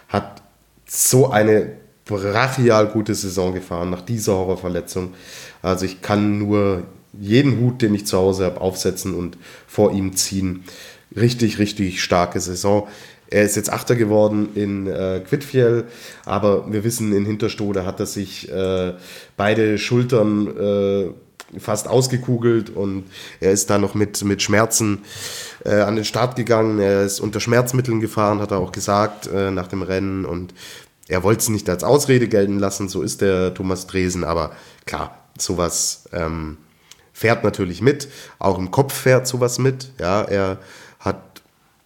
hat 0.09 0.43
so 0.87 1.31
eine 1.31 1.73
brachial 2.05 2.89
gute 2.89 3.15
Saison 3.15 3.55
gefahren 3.55 3.91
nach 3.91 4.03
dieser 4.03 4.35
Horrorverletzung. 4.35 5.15
Also 5.63 5.85
ich 5.85 6.03
kann 6.03 6.39
nur 6.39 6.85
jeden 7.13 7.61
Hut, 7.61 7.83
den 7.83 7.95
ich 7.95 8.07
zu 8.07 8.19
Hause 8.19 8.45
habe, 8.45 8.61
aufsetzen 8.61 9.15
und 9.15 9.39
vor 9.67 9.93
ihm 9.93 10.17
ziehen. 10.17 10.65
Richtig, 11.15 11.59
richtig 11.59 12.03
starke 12.03 12.41
Saison. 12.41 12.89
Er 13.31 13.45
ist 13.45 13.57
jetzt 13.57 13.73
Achter 13.73 13.95
geworden 13.95 14.51
in 14.55 14.87
äh, 14.89 15.21
Quidfiel, 15.27 15.85
aber 16.25 16.71
wir 16.73 16.83
wissen, 16.83 17.13
in 17.13 17.25
Hinterstode 17.25 17.87
hat 17.87 18.01
er 18.01 18.07
sich 18.07 18.51
äh, 18.51 18.95
beide 19.37 19.79
Schultern 19.79 20.57
äh, 20.57 21.59
fast 21.59 21.89
ausgekugelt 21.89 22.71
und 22.71 23.05
er 23.41 23.53
ist 23.53 23.71
da 23.71 23.79
noch 23.79 23.95
mit, 23.95 24.23
mit 24.25 24.43
Schmerzen 24.43 25.05
äh, 25.65 25.81
an 25.81 25.97
den 25.97 26.05
Start 26.05 26.37
gegangen. 26.37 26.81
Er 26.81 27.05
ist 27.05 27.21
unter 27.21 27.41
Schmerzmitteln 27.41 28.01
gefahren, 28.01 28.41
hat 28.41 28.51
er 28.51 28.59
auch 28.59 28.73
gesagt 28.73 29.29
äh, 29.29 29.51
nach 29.51 29.69
dem 29.69 29.83
Rennen 29.83 30.25
und 30.25 30.55
er 31.09 31.23
wollte 31.23 31.41
es 31.41 31.49
nicht 31.49 31.69
als 31.69 31.83
Ausrede 31.83 32.29
gelten 32.29 32.59
lassen, 32.59 32.89
so 32.89 33.03
ist 33.03 33.21
der 33.21 33.53
Thomas 33.55 33.87
Dresen, 33.87 34.23
aber 34.23 34.53
klar, 34.87 35.19
sowas 35.39 36.05
ähm, 36.13 36.59
fährt 37.13 37.43
natürlich 37.43 37.83
mit, 37.83 38.09
auch 38.39 38.59
im 38.59 38.71
Kopf 38.71 38.95
fährt 38.95 39.27
sowas 39.27 39.59
mit. 39.59 39.91
Ja, 39.99 40.23
er 40.23 40.59
hat 41.01 41.30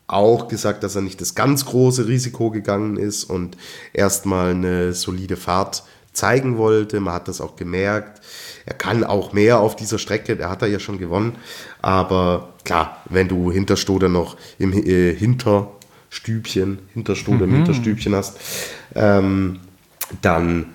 auch 0.07 0.49
gesagt, 0.49 0.83
dass 0.83 0.97
er 0.97 1.03
nicht 1.03 1.21
das 1.21 1.35
ganz 1.35 1.65
große 1.65 2.07
Risiko 2.07 2.51
gegangen 2.51 2.97
ist 2.97 3.25
und 3.25 3.57
erstmal 3.93 4.51
eine 4.51 4.93
solide 4.93 5.37
Fahrt 5.37 5.83
zeigen 6.13 6.57
wollte. 6.57 7.01
Man 7.01 7.15
hat 7.15 7.29
das 7.29 7.41
auch 7.41 7.57
gemerkt. 7.57 8.21
Er 8.67 8.75
kann 8.75 9.05
auch 9.05 9.33
mehr 9.33 9.61
auf 9.61 9.77
dieser 9.77 9.99
Strecke, 9.99 10.37
der 10.37 10.49
hat 10.49 10.63
er 10.63 10.69
ja 10.69 10.79
schon 10.79 10.99
gewonnen. 10.99 11.37
Aber 11.83 12.55
klar, 12.65 13.03
wenn 13.09 13.29
du 13.29 13.51
Hinterstoder 13.51 14.09
noch 14.09 14.37
im 14.59 14.73
äh, 14.73 15.15
Hinterstübchen, 15.15 16.79
Hinterstoder 16.93 17.47
mhm. 17.47 17.53
im 17.53 17.55
Hinterstübchen 17.57 18.15
hast, 18.15 18.39
ähm, 18.95 19.61
dann 20.23 20.67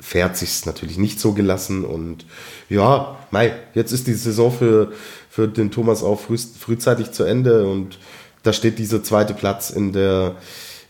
fährt 0.00 0.36
sich 0.36 0.64
natürlich 0.66 0.98
nicht 0.98 1.20
so 1.20 1.32
gelassen. 1.32 1.84
Und 1.84 2.24
ja, 2.68 3.18
mei, 3.30 3.54
jetzt 3.74 3.92
ist 3.92 4.06
die 4.06 4.14
Saison 4.14 4.52
für, 4.52 4.92
für 5.28 5.48
den 5.48 5.70
Thomas 5.70 6.02
auch 6.02 6.20
früh, 6.20 6.38
frühzeitig 6.38 7.10
zu 7.12 7.24
Ende 7.24 7.68
und 7.68 7.98
da 8.42 8.52
steht 8.52 8.78
dieser 8.78 9.02
zweite 9.02 9.34
Platz 9.34 9.70
in 9.70 9.92
der, 9.92 10.36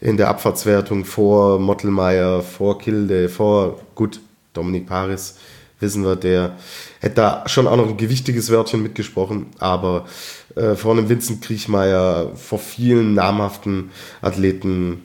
in 0.00 0.16
der 0.16 0.28
Abfahrtswertung 0.28 1.04
vor 1.04 1.58
Mottelmeier, 1.58 2.42
vor 2.42 2.78
Kilde, 2.78 3.28
vor, 3.28 3.80
gut, 3.94 4.20
Dominik 4.52 4.86
Paris, 4.86 5.36
wissen 5.80 6.04
wir, 6.04 6.16
der 6.16 6.56
hätte 7.00 7.16
da 7.16 7.44
schon 7.46 7.66
auch 7.66 7.76
noch 7.76 7.88
ein 7.88 7.96
gewichtiges 7.96 8.50
Wörtchen 8.50 8.82
mitgesprochen, 8.82 9.46
aber 9.58 10.06
äh, 10.56 10.74
vor 10.74 10.92
einem 10.92 11.08
Vincent 11.08 11.42
Kriechmeier, 11.42 12.32
vor 12.34 12.58
vielen 12.58 13.14
namhaften 13.14 13.90
Athleten, 14.20 15.02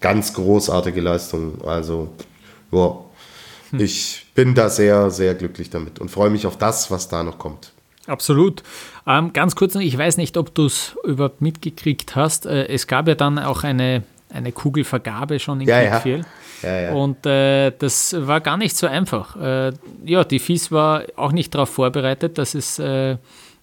ganz 0.00 0.34
großartige 0.34 1.00
Leistung. 1.00 1.62
Also, 1.64 2.08
ja, 2.70 2.96
hm. 3.70 3.80
ich 3.80 4.26
bin 4.34 4.54
da 4.54 4.68
sehr, 4.68 5.10
sehr 5.10 5.34
glücklich 5.34 5.70
damit 5.70 5.98
und 5.98 6.10
freue 6.10 6.30
mich 6.30 6.46
auf 6.46 6.56
das, 6.56 6.90
was 6.90 7.08
da 7.08 7.22
noch 7.22 7.38
kommt. 7.38 7.71
Absolut. 8.06 8.62
Ähm, 9.06 9.32
ganz 9.32 9.54
kurz 9.54 9.74
noch, 9.74 9.82
ich 9.82 9.96
weiß 9.96 10.16
nicht, 10.16 10.36
ob 10.36 10.54
du 10.54 10.66
es 10.66 10.96
überhaupt 11.04 11.40
mitgekriegt 11.40 12.16
hast. 12.16 12.46
Äh, 12.46 12.66
es 12.66 12.86
gab 12.86 13.08
ja 13.08 13.14
dann 13.14 13.38
auch 13.38 13.62
eine, 13.62 14.02
eine 14.30 14.52
Kugelvergabe 14.52 15.38
schon 15.38 15.60
in 15.60 15.68
ja, 15.68 15.82
Kickfield. 15.82 16.22
Ja. 16.22 16.28
Ja, 16.62 16.80
ja. 16.80 16.92
Und 16.92 17.26
äh, 17.26 17.72
das 17.76 18.14
war 18.16 18.40
gar 18.40 18.56
nicht 18.56 18.76
so 18.76 18.86
einfach. 18.86 19.36
Äh, 19.36 19.72
ja, 20.04 20.24
die 20.24 20.38
FIS 20.38 20.70
war 20.70 21.04
auch 21.16 21.32
nicht 21.32 21.54
darauf 21.54 21.70
vorbereitet, 21.70 22.38
dass 22.38 22.54
es 22.54 22.78
äh, 22.78 23.16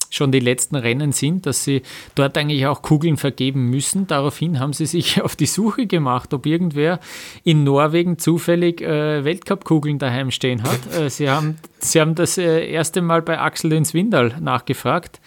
schon 0.10 0.32
die 0.32 0.40
letzten 0.40 0.76
Rennen 0.76 1.12
sind, 1.12 1.46
dass 1.46 1.64
sie 1.64 1.84
dort 2.16 2.38
eigentlich 2.38 2.66
auch 2.68 2.82
Kugeln 2.82 3.18
vergeben 3.18 3.70
müssen. 3.70 4.08
Daraufhin 4.08 4.60
haben 4.60 4.74
sie 4.74 4.86
sich 4.86 5.22
auf 5.24 5.36
die 5.36 5.46
Suche 5.46 5.88
gemacht, 5.88 6.34
ob 6.34 6.46
irgendwer 6.46 7.00
in 7.44 7.64
Norwegen 7.64 8.18
zufällig 8.18 8.82
äh, 8.82 9.24
Weltcup-Kugeln 9.24 10.00
daheim 10.00 10.32
stehen 10.32 10.64
hat. 10.64 10.80
Äh, 10.94 11.10
sie, 11.10 11.30
haben, 11.30 11.58
sie 11.84 12.02
haben 12.02 12.16
das 12.16 12.38
äh, 12.38 12.66
erste 12.70 13.02
Mal 13.02 13.22
bei 13.22 13.40
Axel 13.40 13.70
den 13.70 13.86
Swindal 13.86 14.36
nachgefragt. 14.40 15.20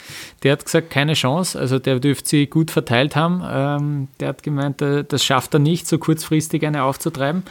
Der 0.42 0.52
hat 0.52 0.64
gesagt, 0.64 0.90
keine 0.90 1.14
Chance, 1.14 1.58
also 1.58 1.78
der 1.78 2.00
dürfte 2.00 2.28
sie 2.28 2.46
gut 2.46 2.70
verteilt 2.70 3.16
haben. 3.16 3.42
Ähm, 3.48 4.08
der 4.20 4.28
hat 4.28 4.42
gemeint, 4.42 4.82
äh, 4.82 5.04
das 5.04 5.24
schafft 5.24 5.54
er 5.54 5.60
nicht, 5.60 5.86
so 5.86 5.98
kurzfristig 5.98 6.66
eine 6.66 6.84
aufzutreiben. 6.84 7.42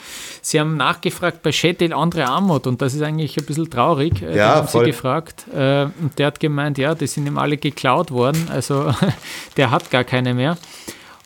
Sie 0.41 0.59
haben 0.59 0.77
nachgefragt 0.77 1.43
bei 1.43 1.51
Shetil 1.51 1.93
Andre 1.93 2.25
Amot 2.27 2.67
und 2.67 2.81
das 2.81 2.93
ist 2.93 3.01
eigentlich 3.01 3.37
ein 3.37 3.45
bisschen 3.45 3.69
traurig. 3.69 4.21
Äh, 4.21 4.37
ja, 4.37 4.55
haben 4.55 4.67
voll. 4.67 4.85
sie 4.85 4.91
gefragt 4.91 5.45
und 5.51 6.11
der 6.17 6.27
hat 6.27 6.39
gemeint, 6.39 6.77
ja, 6.77 6.95
die 6.95 7.07
sind 7.07 7.25
ihm 7.25 7.37
alle 7.37 7.57
geklaut 7.57 8.11
worden, 8.11 8.47
also 8.51 8.93
der 9.57 9.71
hat 9.71 9.91
gar 9.91 10.03
keine 10.03 10.33
mehr. 10.33 10.57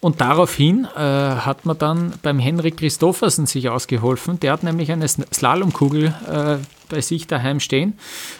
Und 0.06 0.22
daraufhin 0.22 0.88
äh, 0.96 1.00
hat 1.00 1.66
man 1.66 1.80
dann 1.80 2.14
beim 2.22 2.38
Henrik 2.38 2.78
Christoffersen 2.78 3.48
sich 3.48 3.70
ausgeholfen. 3.70 4.40
Der 4.40 4.52
hat 4.52 4.62
nämlich 4.62 4.92
eine 4.92 5.08
Slalomkugel 5.08 6.14
äh, 6.30 6.58
bei 6.90 7.02
sich 7.02 7.28
daheim 7.28 7.60
stehen. 7.60 7.94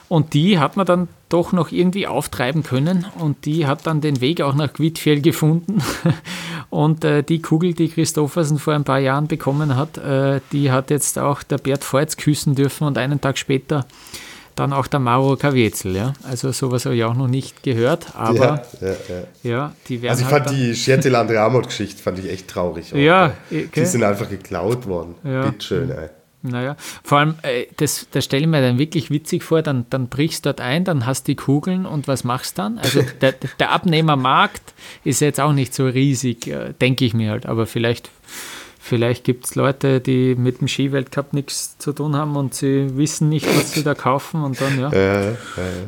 Und 0.08 0.34
die 0.34 0.60
hat 0.60 0.78
man 0.78 0.86
dann 0.86 1.08
doch 1.30 1.52
noch 1.52 1.72
irgendwie 1.72 2.08
auftreiben 2.08 2.64
können. 2.64 3.06
Und 3.20 3.46
die 3.46 3.68
hat 3.68 3.88
dann 3.88 4.02
den 4.02 4.22
Weg 4.22 4.42
auch 4.42 4.56
nach 4.56 4.72
Quidfjell 4.74 5.22
gefunden. 5.22 5.82
Und 6.70 7.04
äh, 7.04 7.24
die 7.24 7.42
Kugel, 7.42 7.74
die 7.74 7.90
Christoffersen 7.90 8.60
vor 8.60 8.74
ein 8.74 8.84
paar 8.84 9.00
Jahren 9.00 9.28
bekommen 9.28 9.76
hat, 9.76 9.98
äh, 9.98 10.42
die 10.52 10.72
hat 10.72 10.90
jetzt 10.90 11.18
auch 11.20 11.44
der 11.44 11.58
Bert 11.58 11.84
Feutz 11.84 12.18
küssen 12.18 12.56
dürfen. 12.56 12.86
Und 12.86 12.98
einen 12.98 13.22
Tag 13.22 13.38
später 13.38 13.86
dann 14.56 14.74
auch 14.74 14.88
der 14.88 15.00
Mauro 15.00 15.36
Kavietzel, 15.36 15.96
ja. 15.96 16.14
Also 16.24 16.52
sowas 16.52 16.86
habe 16.86 16.96
ich 16.96 17.04
auch 17.04 17.14
noch 17.14 17.28
nicht 17.28 17.64
gehört, 17.64 18.16
aber 18.16 18.36
ja, 18.36 18.62
ja, 18.82 18.88
ja. 18.90 19.50
ja 19.50 19.76
die 19.88 20.02
werden. 20.02 20.12
Also 20.12 20.26
ich 20.26 20.32
halt 20.32 20.46
fand 20.46 20.58
die 20.58 20.76
Schertil 20.76 21.16
Andreamot-Geschichte 21.16 22.02
fand 22.02 22.20
ich 22.20 22.30
echt 22.30 22.48
traurig. 22.48 22.94
Auch, 22.94 22.98
ja, 22.98 23.34
okay. 23.52 23.70
Die 23.76 23.86
sind 23.86 24.04
einfach 24.04 24.30
geklaut 24.30 24.88
worden. 24.88 25.16
Ja. 25.24 25.42
Bitteschön, 25.44 25.92
ey. 25.92 26.10
Naja, 26.50 26.76
vor 27.04 27.20
allem, 27.20 27.36
äh, 27.42 27.66
das, 27.78 28.08
das 28.12 28.26
stelle 28.26 28.44
ich 28.44 28.50
mir 28.50 28.62
dann 28.62 28.78
wirklich 28.78 29.10
witzig 29.10 29.44
vor, 29.44 29.62
dann, 29.62 29.86
dann 29.90 30.08
brichst 30.08 30.46
du 30.46 30.50
dort 30.50 30.62
ein, 30.62 30.84
dann 30.84 31.06
hast 31.06 31.28
du 31.28 31.32
die 31.32 31.36
Kugeln 31.36 31.86
und 31.86 32.08
was 32.08 32.24
machst 32.24 32.58
du 32.58 32.64
dann? 32.64 32.78
Also 32.80 33.02
der, 33.22 33.34
der 33.60 33.72
Abnehmermarkt 33.72 34.74
ist 35.04 35.22
jetzt 35.22 35.40
auch 35.40 35.54
nicht 35.54 35.74
so 35.74 35.88
riesig, 35.88 36.48
äh, 36.48 36.74
denke 36.80 37.06
ich 37.06 37.14
mir 37.14 37.32
halt, 37.32 37.46
aber 37.46 37.66
vielleicht 37.66 38.10
Vielleicht 38.88 39.24
gibt 39.24 39.46
es 39.46 39.56
Leute, 39.56 40.00
die 40.00 40.36
mit 40.36 40.62
dem 40.62 40.68
Skiweltcup 40.68 41.34
nichts 41.34 41.76
zu 41.80 41.92
tun 41.92 42.16
haben 42.16 42.36
und 42.36 42.54
sie 42.54 42.96
wissen 42.96 43.30
nicht, 43.30 43.48
was 43.48 43.72
sie 43.72 43.84
da 43.84 43.96
kaufen 43.96 44.44
und 44.44 44.62
dann, 44.62 44.80
ja. 44.80 44.92
Äh, 44.92 45.30
äh, 45.32 45.36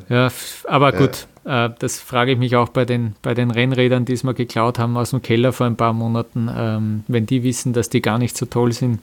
Ja, 0.09 0.31
aber 0.63 0.93
gut, 0.93 1.27
äh, 1.45 1.69
das 1.77 1.99
frage 1.99 2.31
ich 2.31 2.39
mich 2.39 2.55
auch 2.55 2.69
bei 2.69 2.85
den, 2.85 3.15
bei 3.21 3.35
den 3.35 3.51
Rennrädern, 3.51 4.05
die 4.05 4.13
es 4.13 4.23
mal 4.23 4.33
geklaut 4.33 4.79
haben 4.79 4.97
aus 4.97 5.11
dem 5.11 5.21
Keller 5.21 5.53
vor 5.53 5.67
ein 5.67 5.75
paar 5.75 5.93
Monaten, 5.93 6.49
ähm, 6.51 7.03
wenn 7.07 7.27
die 7.27 7.43
wissen, 7.43 7.71
dass 7.71 7.89
die 7.89 8.01
gar 8.01 8.17
nicht 8.17 8.35
so 8.35 8.47
toll 8.47 8.73
sind. 8.73 8.99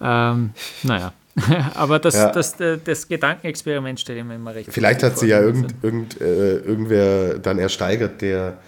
Ähm, 0.00 0.50
naja, 0.82 1.12
aber 1.74 1.98
das, 1.98 2.14
Ja. 2.14 2.30
das, 2.32 2.56
das, 2.56 2.78
das 2.84 3.08
Gedankenexperiment 3.08 4.00
stelle 4.00 4.18
ich 4.20 4.24
mir 4.24 4.34
immer 4.36 4.54
recht 4.54 4.72
Vielleicht 4.72 5.02
hat 5.02 5.18
sie 5.18 5.28
ja 5.28 5.40
irgend, 5.40 5.74
irgend, 5.82 6.20
äh, 6.20 6.58
irgendwer 6.58 7.38
dann 7.38 7.58
ersteigert, 7.58 8.20
der 8.22 8.58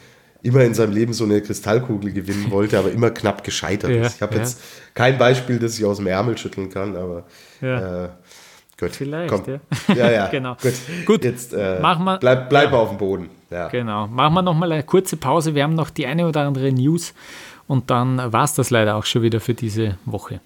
immer 0.42 0.62
in 0.62 0.72
seinem 0.74 0.92
Leben 0.92 1.12
so 1.12 1.24
eine 1.24 1.40
Kristallkugel 1.42 2.12
gewinnen 2.12 2.46
wollte, 2.50 2.78
aber 2.78 2.90
immer 2.90 3.10
knapp 3.10 3.44
gescheitert 3.44 3.90
Ja, 3.90 4.02
ist. 4.06 4.16
Ich 4.16 4.22
habe 4.22 4.34
ja. 4.36 4.40
jetzt 4.40 4.60
kein 4.94 5.18
Beispiel, 5.18 5.58
das 5.58 5.78
ich 5.78 5.84
aus 5.84 5.98
dem 5.98 6.06
Ärmel 6.06 6.38
schütteln 6.38 6.70
kann, 6.70 6.96
aber 6.96 7.24
äh, 7.60 8.08
gut. 8.78 8.90
Vielleicht, 8.96 9.30
komm. 9.32 9.42
ja. 9.46 9.60
Ja, 9.94 10.10
ja. 10.10 10.26
Genau. 10.28 10.56
Gut. 10.62 10.72
Gut. 11.06 11.24
Jetzt 11.24 11.52
äh, 11.52 11.78
Machen 11.80 12.04
wir- 12.04 12.18
bleib, 12.18 12.48
bleib 12.48 12.72
auf 12.72 12.88
dem 12.90 12.98
Boden. 12.98 13.28
Genau. 13.72 14.06
Machen 14.06 14.34
wir 14.34 14.42
nochmal 14.42 14.70
eine 14.70 14.84
kurze 14.84 15.16
Pause. 15.16 15.56
Wir 15.56 15.64
haben 15.64 15.74
noch 15.74 15.90
die 15.90 16.06
eine 16.06 16.26
oder 16.28 16.42
andere 16.42 16.70
News 16.70 17.12
und 17.66 17.90
dann 17.90 18.32
war 18.32 18.44
es 18.44 18.54
das 18.54 18.70
leider 18.70 18.94
auch 18.94 19.04
schon 19.04 19.22
wieder 19.22 19.40
für 19.40 19.54
diese 19.54 19.98
Woche. 20.04 20.40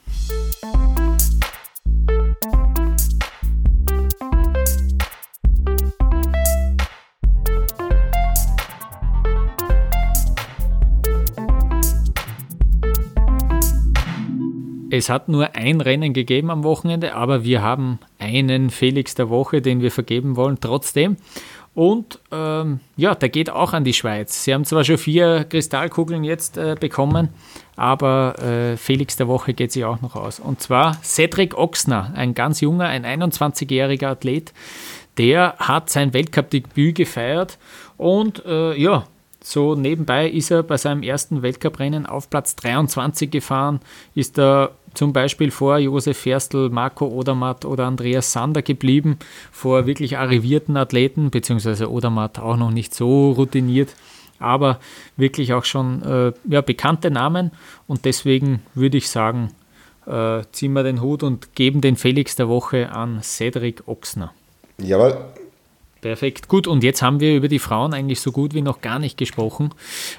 Es 14.97 15.09
hat 15.09 15.29
nur 15.29 15.57
ein 15.57 15.81
Rennen 15.81 16.13
gegeben 16.13 16.53
am 16.53 16.63
Wochenende, 16.63 17.15
aber 17.15 17.43
wir 17.43 17.63
haben 17.63 17.99
einen 18.21 18.71
Felix 18.71 19.17
der 19.17 19.29
Woche, 19.29 19.61
den 19.61 19.83
wir 19.83 19.91
vergeben 19.91 20.37
wollen, 20.37 20.59
trotzdem. 20.61 21.17
Und 21.75 22.21
ähm, 22.31 22.79
ja, 22.97 23.17
der 23.17 23.29
geht 23.29 23.51
auch 23.51 23.73
an 23.73 23.83
die 23.83 23.93
Schweiz. 23.93 24.45
Sie 24.45 24.55
haben 24.55 24.65
zwar 24.65 24.85
schon 24.85 24.97
vier 24.97 25.47
Kristallkugeln 25.51 26.23
jetzt 26.23 26.57
äh, 26.57 26.77
bekommen, 26.79 27.31
aber 27.75 28.39
äh, 28.39 28.77
Felix 28.77 29.17
der 29.17 29.27
Woche 29.27 29.53
geht 29.53 29.73
sich 29.73 29.85
auch 29.85 30.01
noch 30.01 30.15
aus. 30.15 30.39
Und 30.39 30.61
zwar 30.61 31.03
Cedric 31.03 31.59
Oxner, 31.59 32.13
ein 32.15 32.35
ganz 32.35 32.61
junger, 32.61 32.85
ein 32.85 33.05
21-jähriger 33.05 34.11
Athlet, 34.11 34.53
der 35.19 35.57
hat 35.59 35.91
sein 35.91 36.15
Weltcup-Debüt 36.15 36.95
gefeiert 36.95 37.59
und 37.97 38.45
äh, 38.47 38.81
ja, 38.81 39.09
so 39.43 39.75
nebenbei 39.75 40.29
ist 40.29 40.51
er 40.51 40.63
bei 40.63 40.79
seinem 40.79 41.03
ersten 41.03 41.43
Weltcuprennen 41.43 42.07
auf 42.07 42.31
Platz 42.31 42.57
23 42.57 43.31
gefahren, 43.31 43.81
ist 44.15 44.39
da 44.39 44.71
zum 44.95 45.13
Beispiel 45.13 45.51
vor 45.51 45.79
Josef 45.79 46.19
Ferstl, 46.19 46.71
Marco 46.71 47.07
Odermatt 47.07 47.65
oder 47.65 47.87
Andreas 47.87 48.33
Sander 48.33 48.63
geblieben, 48.63 49.19
vor 49.53 49.87
wirklich 49.87 50.19
arrivierten 50.19 50.77
Athleten, 50.77 51.31
beziehungsweise 51.31 51.91
Odermatt 51.91 52.39
auch 52.39 52.57
noch 52.57 52.71
nicht 52.71 52.95
so 52.95 53.33
routiniert, 53.33 53.95
aber 54.39 54.81
wirklich 55.17 55.53
auch 55.53 55.65
schon 55.65 56.03
äh, 56.03 56.33
ja, 56.49 56.61
bekannte 56.61 57.11
Namen 57.11 57.51
und 57.87 58.05
deswegen 58.05 58.63
würde 58.75 58.97
ich 58.97 59.09
sagen, 59.09 59.51
äh, 60.07 60.43
ziehen 60.53 60.73
wir 60.73 60.83
den 60.83 61.01
Hut 61.01 61.23
und 61.23 61.55
geben 61.55 61.81
den 61.81 61.97
Felix 61.97 62.37
der 62.37 62.49
Woche 62.49 62.91
an 62.91 63.21
Cedric 63.23 63.83
Oxner. 63.87 64.33
Jawohl. 64.79 65.17
Perfekt. 66.05 66.49
Gut, 66.49 66.67
und 66.67 66.85
jetzt 66.85 67.01
haben 67.01 67.19
wir 67.19 67.35
über 67.35 67.49
die 67.49 67.59
Frauen 67.59 67.95
eigentlich 67.95 68.21
so 68.21 68.31
gut 68.31 68.53
wie 68.53 68.61
noch 68.61 68.83
gar 68.83 68.99
nicht 68.99 69.17
gesprochen. 69.17 69.71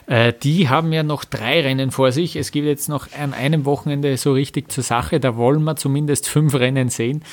Äh, 0.07 0.33
die 0.33 0.67
haben 0.67 0.91
ja 0.91 1.03
noch 1.03 1.25
drei 1.25 1.61
Rennen 1.61 1.91
vor 1.91 2.11
sich. 2.11 2.35
Es 2.37 2.49
geht 2.49 2.65
jetzt 2.65 2.89
noch 2.89 3.07
an 3.13 3.35
einem 3.35 3.65
Wochenende 3.65 4.17
so 4.17 4.33
richtig 4.33 4.71
zur 4.71 4.83
Sache. 4.83 5.19
Da 5.19 5.37
wollen 5.37 5.63
wir 5.63 5.75
zumindest 5.75 6.27
fünf 6.27 6.55
Rennen 6.55 6.89
sehen. 6.89 7.23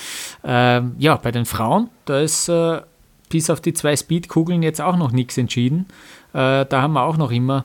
Ähm, 0.44 0.96
ja, 0.98 1.16
bei 1.16 1.30
den 1.30 1.46
Frauen, 1.46 1.88
da 2.04 2.20
ist 2.20 2.50
äh, 2.50 2.82
bis 3.30 3.48
auf 3.48 3.62
die 3.62 3.72
zwei 3.72 3.96
Speedkugeln 3.96 4.62
jetzt 4.62 4.82
auch 4.82 4.98
noch 4.98 5.12
nichts 5.12 5.38
entschieden. 5.38 5.86
Äh, 6.34 6.66
da 6.66 6.82
haben 6.82 6.92
wir 6.92 7.04
auch 7.04 7.16
noch 7.16 7.30
immer 7.30 7.64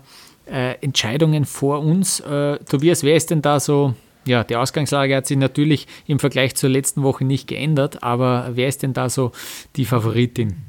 äh, 0.50 0.76
Entscheidungen 0.80 1.44
vor 1.44 1.82
uns. 1.82 2.22
Äh, 2.22 2.60
Tobias, 2.60 3.04
wer 3.04 3.18
ist 3.18 3.30
denn 3.30 3.42
da 3.42 3.60
so? 3.60 3.94
Ja, 4.24 4.46
die 4.46 4.56
Ausgangslage 4.56 5.18
hat 5.18 5.28
sich 5.28 5.38
natürlich 5.38 5.86
im 6.06 6.20
Vergleich 6.20 6.56
zur 6.56 6.70
letzten 6.70 7.04
Woche 7.04 7.26
nicht 7.26 7.46
geändert, 7.46 8.04
aber 8.04 8.52
wer 8.54 8.70
ist 8.70 8.84
denn 8.84 8.94
da 8.94 9.10
so 9.10 9.34
die 9.76 9.84
Favoritin? 9.84 10.66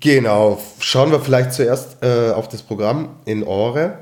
Genau, 0.00 0.60
schauen 0.78 1.10
wir 1.10 1.20
vielleicht 1.20 1.52
zuerst 1.52 2.02
äh, 2.02 2.30
auf 2.30 2.48
das 2.48 2.62
Programm 2.62 3.16
in 3.24 3.42
Ore. 3.44 3.98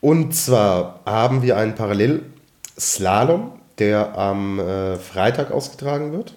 Und 0.00 0.34
zwar 0.34 1.00
haben 1.06 1.42
wir 1.42 1.56
einen 1.56 1.74
Parallelslalom, 1.74 3.52
der 3.78 4.16
am 4.18 4.58
äh, 4.58 4.96
Freitag 4.96 5.50
ausgetragen 5.50 6.12
wird. 6.12 6.34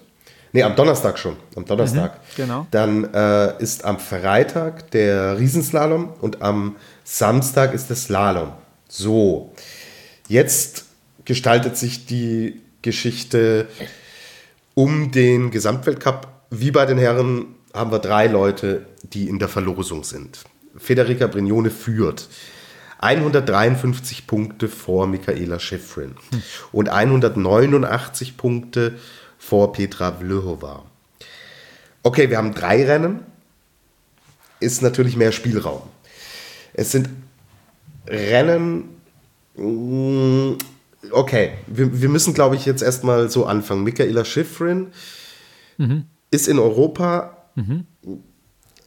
Ne, 0.52 0.62
am 0.62 0.74
Donnerstag 0.74 1.18
schon. 1.18 1.36
Am 1.56 1.64
Donnerstag. 1.64 2.20
genau. 2.36 2.66
Dann 2.70 3.12
äh, 3.12 3.62
ist 3.62 3.84
am 3.84 3.98
Freitag 3.98 4.90
der 4.92 5.38
Riesenslalom 5.38 6.14
und 6.20 6.40
am 6.40 6.76
Samstag 7.04 7.74
ist 7.74 7.90
der 7.90 7.96
Slalom. 7.96 8.52
So, 8.88 9.52
jetzt 10.28 10.86
gestaltet 11.26 11.76
sich 11.76 12.06
die 12.06 12.62
Geschichte 12.80 13.68
um 14.74 15.10
den 15.10 15.50
Gesamtweltcup. 15.50 16.28
Wie 16.50 16.70
bei 16.70 16.86
den 16.86 16.96
Herren 16.96 17.57
haben 17.78 17.90
wir 17.92 17.98
drei 17.98 18.26
Leute, 18.26 18.86
die 19.02 19.28
in 19.28 19.38
der 19.38 19.48
Verlosung 19.48 20.04
sind. 20.04 20.44
Federica 20.76 21.26
Brignone 21.26 21.70
führt. 21.70 22.28
153 23.00 24.26
Punkte 24.26 24.68
vor 24.68 25.06
Michaela 25.06 25.60
Schifrin 25.60 26.16
und 26.72 26.88
189 26.88 28.36
Punkte 28.36 28.98
vor 29.38 29.72
Petra 29.72 30.10
Vlhova. 30.12 30.84
Okay, 32.02 32.28
wir 32.28 32.38
haben 32.38 32.54
drei 32.54 32.84
Rennen. 32.84 33.20
Ist 34.58 34.82
natürlich 34.82 35.16
mehr 35.16 35.30
Spielraum. 35.30 35.82
Es 36.74 36.90
sind 36.90 37.08
Rennen. 38.08 38.88
mm, 39.56 40.54
Okay, 41.12 41.52
wir, 41.68 42.00
wir 42.02 42.08
müssen, 42.08 42.34
glaube 42.34 42.56
ich, 42.56 42.66
jetzt 42.66 42.82
erstmal 42.82 43.30
so 43.30 43.46
anfangen. 43.46 43.84
Michaela 43.84 44.24
Schifrin 44.24 44.88
ist 46.32 46.48
in 46.48 46.58
Europa, 46.58 47.36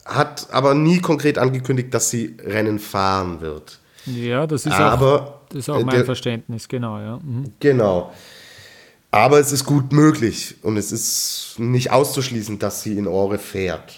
hat 0.06 0.48
aber 0.52 0.74
nie 0.74 1.00
konkret 1.00 1.38
angekündigt, 1.38 1.94
dass 1.94 2.10
sie 2.10 2.36
Rennen 2.44 2.80
fahren 2.80 3.42
wird. 3.42 3.80
Ja, 4.06 4.48
das 4.48 4.66
ist 4.66 4.74
Aber, 4.74 5.22
auch, 5.22 5.34
das 5.50 5.60
ist 5.60 5.70
auch 5.70 5.80
äh, 5.80 5.84
mein 5.84 5.96
der- 5.98 6.06
Verständnis, 6.06 6.68
genau, 6.68 7.00
ja. 7.00 7.18
Mhm. 7.24 7.52
Genau. 7.60 8.12
Aber 9.12 9.40
es 9.40 9.52
ist 9.52 9.66
gut 9.66 9.92
möglich 9.92 10.56
und 10.64 10.78
es 10.78 10.92
ist 10.94 11.56
nicht 11.58 11.92
auszuschließen, 11.92 12.60
dass 12.60 12.82
sie 12.82 12.98
in 12.98 13.08
Ore 13.08 13.38
fährt. 13.40 13.94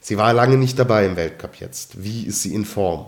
Sie 0.00 0.16
war 0.16 0.32
lange 0.32 0.56
nicht 0.56 0.78
dabei 0.78 1.04
im 1.06 1.16
Weltcup 1.16 1.56
jetzt. 1.56 2.02
Wie 2.02 2.22
ist 2.24 2.40
sie 2.42 2.54
in 2.54 2.64
Form? 2.64 3.06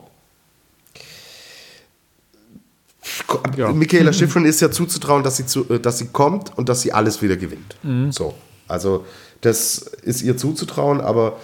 Ja. 3.57 3.73
Michaela 3.73 4.13
Schifrin 4.13 4.45
ist 4.45 4.61
ja 4.61 4.71
zuzutrauen, 4.71 5.23
dass 5.23 5.37
sie, 5.39 5.47
zu, 5.47 5.69
äh, 5.71 5.81
dass 5.81 5.99
sie 5.99 6.09
kommt 6.09 6.57
und 6.59 6.69
dass 6.69 6.83
sie 6.83 6.93
alles 6.93 7.23
wieder 7.23 7.37
gewinnt. 7.37 7.77
So. 8.11 8.35
Also, 8.69 9.07
das 9.41 9.79
ist 9.79 10.23
ihr 10.23 10.37
zuzutrauen, 10.37 11.01
aber 11.01 11.39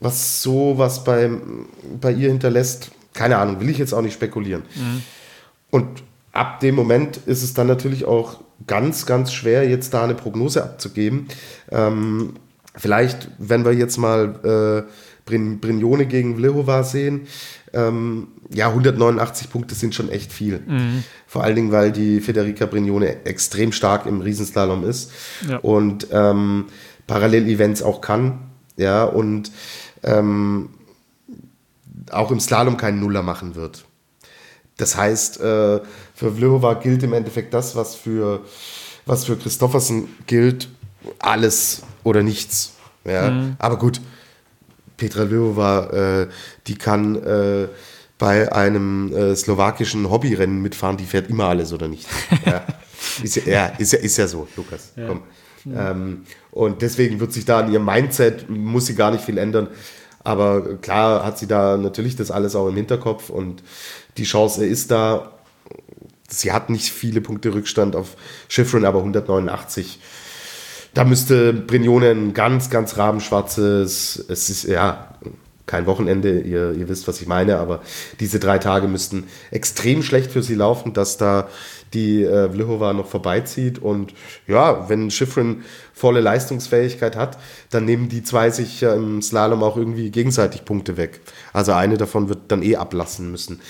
was 0.00 0.42
so 0.42 0.74
was 0.76 1.04
beim, 1.04 1.66
bei 2.00 2.12
ihr 2.12 2.28
hinterlässt, 2.28 2.90
keine 3.14 3.38
Ahnung, 3.38 3.60
will 3.60 3.68
ich 3.70 3.78
jetzt 3.78 3.92
auch 3.92 4.02
nicht 4.02 4.14
spekulieren. 4.14 4.62
Und 5.70 6.02
ab 6.32 6.60
dem 6.60 6.74
Moment 6.76 7.16
ist 7.26 7.42
es 7.42 7.52
dann 7.54 7.66
natürlich 7.66 8.04
auch 8.04 8.40
ganz, 8.66 9.06
ganz 9.06 9.32
schwer, 9.32 9.68
jetzt 9.68 9.94
da 9.94 10.04
eine 10.04 10.14
Prognose 10.14 10.62
abzugeben. 10.62 11.26
Ähm, 11.70 12.34
vielleicht, 12.76 13.28
wenn 13.38 13.64
wir 13.64 13.72
jetzt 13.72 13.96
mal 13.98 14.84
äh, 14.86 14.90
Brin, 15.28 15.58
Brignone 15.60 16.06
gegen 16.06 16.36
Vlhova 16.36 16.84
sehen, 16.84 17.26
ähm, 17.72 18.28
ja, 18.50 18.68
189 18.68 19.50
Punkte 19.50 19.74
sind 19.74 19.94
schon 19.94 20.08
echt 20.10 20.32
viel. 20.32 20.60
Vor 21.26 21.44
allen 21.44 21.54
Dingen, 21.56 21.72
weil 21.72 21.92
die 21.92 22.20
Federica 22.20 22.64
Brignone 22.66 23.26
extrem 23.26 23.72
stark 23.72 24.06
im 24.06 24.20
Riesenslalom 24.22 24.84
ist 24.84 25.10
Ja. 25.48 25.58
und 25.58 26.06
ähm, 26.12 26.66
Parallel-Events 27.08 27.82
auch 27.82 28.00
kann. 28.00 28.38
Ja, 28.76 29.02
und 29.02 29.50
ähm, 30.04 30.70
auch 32.12 32.30
im 32.30 32.38
Slalom 32.38 32.76
keinen 32.76 33.00
Nuller 33.00 33.22
machen 33.22 33.56
wird. 33.56 33.84
Das 34.76 34.96
heißt, 34.96 35.40
äh, 35.40 35.80
für 36.14 36.32
Vlhova 36.36 36.74
gilt 36.74 37.02
im 37.02 37.12
Endeffekt 37.12 37.52
das, 37.52 37.74
was 37.74 37.96
für, 37.96 38.42
was 39.04 39.24
für 39.24 39.36
Christoffersen 39.36 40.08
gilt, 40.28 40.68
alles 41.18 41.82
oder 42.04 42.22
nichts. 42.22 42.74
Ja? 43.04 43.54
Aber 43.58 43.78
gut, 43.78 44.00
Petra 44.96 45.26
Vlhova, 45.26 46.22
äh, 46.22 46.28
die 46.68 46.76
kann 46.76 47.16
äh, 47.16 47.68
bei 48.18 48.52
einem 48.52 49.12
äh, 49.12 49.34
slowakischen 49.34 50.10
Hobbyrennen 50.10 50.60
mitfahren, 50.62 50.96
die 50.96 51.04
fährt 51.04 51.30
immer 51.30 51.46
alles 51.46 51.72
oder 51.72 51.88
nichts. 51.88 52.08
Ja, 52.44 52.64
ist, 53.22 53.36
ja, 53.36 53.42
ja, 53.52 53.66
ist, 53.78 53.92
ja, 53.92 53.98
ist 53.98 54.16
ja 54.16 54.28
so, 54.28 54.46
Lukas. 54.56 54.92
Komm. 54.94 55.22
Ähm, 55.66 56.24
und 56.58 56.82
deswegen 56.82 57.20
wird 57.20 57.32
sich 57.32 57.44
da 57.44 57.60
an 57.60 57.72
ihrem 57.72 57.84
Mindset, 57.84 58.50
muss 58.50 58.86
sie 58.86 58.96
gar 58.96 59.12
nicht 59.12 59.22
viel 59.22 59.38
ändern. 59.38 59.68
Aber 60.24 60.74
klar 60.78 61.24
hat 61.24 61.38
sie 61.38 61.46
da 61.46 61.76
natürlich 61.76 62.16
das 62.16 62.32
alles 62.32 62.56
auch 62.56 62.66
im 62.66 62.74
Hinterkopf 62.74 63.30
und 63.30 63.62
die 64.16 64.24
Chance 64.24 64.66
ist 64.66 64.90
da. 64.90 65.38
sie 66.28 66.50
hat 66.50 66.68
nicht 66.68 66.90
viele 66.90 67.20
Punkte 67.20 67.54
Rückstand 67.54 67.94
auf 67.94 68.16
Schifrin, 68.48 68.84
aber 68.84 68.98
189. 68.98 70.00
Da 70.94 71.04
müsste 71.04 71.52
Brignone 71.52 72.10
ein 72.10 72.34
ganz, 72.34 72.70
ganz 72.70 72.96
rabenschwarzes, 72.96 74.24
es 74.28 74.50
ist 74.50 74.64
ja 74.64 75.14
kein 75.68 75.86
Wochenende, 75.86 76.40
ihr, 76.40 76.72
ihr 76.72 76.88
wisst, 76.88 77.06
was 77.06 77.20
ich 77.20 77.28
meine, 77.28 77.58
aber 77.58 77.82
diese 78.18 78.40
drei 78.40 78.58
Tage 78.58 78.88
müssten 78.88 79.28
extrem 79.52 80.02
schlecht 80.02 80.32
für 80.32 80.42
sie 80.42 80.56
laufen, 80.56 80.92
dass 80.92 81.18
da 81.18 81.46
die 81.94 82.22
äh, 82.22 82.50
Vlhova 82.50 82.92
noch 82.92 83.06
vorbeizieht. 83.06 83.78
Und 83.78 84.14
ja, 84.46 84.88
wenn 84.88 85.10
Schifrin 85.10 85.62
volle 85.92 86.20
Leistungsfähigkeit 86.20 87.16
hat, 87.16 87.38
dann 87.70 87.84
nehmen 87.84 88.08
die 88.08 88.22
zwei 88.22 88.50
sich 88.50 88.80
ja 88.80 88.94
im 88.94 89.22
Slalom 89.22 89.62
auch 89.62 89.76
irgendwie 89.76 90.10
gegenseitig 90.10 90.64
Punkte 90.64 90.96
weg. 90.96 91.20
Also 91.52 91.72
eine 91.72 91.96
davon 91.96 92.28
wird 92.28 92.40
dann 92.48 92.62
eh 92.62 92.76
ablassen 92.76 93.30
müssen. 93.30 93.60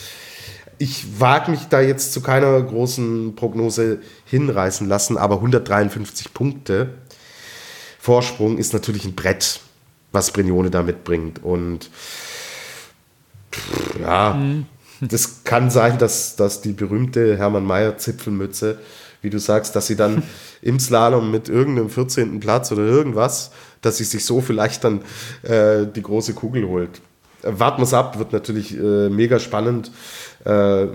Ich 0.79 1.21
wage 1.21 1.51
mich 1.51 1.67
da 1.69 1.81
jetzt 1.81 2.13
zu 2.13 2.21
keiner 2.21 2.63
großen 2.63 3.35
Prognose 3.35 3.99
hinreißen 4.27 4.87
lassen, 4.87 5.17
aber 5.17 5.37
153 5.37 6.33
Punkte 6.33 6.95
Vorsprung 7.99 8.59
ist 8.59 8.73
natürlich 8.73 9.05
ein 9.05 9.15
Brett, 9.15 9.61
was 10.13 10.33
Brignone 10.33 10.71
da 10.71 10.83
mitbringt. 10.83 11.45
Und 11.45 11.91
ja, 14.01 14.35
mhm. 14.35 14.67
Das 15.01 15.45
kann 15.45 15.71
sein, 15.71 15.99
dass, 15.99 16.37
dass 16.37 16.61
die 16.61 16.73
berühmte 16.73 17.37
Hermann 17.37 17.65
Mayer 17.65 17.99
Zipfelmütze, 17.99 18.79
wie 19.23 19.31
du 19.31 19.39
sagst, 19.39 19.77
dass 19.77 19.87
sie 19.87 19.97
dann 19.97 20.23
im 20.63 20.79
Slalom 20.79 21.31
mit 21.31 21.49
irgendeinem 21.49 21.91
14. 21.91 22.41
Platz 22.41 22.73
oder 22.73 22.83
irgendwas, 22.83 23.51
dass 23.81 23.99
sie 23.99 24.05
sich 24.05 24.25
so 24.25 24.41
vielleicht 24.41 24.85
dann 24.85 25.03
äh, 25.43 25.87
die 25.87 26.03
große 26.03 26.35
Kugel 26.35 26.67
holt. 26.67 27.01
Warten 27.43 27.79
wir 27.79 27.85
es 27.85 27.95
ab, 27.95 28.19
wird 28.19 28.33
natürlich 28.33 28.77
äh, 28.77 29.09
mega 29.09 29.39
spannend. 29.39 29.93
Äh, 30.45 30.89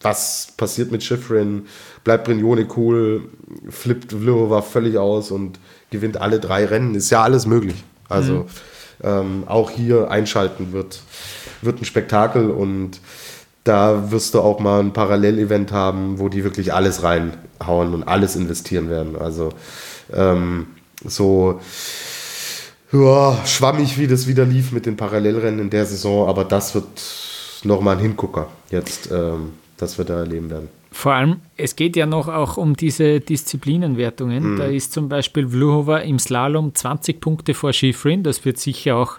was 0.00 0.48
passiert 0.56 0.90
mit 0.92 1.02
Schifrin? 1.02 1.66
Bleibt 2.04 2.24
Brignone 2.24 2.66
cool? 2.76 3.28
Flippt 3.68 4.12
Vlhova 4.12 4.62
völlig 4.62 4.96
aus 4.96 5.30
und 5.30 5.58
gewinnt 5.90 6.16
alle 6.20 6.40
drei 6.40 6.64
Rennen? 6.64 6.94
Ist 6.94 7.10
ja 7.10 7.22
alles 7.22 7.46
möglich. 7.46 7.84
Also 8.08 8.34
mhm. 8.34 8.46
Ähm, 9.02 9.44
auch 9.46 9.70
hier 9.70 10.10
einschalten 10.10 10.72
wird, 10.72 11.02
wird 11.62 11.80
ein 11.80 11.84
Spektakel 11.84 12.50
und 12.50 13.00
da 13.64 14.10
wirst 14.10 14.34
du 14.34 14.40
auch 14.40 14.60
mal 14.60 14.80
ein 14.80 14.92
Parallelevent 14.92 15.72
haben, 15.72 16.18
wo 16.18 16.28
die 16.28 16.44
wirklich 16.44 16.72
alles 16.72 17.02
reinhauen 17.02 17.92
und 17.94 18.04
alles 18.04 18.34
investieren 18.34 18.88
werden. 18.88 19.16
Also 19.16 19.50
ähm, 20.12 20.68
so 21.04 21.60
ja, 22.92 23.36
schwammig, 23.44 23.98
wie 23.98 24.06
das 24.06 24.26
wieder 24.26 24.46
lief 24.46 24.72
mit 24.72 24.86
den 24.86 24.96
Parallelrennen 24.96 25.60
in 25.60 25.70
der 25.70 25.84
Saison, 25.84 26.28
aber 26.28 26.44
das 26.44 26.74
wird 26.74 26.86
nochmal 27.64 27.96
ein 27.96 28.02
Hingucker 28.02 28.48
jetzt, 28.70 29.10
ähm, 29.12 29.52
das 29.76 29.98
wir 29.98 30.06
da 30.06 30.20
erleben 30.20 30.48
werden. 30.48 30.77
Vor 30.90 31.12
allem, 31.12 31.36
es 31.56 31.76
geht 31.76 31.96
ja 31.96 32.06
noch 32.06 32.28
auch 32.28 32.56
um 32.56 32.74
diese 32.74 33.20
Disziplinenwertungen. 33.20 34.54
Mhm. 34.54 34.56
Da 34.56 34.64
ist 34.64 34.92
zum 34.92 35.08
Beispiel 35.08 35.48
Vluhova 35.48 35.98
im 35.98 36.18
Slalom 36.18 36.74
20 36.74 37.20
Punkte 37.20 37.54
vor 37.54 37.72
Schifrin. 37.72 38.22
Das 38.22 38.44
wird 38.44 38.58
sicher 38.58 38.96
auch 38.96 39.18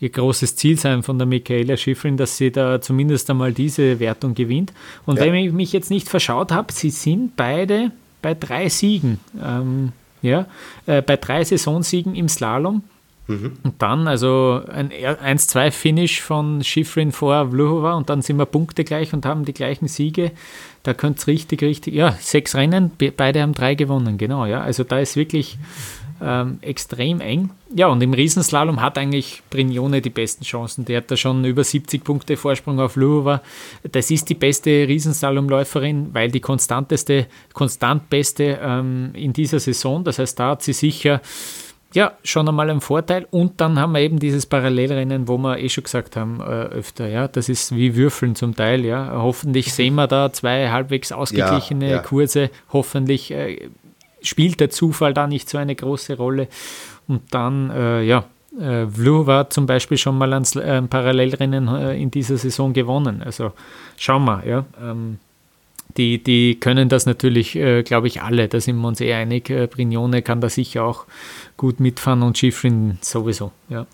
ihr 0.00 0.10
großes 0.10 0.56
Ziel 0.56 0.78
sein 0.78 1.02
von 1.02 1.18
der 1.18 1.26
Michaela 1.26 1.76
Schifrin, 1.76 2.16
dass 2.16 2.36
sie 2.36 2.50
da 2.52 2.80
zumindest 2.80 3.30
einmal 3.30 3.52
diese 3.52 4.00
Wertung 4.00 4.34
gewinnt. 4.34 4.72
Und 5.06 5.18
ja. 5.18 5.24
wenn 5.24 5.34
ich 5.34 5.52
mich 5.52 5.72
jetzt 5.72 5.90
nicht 5.90 6.08
verschaut 6.08 6.52
habe, 6.52 6.72
sie 6.72 6.90
sind 6.90 7.36
beide 7.36 7.92
bei 8.22 8.34
drei 8.34 8.68
Siegen. 8.68 9.18
Ähm, 9.42 9.92
ja, 10.20 10.46
äh, 10.86 11.00
bei 11.02 11.16
drei 11.16 11.44
Saisonsiegen 11.44 12.14
im 12.14 12.28
Slalom. 12.28 12.82
Mhm. 13.28 13.52
Und 13.62 13.74
dann, 13.80 14.08
also 14.08 14.62
ein 14.72 14.90
1-2-Finish 14.90 16.22
von 16.22 16.64
Schifrin 16.64 17.12
vor 17.12 17.50
Vluhova 17.50 17.94
und 17.94 18.08
dann 18.08 18.22
sind 18.22 18.38
wir 18.38 18.46
Punkte 18.46 18.84
gleich 18.84 19.12
und 19.12 19.26
haben 19.26 19.44
die 19.44 19.52
gleichen 19.52 19.86
Siege. 19.86 20.32
Da 20.82 20.94
könnte 20.94 21.18
es 21.18 21.26
richtig, 21.26 21.62
richtig, 21.62 21.94
ja, 21.94 22.12
sechs 22.12 22.54
Rennen, 22.54 22.90
beide 23.16 23.42
haben 23.42 23.52
drei 23.52 23.74
gewonnen, 23.74 24.16
genau, 24.16 24.46
ja. 24.46 24.62
Also 24.62 24.82
da 24.82 24.98
ist 24.98 25.14
wirklich 25.14 25.58
ähm, 26.22 26.58
extrem 26.62 27.20
eng. 27.20 27.50
Ja, 27.74 27.88
und 27.88 28.02
im 28.02 28.14
Riesenslalom 28.14 28.80
hat 28.80 28.96
eigentlich 28.96 29.42
Brignone 29.50 30.00
die 30.00 30.10
besten 30.10 30.44
Chancen. 30.44 30.84
Der 30.86 30.98
hat 30.98 31.10
da 31.10 31.16
schon 31.16 31.44
über 31.44 31.62
70 31.62 32.02
Punkte 32.02 32.36
Vorsprung 32.36 32.80
auf 32.80 32.96
Luhova. 32.96 33.42
Das 33.92 34.10
ist 34.10 34.28
die 34.30 34.34
beste 34.34 34.70
Riesenslalomläuferin, 34.88 36.14
weil 36.14 36.30
die 36.30 36.40
konstanteste, 36.40 37.26
konstant 37.52 38.08
beste 38.08 38.58
ähm, 38.60 39.10
in 39.12 39.32
dieser 39.32 39.60
Saison. 39.60 40.02
Das 40.02 40.18
heißt, 40.18 40.40
da 40.40 40.50
hat 40.50 40.62
sie 40.62 40.72
sicher 40.72 41.20
ja, 41.94 42.12
schon 42.22 42.48
einmal 42.48 42.68
einen 42.68 42.80
Vorteil. 42.80 43.26
Und 43.30 43.60
dann 43.60 43.78
haben 43.78 43.92
wir 43.92 44.00
eben 44.00 44.18
dieses 44.18 44.46
Parallelrennen, 44.46 45.26
wo 45.26 45.38
wir 45.38 45.58
eh 45.58 45.68
schon 45.68 45.84
gesagt 45.84 46.16
haben, 46.16 46.40
äh, 46.40 46.44
öfter, 46.44 47.08
ja, 47.08 47.28
das 47.28 47.48
ist 47.48 47.74
wie 47.74 47.96
Würfeln 47.96 48.34
zum 48.34 48.54
Teil, 48.54 48.84
ja. 48.84 49.12
Hoffentlich 49.14 49.72
sehen 49.72 49.94
wir 49.94 50.06
da 50.06 50.32
zwei 50.32 50.68
halbwegs 50.70 51.12
ausgeglichene 51.12 51.86
ja, 51.86 51.96
ja. 51.96 52.02
Kurse. 52.02 52.50
Hoffentlich 52.72 53.30
äh, 53.30 53.70
spielt 54.20 54.60
der 54.60 54.70
Zufall 54.70 55.14
da 55.14 55.26
nicht 55.26 55.48
so 55.48 55.58
eine 55.58 55.74
große 55.74 56.16
Rolle. 56.16 56.48
Und 57.06 57.22
dann, 57.32 57.70
äh, 57.70 58.02
ja, 58.02 58.24
äh, 58.60 58.86
Vlu 58.86 59.26
war 59.26 59.48
zum 59.48 59.66
Beispiel 59.66 59.96
schon 59.96 60.18
mal 60.18 60.32
ein, 60.32 60.44
ein 60.56 60.84
äh, 60.84 60.88
Parallelrennen 60.88 61.68
äh, 61.68 61.94
in 61.96 62.10
dieser 62.10 62.36
Saison 62.36 62.72
gewonnen. 62.74 63.22
Also 63.22 63.52
schauen 63.96 64.24
wir, 64.24 64.44
ja. 64.46 64.64
Ähm, 64.80 65.18
die, 65.98 66.22
die 66.22 66.58
können 66.58 66.88
das 66.88 67.04
natürlich, 67.04 67.56
äh, 67.56 67.82
glaube 67.82 68.06
ich, 68.06 68.22
alle. 68.22 68.48
Da 68.48 68.60
sind 68.60 68.76
wir 68.76 68.88
uns 68.88 69.00
eh 69.00 69.12
einig. 69.12 69.50
Äh, 69.50 69.66
Brignone 69.66 70.22
kann 70.22 70.40
da 70.40 70.48
sicher 70.48 70.84
auch 70.84 71.04
gut 71.56 71.80
mitfahren 71.80 72.22
und 72.22 72.38
Schifrin 72.38 72.98
sowieso. 73.02 73.52
Ja. 73.68 73.86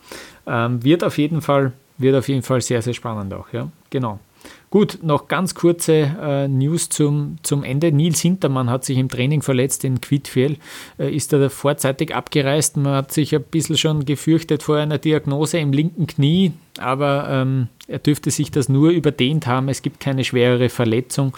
Ähm, 0.47 0.85
wird, 0.85 1.03
auf 1.03 1.19
jeden 1.19 1.41
Fall, 1.41 1.73
wird 1.99 2.15
auf 2.15 2.29
jeden 2.29 2.43
Fall 2.43 2.61
sehr, 2.61 2.83
sehr 2.83 2.95
spannend 2.95 3.33
auch. 3.35 3.53
Ja. 3.53 3.69
Genau. 3.91 4.21
Gut, 4.71 4.99
noch 5.03 5.29
ganz 5.29 5.55
kurze 5.55 6.17
äh, 6.21 6.49
News 6.49 6.89
zum, 6.89 7.37
zum 7.43 7.63
Ende. 7.63 7.93
Nils 7.93 8.21
Hintermann 8.21 8.69
hat 8.71 8.85
sich 8.85 8.99
im 8.99 9.09
Training 9.09 9.41
verletzt 9.41 9.85
in 9.85 10.01
Quidfiel, 10.01 10.57
äh, 10.99 11.15
ist 11.15 11.33
da 11.33 11.49
vorzeitig 11.49 12.15
abgereist. 12.15 12.77
Man 12.77 12.95
hat 12.95 13.13
sich 13.13 13.35
ein 13.35 13.43
bisschen 13.45 13.77
schon 13.77 14.05
gefürchtet 14.05 14.65
vor 14.65 14.77
einer 14.79 14.99
Diagnose 14.99 15.59
im 15.59 15.73
linken 15.73 16.09
Knie, 16.09 16.53
aber 16.79 17.29
ähm, 17.31 17.69
er 17.87 18.01
dürfte 18.01 18.33
sich 18.33 18.51
das 18.51 18.69
nur 18.69 18.91
überdehnt 18.91 19.47
haben. 19.47 19.69
Es 19.69 19.81
gibt 19.81 20.01
keine 20.01 20.25
schwerere 20.25 20.69
Verletzung, 20.69 21.37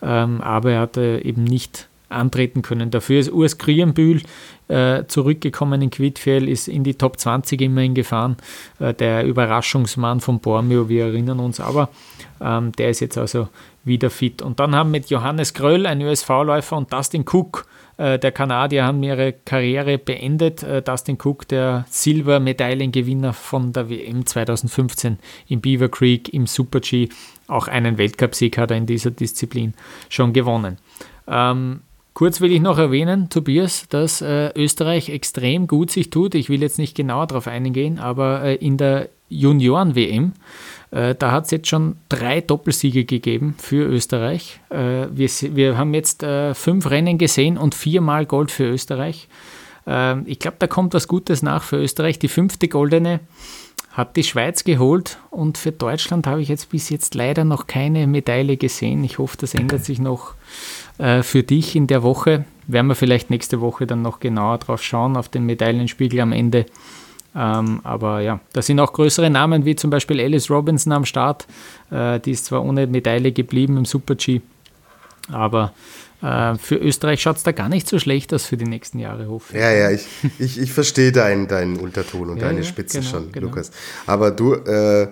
ähm, 0.00 0.40
aber 0.40 0.72
er 0.72 0.80
hat 0.80 0.96
eben 0.96 1.44
nicht 1.44 1.88
antreten 2.08 2.62
können. 2.62 2.90
Dafür 2.90 3.20
ist 3.20 3.30
Urs 3.30 3.58
Krienbühl 3.58 4.22
äh, 4.68 5.04
zurückgekommen 5.06 5.82
in 5.82 5.90
Quidfiel, 5.90 6.48
ist 6.48 6.68
in 6.68 6.84
die 6.84 6.94
Top 6.94 7.18
20 7.18 7.60
immerhin 7.60 7.94
gefahren. 7.94 8.36
Äh, 8.78 8.94
der 8.94 9.24
Überraschungsmann 9.24 10.20
von 10.20 10.40
Bormio, 10.40 10.88
wir 10.88 11.06
erinnern 11.06 11.40
uns, 11.40 11.60
aber 11.60 11.88
ähm, 12.40 12.72
der 12.72 12.90
ist 12.90 13.00
jetzt 13.00 13.18
also 13.18 13.48
wieder 13.84 14.10
fit. 14.10 14.42
Und 14.42 14.60
dann 14.60 14.74
haben 14.74 14.90
mit 14.90 15.10
Johannes 15.10 15.54
Gröll, 15.54 15.86
ein 15.86 16.00
ÖSV-Läufer, 16.00 16.76
und 16.76 16.92
Dustin 16.92 17.24
Cook, 17.26 17.66
äh, 17.96 18.18
der 18.18 18.32
Kanadier, 18.32 18.84
haben 18.84 19.02
ihre 19.02 19.32
Karriere 19.32 19.98
beendet. 19.98 20.62
Äh, 20.62 20.82
Dustin 20.82 21.18
Cook, 21.22 21.48
der 21.48 21.84
Silbermedaillengewinner 21.88 23.32
von 23.32 23.72
der 23.72 23.90
WM 23.90 24.24
2015 24.24 25.18
im 25.48 25.60
Beaver 25.60 25.88
Creek 25.88 26.32
im 26.32 26.46
Super-G, 26.46 27.08
auch 27.48 27.66
einen 27.66 27.98
Weltcupsieg 27.98 28.58
hat 28.58 28.70
er 28.70 28.76
in 28.76 28.86
dieser 28.86 29.10
Disziplin 29.10 29.74
schon 30.08 30.32
gewonnen. 30.32 30.76
Ähm, 31.26 31.80
Kurz 32.18 32.40
will 32.40 32.50
ich 32.50 32.60
noch 32.60 32.78
erwähnen, 32.78 33.28
Tobias, 33.30 33.86
dass 33.90 34.22
äh, 34.22 34.50
Österreich 34.56 35.08
extrem 35.08 35.68
gut 35.68 35.92
sich 35.92 36.10
tut. 36.10 36.34
Ich 36.34 36.48
will 36.48 36.60
jetzt 36.62 36.76
nicht 36.76 36.96
genauer 36.96 37.28
darauf 37.28 37.46
eingehen, 37.46 38.00
aber 38.00 38.42
äh, 38.42 38.56
in 38.56 38.76
der 38.76 39.08
Junioren-WM, 39.28 40.32
äh, 40.90 41.14
da 41.14 41.30
hat 41.30 41.44
es 41.44 41.52
jetzt 41.52 41.68
schon 41.68 41.94
drei 42.08 42.40
Doppelsiege 42.40 43.04
gegeben 43.04 43.54
für 43.58 43.86
Österreich. 43.86 44.58
Äh, 44.68 45.06
wir, 45.12 45.30
wir 45.54 45.78
haben 45.78 45.94
jetzt 45.94 46.24
äh, 46.24 46.54
fünf 46.54 46.90
Rennen 46.90 47.18
gesehen 47.18 47.56
und 47.56 47.76
viermal 47.76 48.26
Gold 48.26 48.50
für 48.50 48.64
Österreich. 48.64 49.28
Ähm, 49.86 50.24
ich 50.26 50.40
glaube, 50.40 50.56
da 50.58 50.66
kommt 50.66 50.94
was 50.94 51.06
Gutes 51.06 51.42
nach 51.42 51.62
für 51.62 51.76
Österreich. 51.76 52.18
Die 52.18 52.26
fünfte 52.26 52.66
goldene 52.66 53.20
hat 53.98 54.14
die 54.14 54.22
Schweiz 54.22 54.62
geholt 54.62 55.18
und 55.28 55.58
für 55.58 55.72
Deutschland 55.72 56.28
habe 56.28 56.40
ich 56.40 56.46
jetzt 56.46 56.70
bis 56.70 56.88
jetzt 56.88 57.16
leider 57.16 57.42
noch 57.42 57.66
keine 57.66 58.06
Medaille 58.06 58.56
gesehen. 58.56 59.02
Ich 59.02 59.18
hoffe, 59.18 59.36
das 59.40 59.54
ändert 59.54 59.84
sich 59.84 59.98
noch 59.98 60.34
äh, 60.98 61.24
für 61.24 61.42
dich 61.42 61.74
in 61.74 61.88
der 61.88 62.04
Woche. 62.04 62.44
Werden 62.68 62.86
wir 62.86 62.94
vielleicht 62.94 63.28
nächste 63.28 63.60
Woche 63.60 63.88
dann 63.88 64.02
noch 64.02 64.20
genauer 64.20 64.58
drauf 64.58 64.84
schauen, 64.84 65.16
auf 65.16 65.28
den 65.28 65.46
Medaillenspiegel 65.46 66.20
am 66.20 66.30
Ende. 66.30 66.66
Ähm, 67.34 67.80
aber 67.82 68.20
ja, 68.20 68.38
da 68.52 68.62
sind 68.62 68.78
auch 68.78 68.92
größere 68.92 69.30
Namen 69.30 69.64
wie 69.64 69.74
zum 69.74 69.90
Beispiel 69.90 70.20
Alice 70.20 70.48
Robinson 70.48 70.92
am 70.92 71.04
Start. 71.04 71.48
Äh, 71.90 72.20
die 72.20 72.30
ist 72.30 72.44
zwar 72.44 72.64
ohne 72.64 72.86
Medaille 72.86 73.32
geblieben 73.32 73.78
im 73.78 73.84
Super-G, 73.84 74.42
aber 75.32 75.72
für 76.20 76.76
Österreich 76.76 77.22
schaut 77.22 77.36
es 77.36 77.42
da 77.44 77.52
gar 77.52 77.68
nicht 77.68 77.88
so 77.88 77.98
schlecht 77.98 78.34
aus 78.34 78.46
für 78.46 78.56
die 78.56 78.64
nächsten 78.64 78.98
Jahre, 78.98 79.28
hoffe 79.28 79.54
ich. 79.54 79.60
Ja, 79.60 79.70
ja, 79.70 79.90
ich, 79.90 80.06
ich, 80.38 80.60
ich 80.60 80.72
verstehe 80.72 81.12
deinen 81.12 81.46
dein 81.46 81.76
Unterton 81.76 82.30
und 82.30 82.38
ja, 82.38 82.48
deine 82.48 82.64
Spitze 82.64 82.98
genau, 82.98 83.10
schon, 83.10 83.32
genau. 83.32 83.46
Lukas. 83.46 83.70
Aber 84.06 84.30
du, 84.30 84.54
äh, 84.54 85.08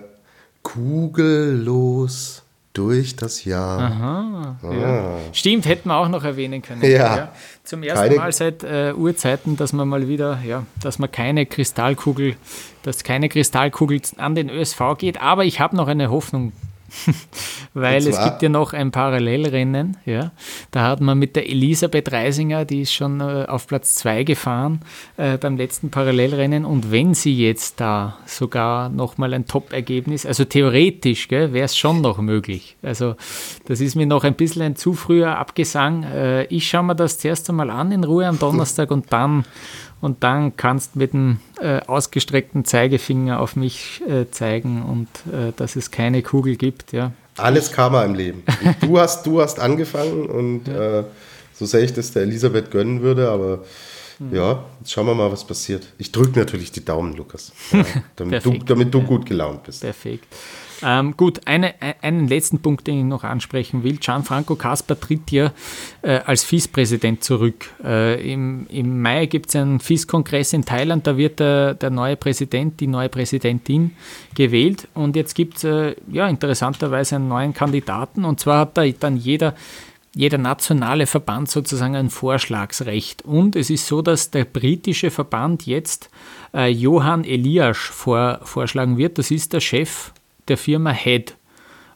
kugellos 0.63 2.43
durch 2.73 3.15
das 3.15 3.43
Jahr. 3.45 3.79
Aha. 3.79 4.57
Ah. 4.61 4.71
Ja. 4.71 5.17
Stimmt, 5.33 5.65
hätten 5.65 5.89
wir 5.89 5.95
auch 5.95 6.09
noch 6.09 6.23
erwähnen 6.23 6.61
können. 6.61 6.83
Ja. 6.83 6.89
ja. 6.89 7.31
Zum 7.63 7.81
ersten 7.81 8.09
keine 8.09 8.15
Mal 8.17 8.31
seit 8.31 8.63
äh, 8.63 8.93
Urzeiten, 8.95 9.57
dass 9.57 9.73
man 9.73 9.87
mal 9.87 10.07
wieder, 10.07 10.39
ja, 10.45 10.63
dass 10.81 10.99
man 10.99 11.11
keine 11.11 11.45
Kristallkugel, 11.45 12.35
dass 12.83 13.03
keine 13.03 13.29
Kristallkugel 13.29 14.01
an 14.17 14.35
den 14.35 14.49
ÖSV 14.49 14.79
geht. 14.97 15.21
Aber 15.21 15.43
ich 15.45 15.59
habe 15.59 15.75
noch 15.75 15.87
eine 15.87 16.11
Hoffnung, 16.11 16.51
Weil 17.73 18.07
es 18.07 18.23
gibt 18.23 18.41
ja 18.41 18.49
noch 18.49 18.73
ein 18.73 18.91
Parallelrennen. 18.91 19.97
Ja. 20.05 20.31
Da 20.71 20.83
hat 20.83 21.01
man 21.01 21.17
mit 21.17 21.35
der 21.35 21.49
Elisabeth 21.49 22.11
Reisinger, 22.11 22.65
die 22.65 22.81
ist 22.81 22.93
schon 22.93 23.19
äh, 23.19 23.45
auf 23.47 23.67
Platz 23.67 23.95
2 23.95 24.23
gefahren 24.23 24.81
äh, 25.17 25.37
beim 25.37 25.57
letzten 25.57 25.89
Parallelrennen. 25.89 26.65
Und 26.65 26.91
wenn 26.91 27.13
sie 27.13 27.35
jetzt 27.35 27.79
da 27.79 28.17
sogar 28.25 28.89
nochmal 28.89 29.33
ein 29.33 29.45
Top-Ergebnis, 29.45 30.25
also 30.25 30.45
theoretisch 30.45 31.29
wäre 31.29 31.59
es 31.59 31.77
schon 31.77 32.01
noch 32.01 32.19
möglich. 32.19 32.77
Also 32.81 33.15
das 33.65 33.81
ist 33.81 33.95
mir 33.95 34.05
noch 34.05 34.23
ein 34.23 34.35
bisschen 34.35 34.61
ein 34.61 34.75
zu 34.75 34.93
früher 34.93 35.37
Abgesang. 35.37 36.03
Äh, 36.03 36.45
ich 36.45 36.67
schaue 36.67 36.83
mir 36.83 36.95
das 36.95 37.19
zuerst 37.19 37.49
einmal 37.49 37.69
an 37.69 37.91
in 37.91 38.03
Ruhe 38.03 38.27
am 38.27 38.39
Donnerstag 38.39 38.91
und 38.91 39.11
dann 39.11 39.45
und 40.01 40.23
dann 40.23 40.55
kannst 40.57 40.95
mit 40.95 41.13
dem 41.13 41.39
äh, 41.61 41.79
ausgestreckten 41.81 42.65
Zeigefinger 42.65 43.39
auf 43.39 43.55
mich 43.55 44.01
äh, 44.07 44.29
zeigen 44.29 44.83
und 44.83 45.07
äh, 45.33 45.53
dass 45.55 45.75
es 45.75 45.91
keine 45.91 46.21
Kugel 46.21 46.55
gibt. 46.55 46.93
Ja. 46.93 47.11
Alles 47.37 47.71
Karma 47.71 48.03
im 48.03 48.15
Leben. 48.15 48.43
Du 48.81 48.99
hast, 48.99 49.25
du 49.25 49.41
hast 49.41 49.59
angefangen 49.59 50.27
und 50.27 50.67
ja. 50.67 50.99
Äh, 50.99 51.03
so 51.53 51.65
sehr 51.65 51.81
ich 51.81 51.93
das 51.93 52.11
der 52.11 52.21
Elisabeth 52.21 52.69
gönnen 52.69 53.01
würde, 53.01 53.29
aber 53.29 53.63
hm. 54.17 54.35
ja, 54.35 54.63
jetzt 54.79 54.91
schauen 54.91 55.07
wir 55.07 55.15
mal, 55.15 55.31
was 55.31 55.45
passiert. 55.45 55.93
Ich 55.97 56.11
drücke 56.11 56.39
natürlich 56.39 56.71
die 56.71 56.83
Daumen, 56.83 57.15
Lukas, 57.15 57.51
ja, 57.71 57.85
damit, 58.15 58.45
du, 58.45 58.57
damit 58.59 58.93
du 58.93 59.01
gut 59.01 59.25
gelaunt 59.25 59.63
bist. 59.63 59.81
Perfekt. 59.81 60.25
Ähm, 60.83 61.15
gut, 61.17 61.41
eine, 61.45 61.73
einen 62.01 62.27
letzten 62.27 62.59
Punkt, 62.59 62.87
den 62.87 62.99
ich 62.99 63.05
noch 63.05 63.23
ansprechen 63.23 63.83
will. 63.83 63.97
Gianfranco 63.97 64.55
Kasper 64.55 64.99
tritt 64.99 65.31
ja 65.31 65.51
äh, 66.01 66.19
als 66.19 66.43
FIS-Präsident 66.43 67.23
zurück. 67.23 67.71
Äh, 67.83 68.31
im, 68.31 68.67
Im 68.69 69.01
Mai 69.01 69.25
gibt 69.25 69.49
es 69.49 69.55
einen 69.55 69.79
FIS-Kongress 69.79 70.53
in 70.53 70.65
Thailand, 70.65 71.07
da 71.07 71.17
wird 71.17 71.39
der, 71.39 71.73
der 71.73 71.89
neue 71.89 72.15
Präsident, 72.15 72.79
die 72.79 72.87
neue 72.87 73.09
Präsidentin 73.09 73.95
gewählt 74.35 74.87
und 74.93 75.15
jetzt 75.15 75.33
gibt 75.33 75.57
es 75.57 75.63
äh, 75.63 75.95
ja, 76.11 76.27
interessanterweise 76.27 77.15
einen 77.15 77.27
neuen 77.27 77.53
Kandidaten 77.53 78.25
und 78.25 78.39
zwar 78.39 78.59
hat 78.59 78.77
da 78.77 78.87
dann 78.87 79.17
jeder 79.17 79.55
jeder 80.17 80.39
nationale 80.39 81.05
Verband 81.05 81.49
sozusagen 81.49 81.95
ein 81.95 82.09
Vorschlagsrecht. 82.09 83.21
Und 83.21 83.55
es 83.55 83.69
ist 83.69 83.85
so, 83.85 84.01
dass 84.01 84.31
der 84.31 84.45
britische 84.45 85.11
Verband 85.11 85.67
jetzt 85.67 86.09
äh, 86.55 86.69
Johann 86.69 87.23
Eliasch 87.23 87.91
vor, 87.91 88.39
vorschlagen 88.43 88.97
wird. 88.97 89.19
Das 89.19 89.29
ist 89.29 89.53
der 89.53 89.59
Chef 89.59 90.11
der 90.47 90.57
Firma 90.57 90.91
Head. 90.91 91.36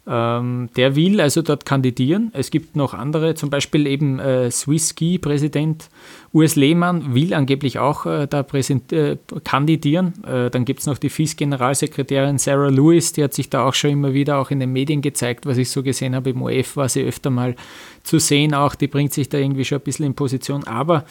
Ähm, 0.08 0.70
der 0.76 0.96
will 0.96 1.22
also 1.22 1.44
dort 1.44 1.64
kandidieren. 1.64 2.32
Es 2.34 2.50
gibt 2.50 2.76
noch 2.76 2.96
andere, 2.96 3.36
zum 3.36 3.52
Beispiel 3.52 3.86
eben 3.86 4.18
äh, 4.18 4.50
Swiss 4.50 4.90
Ski 4.90 5.20
Präsident 5.20 5.90
Urs 6.34 6.56
Lehmann 6.56 7.14
will 7.14 7.36
angeblich 7.36 7.78
auch 7.78 8.08
äh, 8.08 8.26
da 8.28 8.42
äh, 8.42 9.18
kandidieren. 9.44 10.14
Äh, 10.24 10.50
dann 10.50 10.66
gibt 10.66 10.80
es 10.80 10.88
noch 10.88 10.98
die 10.98 11.10
FIS 11.10 11.36
Generalsekretärin 11.36 12.40
Sarah 12.40 12.70
Lewis, 12.70 13.14
die 13.14 13.24
hat 13.24 13.36
sich 13.36 13.52
da 13.52 13.68
auch 13.68 13.76
schon 13.76 13.92
immer 13.92 14.14
wieder 14.14 14.40
auch 14.40 14.50
in 14.50 14.60
den 14.60 14.74
Medien 14.74 15.02
gezeigt, 15.02 15.46
was 15.46 15.58
ich 15.58 15.70
so 15.70 15.84
gesehen 15.84 16.16
habe. 16.16 16.32
Im 16.32 16.42
OF 16.42 16.78
war 16.78 16.90
sie 16.90 17.04
öfter 17.04 17.30
mal 17.30 17.56
zu 18.02 18.18
sehen, 18.18 18.56
auch 18.56 18.74
die 18.74 18.88
bringt 18.88 19.14
sich 19.14 19.30
da 19.30 19.38
irgendwie 19.38 19.66
schon 19.66 19.78
ein 19.78 19.84
bisschen 19.84 20.08
in 20.08 20.16
Position. 20.16 20.66
Aber 20.66 21.06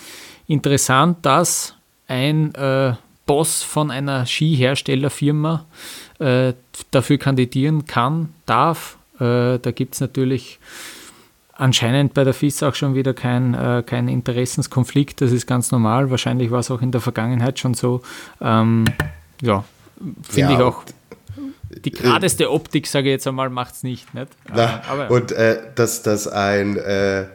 interessant, 0.48 1.18
dass 1.22 1.76
ein 2.08 2.52
äh, 2.56 2.94
Boss 3.26 3.62
von 3.62 3.90
einer 3.90 4.26
Skiherstellerfirma 4.26 5.66
äh, 6.18 6.54
dafür 6.90 7.18
kandidieren 7.18 7.86
kann, 7.86 8.30
darf. 8.46 8.98
Äh, 9.16 9.58
da 9.58 9.70
gibt 9.72 9.94
es 9.94 10.00
natürlich 10.00 10.58
anscheinend 11.60 12.14
bei 12.14 12.24
der 12.24 12.34
FIS 12.34 12.62
auch 12.62 12.74
schon 12.74 12.94
wieder 12.94 13.14
kein, 13.14 13.54
äh, 13.54 13.82
kein 13.84 14.08
Interessenskonflikt. 14.08 15.20
Das 15.20 15.30
ist 15.30 15.46
ganz 15.46 15.70
normal. 15.70 16.10
Wahrscheinlich 16.10 16.50
war 16.50 16.60
es 16.60 16.70
auch 16.70 16.82
in 16.82 16.90
der 16.90 17.00
Vergangenheit 17.00 17.58
schon 17.58 17.74
so. 17.74 18.02
Ähm, 18.40 18.86
ja, 19.42 19.64
finde 20.22 20.52
ja, 20.52 20.58
ich 20.58 20.62
auch. 20.64 20.84
Die 21.84 21.92
geradeste 21.92 22.50
Optik, 22.50 22.86
sage 22.88 23.08
ich 23.08 23.12
jetzt 23.12 23.26
einmal, 23.28 23.48
macht 23.48 23.74
es 23.74 23.82
nicht. 23.84 24.12
nicht? 24.12 24.28
Na, 24.52 24.82
aber, 24.88 25.10
und 25.10 25.30
äh, 25.30 25.58
dass, 25.76 26.02
dass 26.02 26.26
ein 26.26 26.76
äh, 26.76 27.26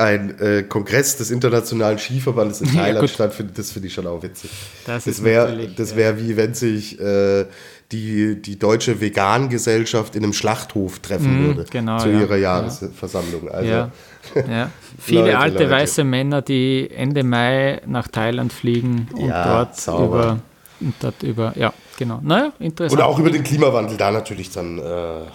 ein 0.00 0.38
äh, 0.40 0.62
Kongress 0.62 1.16
des 1.16 1.30
Internationalen 1.30 1.98
Skiverbandes 1.98 2.60
in 2.62 2.72
Thailand 2.74 3.08
ja, 3.08 3.14
stattfindet, 3.14 3.58
das 3.58 3.70
finde 3.70 3.88
ich 3.88 3.94
schon 3.94 4.06
auch 4.06 4.22
witzig. 4.22 4.50
Das, 4.86 5.04
das 5.04 5.22
wäre 5.22 5.56
wär 5.76 6.10
ja. 6.10 6.18
wie 6.18 6.36
wenn 6.36 6.54
sich 6.54 6.98
äh, 6.98 7.44
die, 7.92 8.40
die 8.40 8.58
deutsche 8.58 9.00
Vegan-Gesellschaft 9.00 10.16
in 10.16 10.24
einem 10.24 10.32
Schlachthof 10.32 11.00
treffen 11.00 11.42
mm, 11.42 11.46
würde 11.46 11.64
genau, 11.70 11.98
zu 11.98 12.10
ihrer 12.10 12.36
Jahresversammlung. 12.36 13.50
Also, 13.50 13.68
ja. 14.48 14.70
Viele 14.98 15.22
Leute, 15.22 15.38
alte 15.38 15.58
Leute. 15.58 15.70
weiße 15.70 16.04
Männer, 16.04 16.40
die 16.40 16.90
Ende 16.90 17.24
Mai 17.24 17.80
nach 17.86 18.08
Thailand 18.08 18.52
fliegen 18.52 19.08
und 19.12 19.30
dort 19.30 19.76
sauber. 19.76 20.04
über 20.04 20.40
und 20.80 20.94
dort 21.00 21.22
über, 21.22 21.52
ja, 21.56 21.74
genau. 21.98 22.20
Naja, 22.22 22.52
interessant. 22.58 22.98
Oder 22.98 23.08
auch 23.08 23.18
über 23.18 23.30
den 23.30 23.44
Klimawandel 23.44 23.96
da 23.96 24.10
natürlich 24.10 24.50
dann. 24.50 24.78
Äh, 24.78 24.82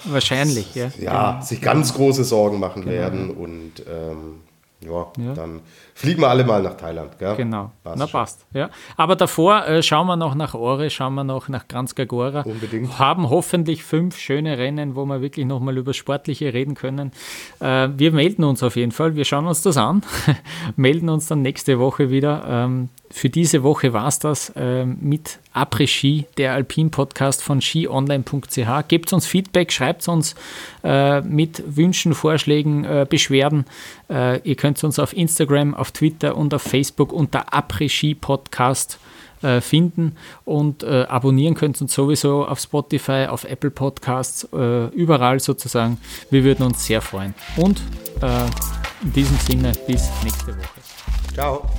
Wahrscheinlich, 0.05 0.73
ja. 0.73 0.89
Ja, 0.99 1.31
genau. 1.31 1.45
sich 1.45 1.61
ganz 1.61 1.93
große 1.93 2.23
Sorgen 2.23 2.59
machen 2.59 2.83
genau. 2.83 2.93
werden 2.95 3.29
und 3.29 3.73
ähm, 3.87 4.41
ja, 4.85 5.11
ja, 5.17 5.33
dann 5.33 5.61
fliegen 5.95 6.21
wir 6.21 6.29
alle 6.29 6.43
mal 6.43 6.61
nach 6.61 6.75
Thailand. 6.75 7.17
Gell? 7.17 7.35
Genau, 7.37 7.71
passt 7.83 7.97
na 7.97 8.07
schon. 8.07 8.19
passt. 8.19 8.45
Ja. 8.53 8.69
Aber 8.97 9.15
davor 9.15 9.65
äh, 9.65 9.81
schauen 9.81 10.05
wir 10.07 10.17
noch 10.17 10.35
nach 10.35 10.53
Ore, 10.53 10.89
schauen 10.89 11.15
wir 11.15 11.23
noch 11.23 11.47
nach 11.47 11.67
Kranzkagora. 11.67 12.41
Unbedingt. 12.41 12.99
Haben 12.99 13.29
hoffentlich 13.29 13.83
fünf 13.83 14.17
schöne 14.17 14.57
Rennen, 14.57 14.95
wo 14.95 15.05
wir 15.05 15.21
wirklich 15.21 15.45
nochmal 15.45 15.77
über 15.77 15.93
Sportliche 15.93 16.53
reden 16.53 16.75
können. 16.75 17.13
Äh, 17.61 17.87
wir 17.95 18.11
melden 18.11 18.43
uns 18.43 18.61
auf 18.61 18.75
jeden 18.75 18.91
Fall, 18.91 19.15
wir 19.15 19.25
schauen 19.25 19.47
uns 19.47 19.61
das 19.61 19.77
an, 19.77 20.03
melden 20.75 21.07
uns 21.07 21.27
dann 21.27 21.41
nächste 21.41 21.79
Woche 21.79 22.09
wieder. 22.09 22.43
Ähm, 22.47 22.89
für 23.15 23.29
diese 23.29 23.63
Woche 23.63 23.93
war 23.93 24.07
es 24.07 24.19
das 24.19 24.49
äh, 24.57 24.83
mit 24.85 25.39
Après 25.53 25.87
Ski, 25.87 26.25
der 26.37 26.53
Alpin-Podcast 26.53 27.41
von 27.41 27.61
skionline.ch. 27.61 28.87
Gebt 28.89 29.13
uns 29.13 29.25
Feedback, 29.25 29.71
schreibt 29.71 30.05
uns 30.09 30.35
äh, 30.83 31.21
mit 31.21 31.63
Wünschen, 31.65 32.13
Vorschlägen, 32.13 32.83
äh, 32.83 33.05
Beschwerden. 33.09 33.65
Äh, 34.09 34.41
ihr 34.41 34.55
könnt 34.55 34.83
uns 34.83 34.99
auf 34.99 35.15
Instagram, 35.15 35.73
auf 35.73 35.84
Twitter 35.91 36.35
und 36.35 36.53
auf 36.53 36.61
Facebook 36.61 37.11
unter 37.13 37.53
Après 37.53 37.89
Ski 37.89 38.15
Podcast 38.15 38.99
äh, 39.41 39.61
finden 39.61 40.15
und 40.43 40.83
äh, 40.83 41.05
abonnieren 41.07 41.55
könnt 41.55 41.79
uns 41.81 41.93
sowieso 41.93 42.45
auf 42.45 42.59
Spotify, 42.59 43.27
auf 43.29 43.43
Apple 43.43 43.71
Podcasts, 43.71 44.47
überall 44.51 45.39
sozusagen. 45.39 45.97
Wir 46.29 46.43
würden 46.43 46.65
uns 46.65 46.85
sehr 46.85 47.01
freuen. 47.01 47.33
Und 47.57 47.81
in 49.03 49.13
diesem 49.13 49.37
Sinne 49.37 49.73
bis 49.87 50.09
nächste 50.23 50.57
Woche. 50.57 50.81
Ciao. 51.33 51.69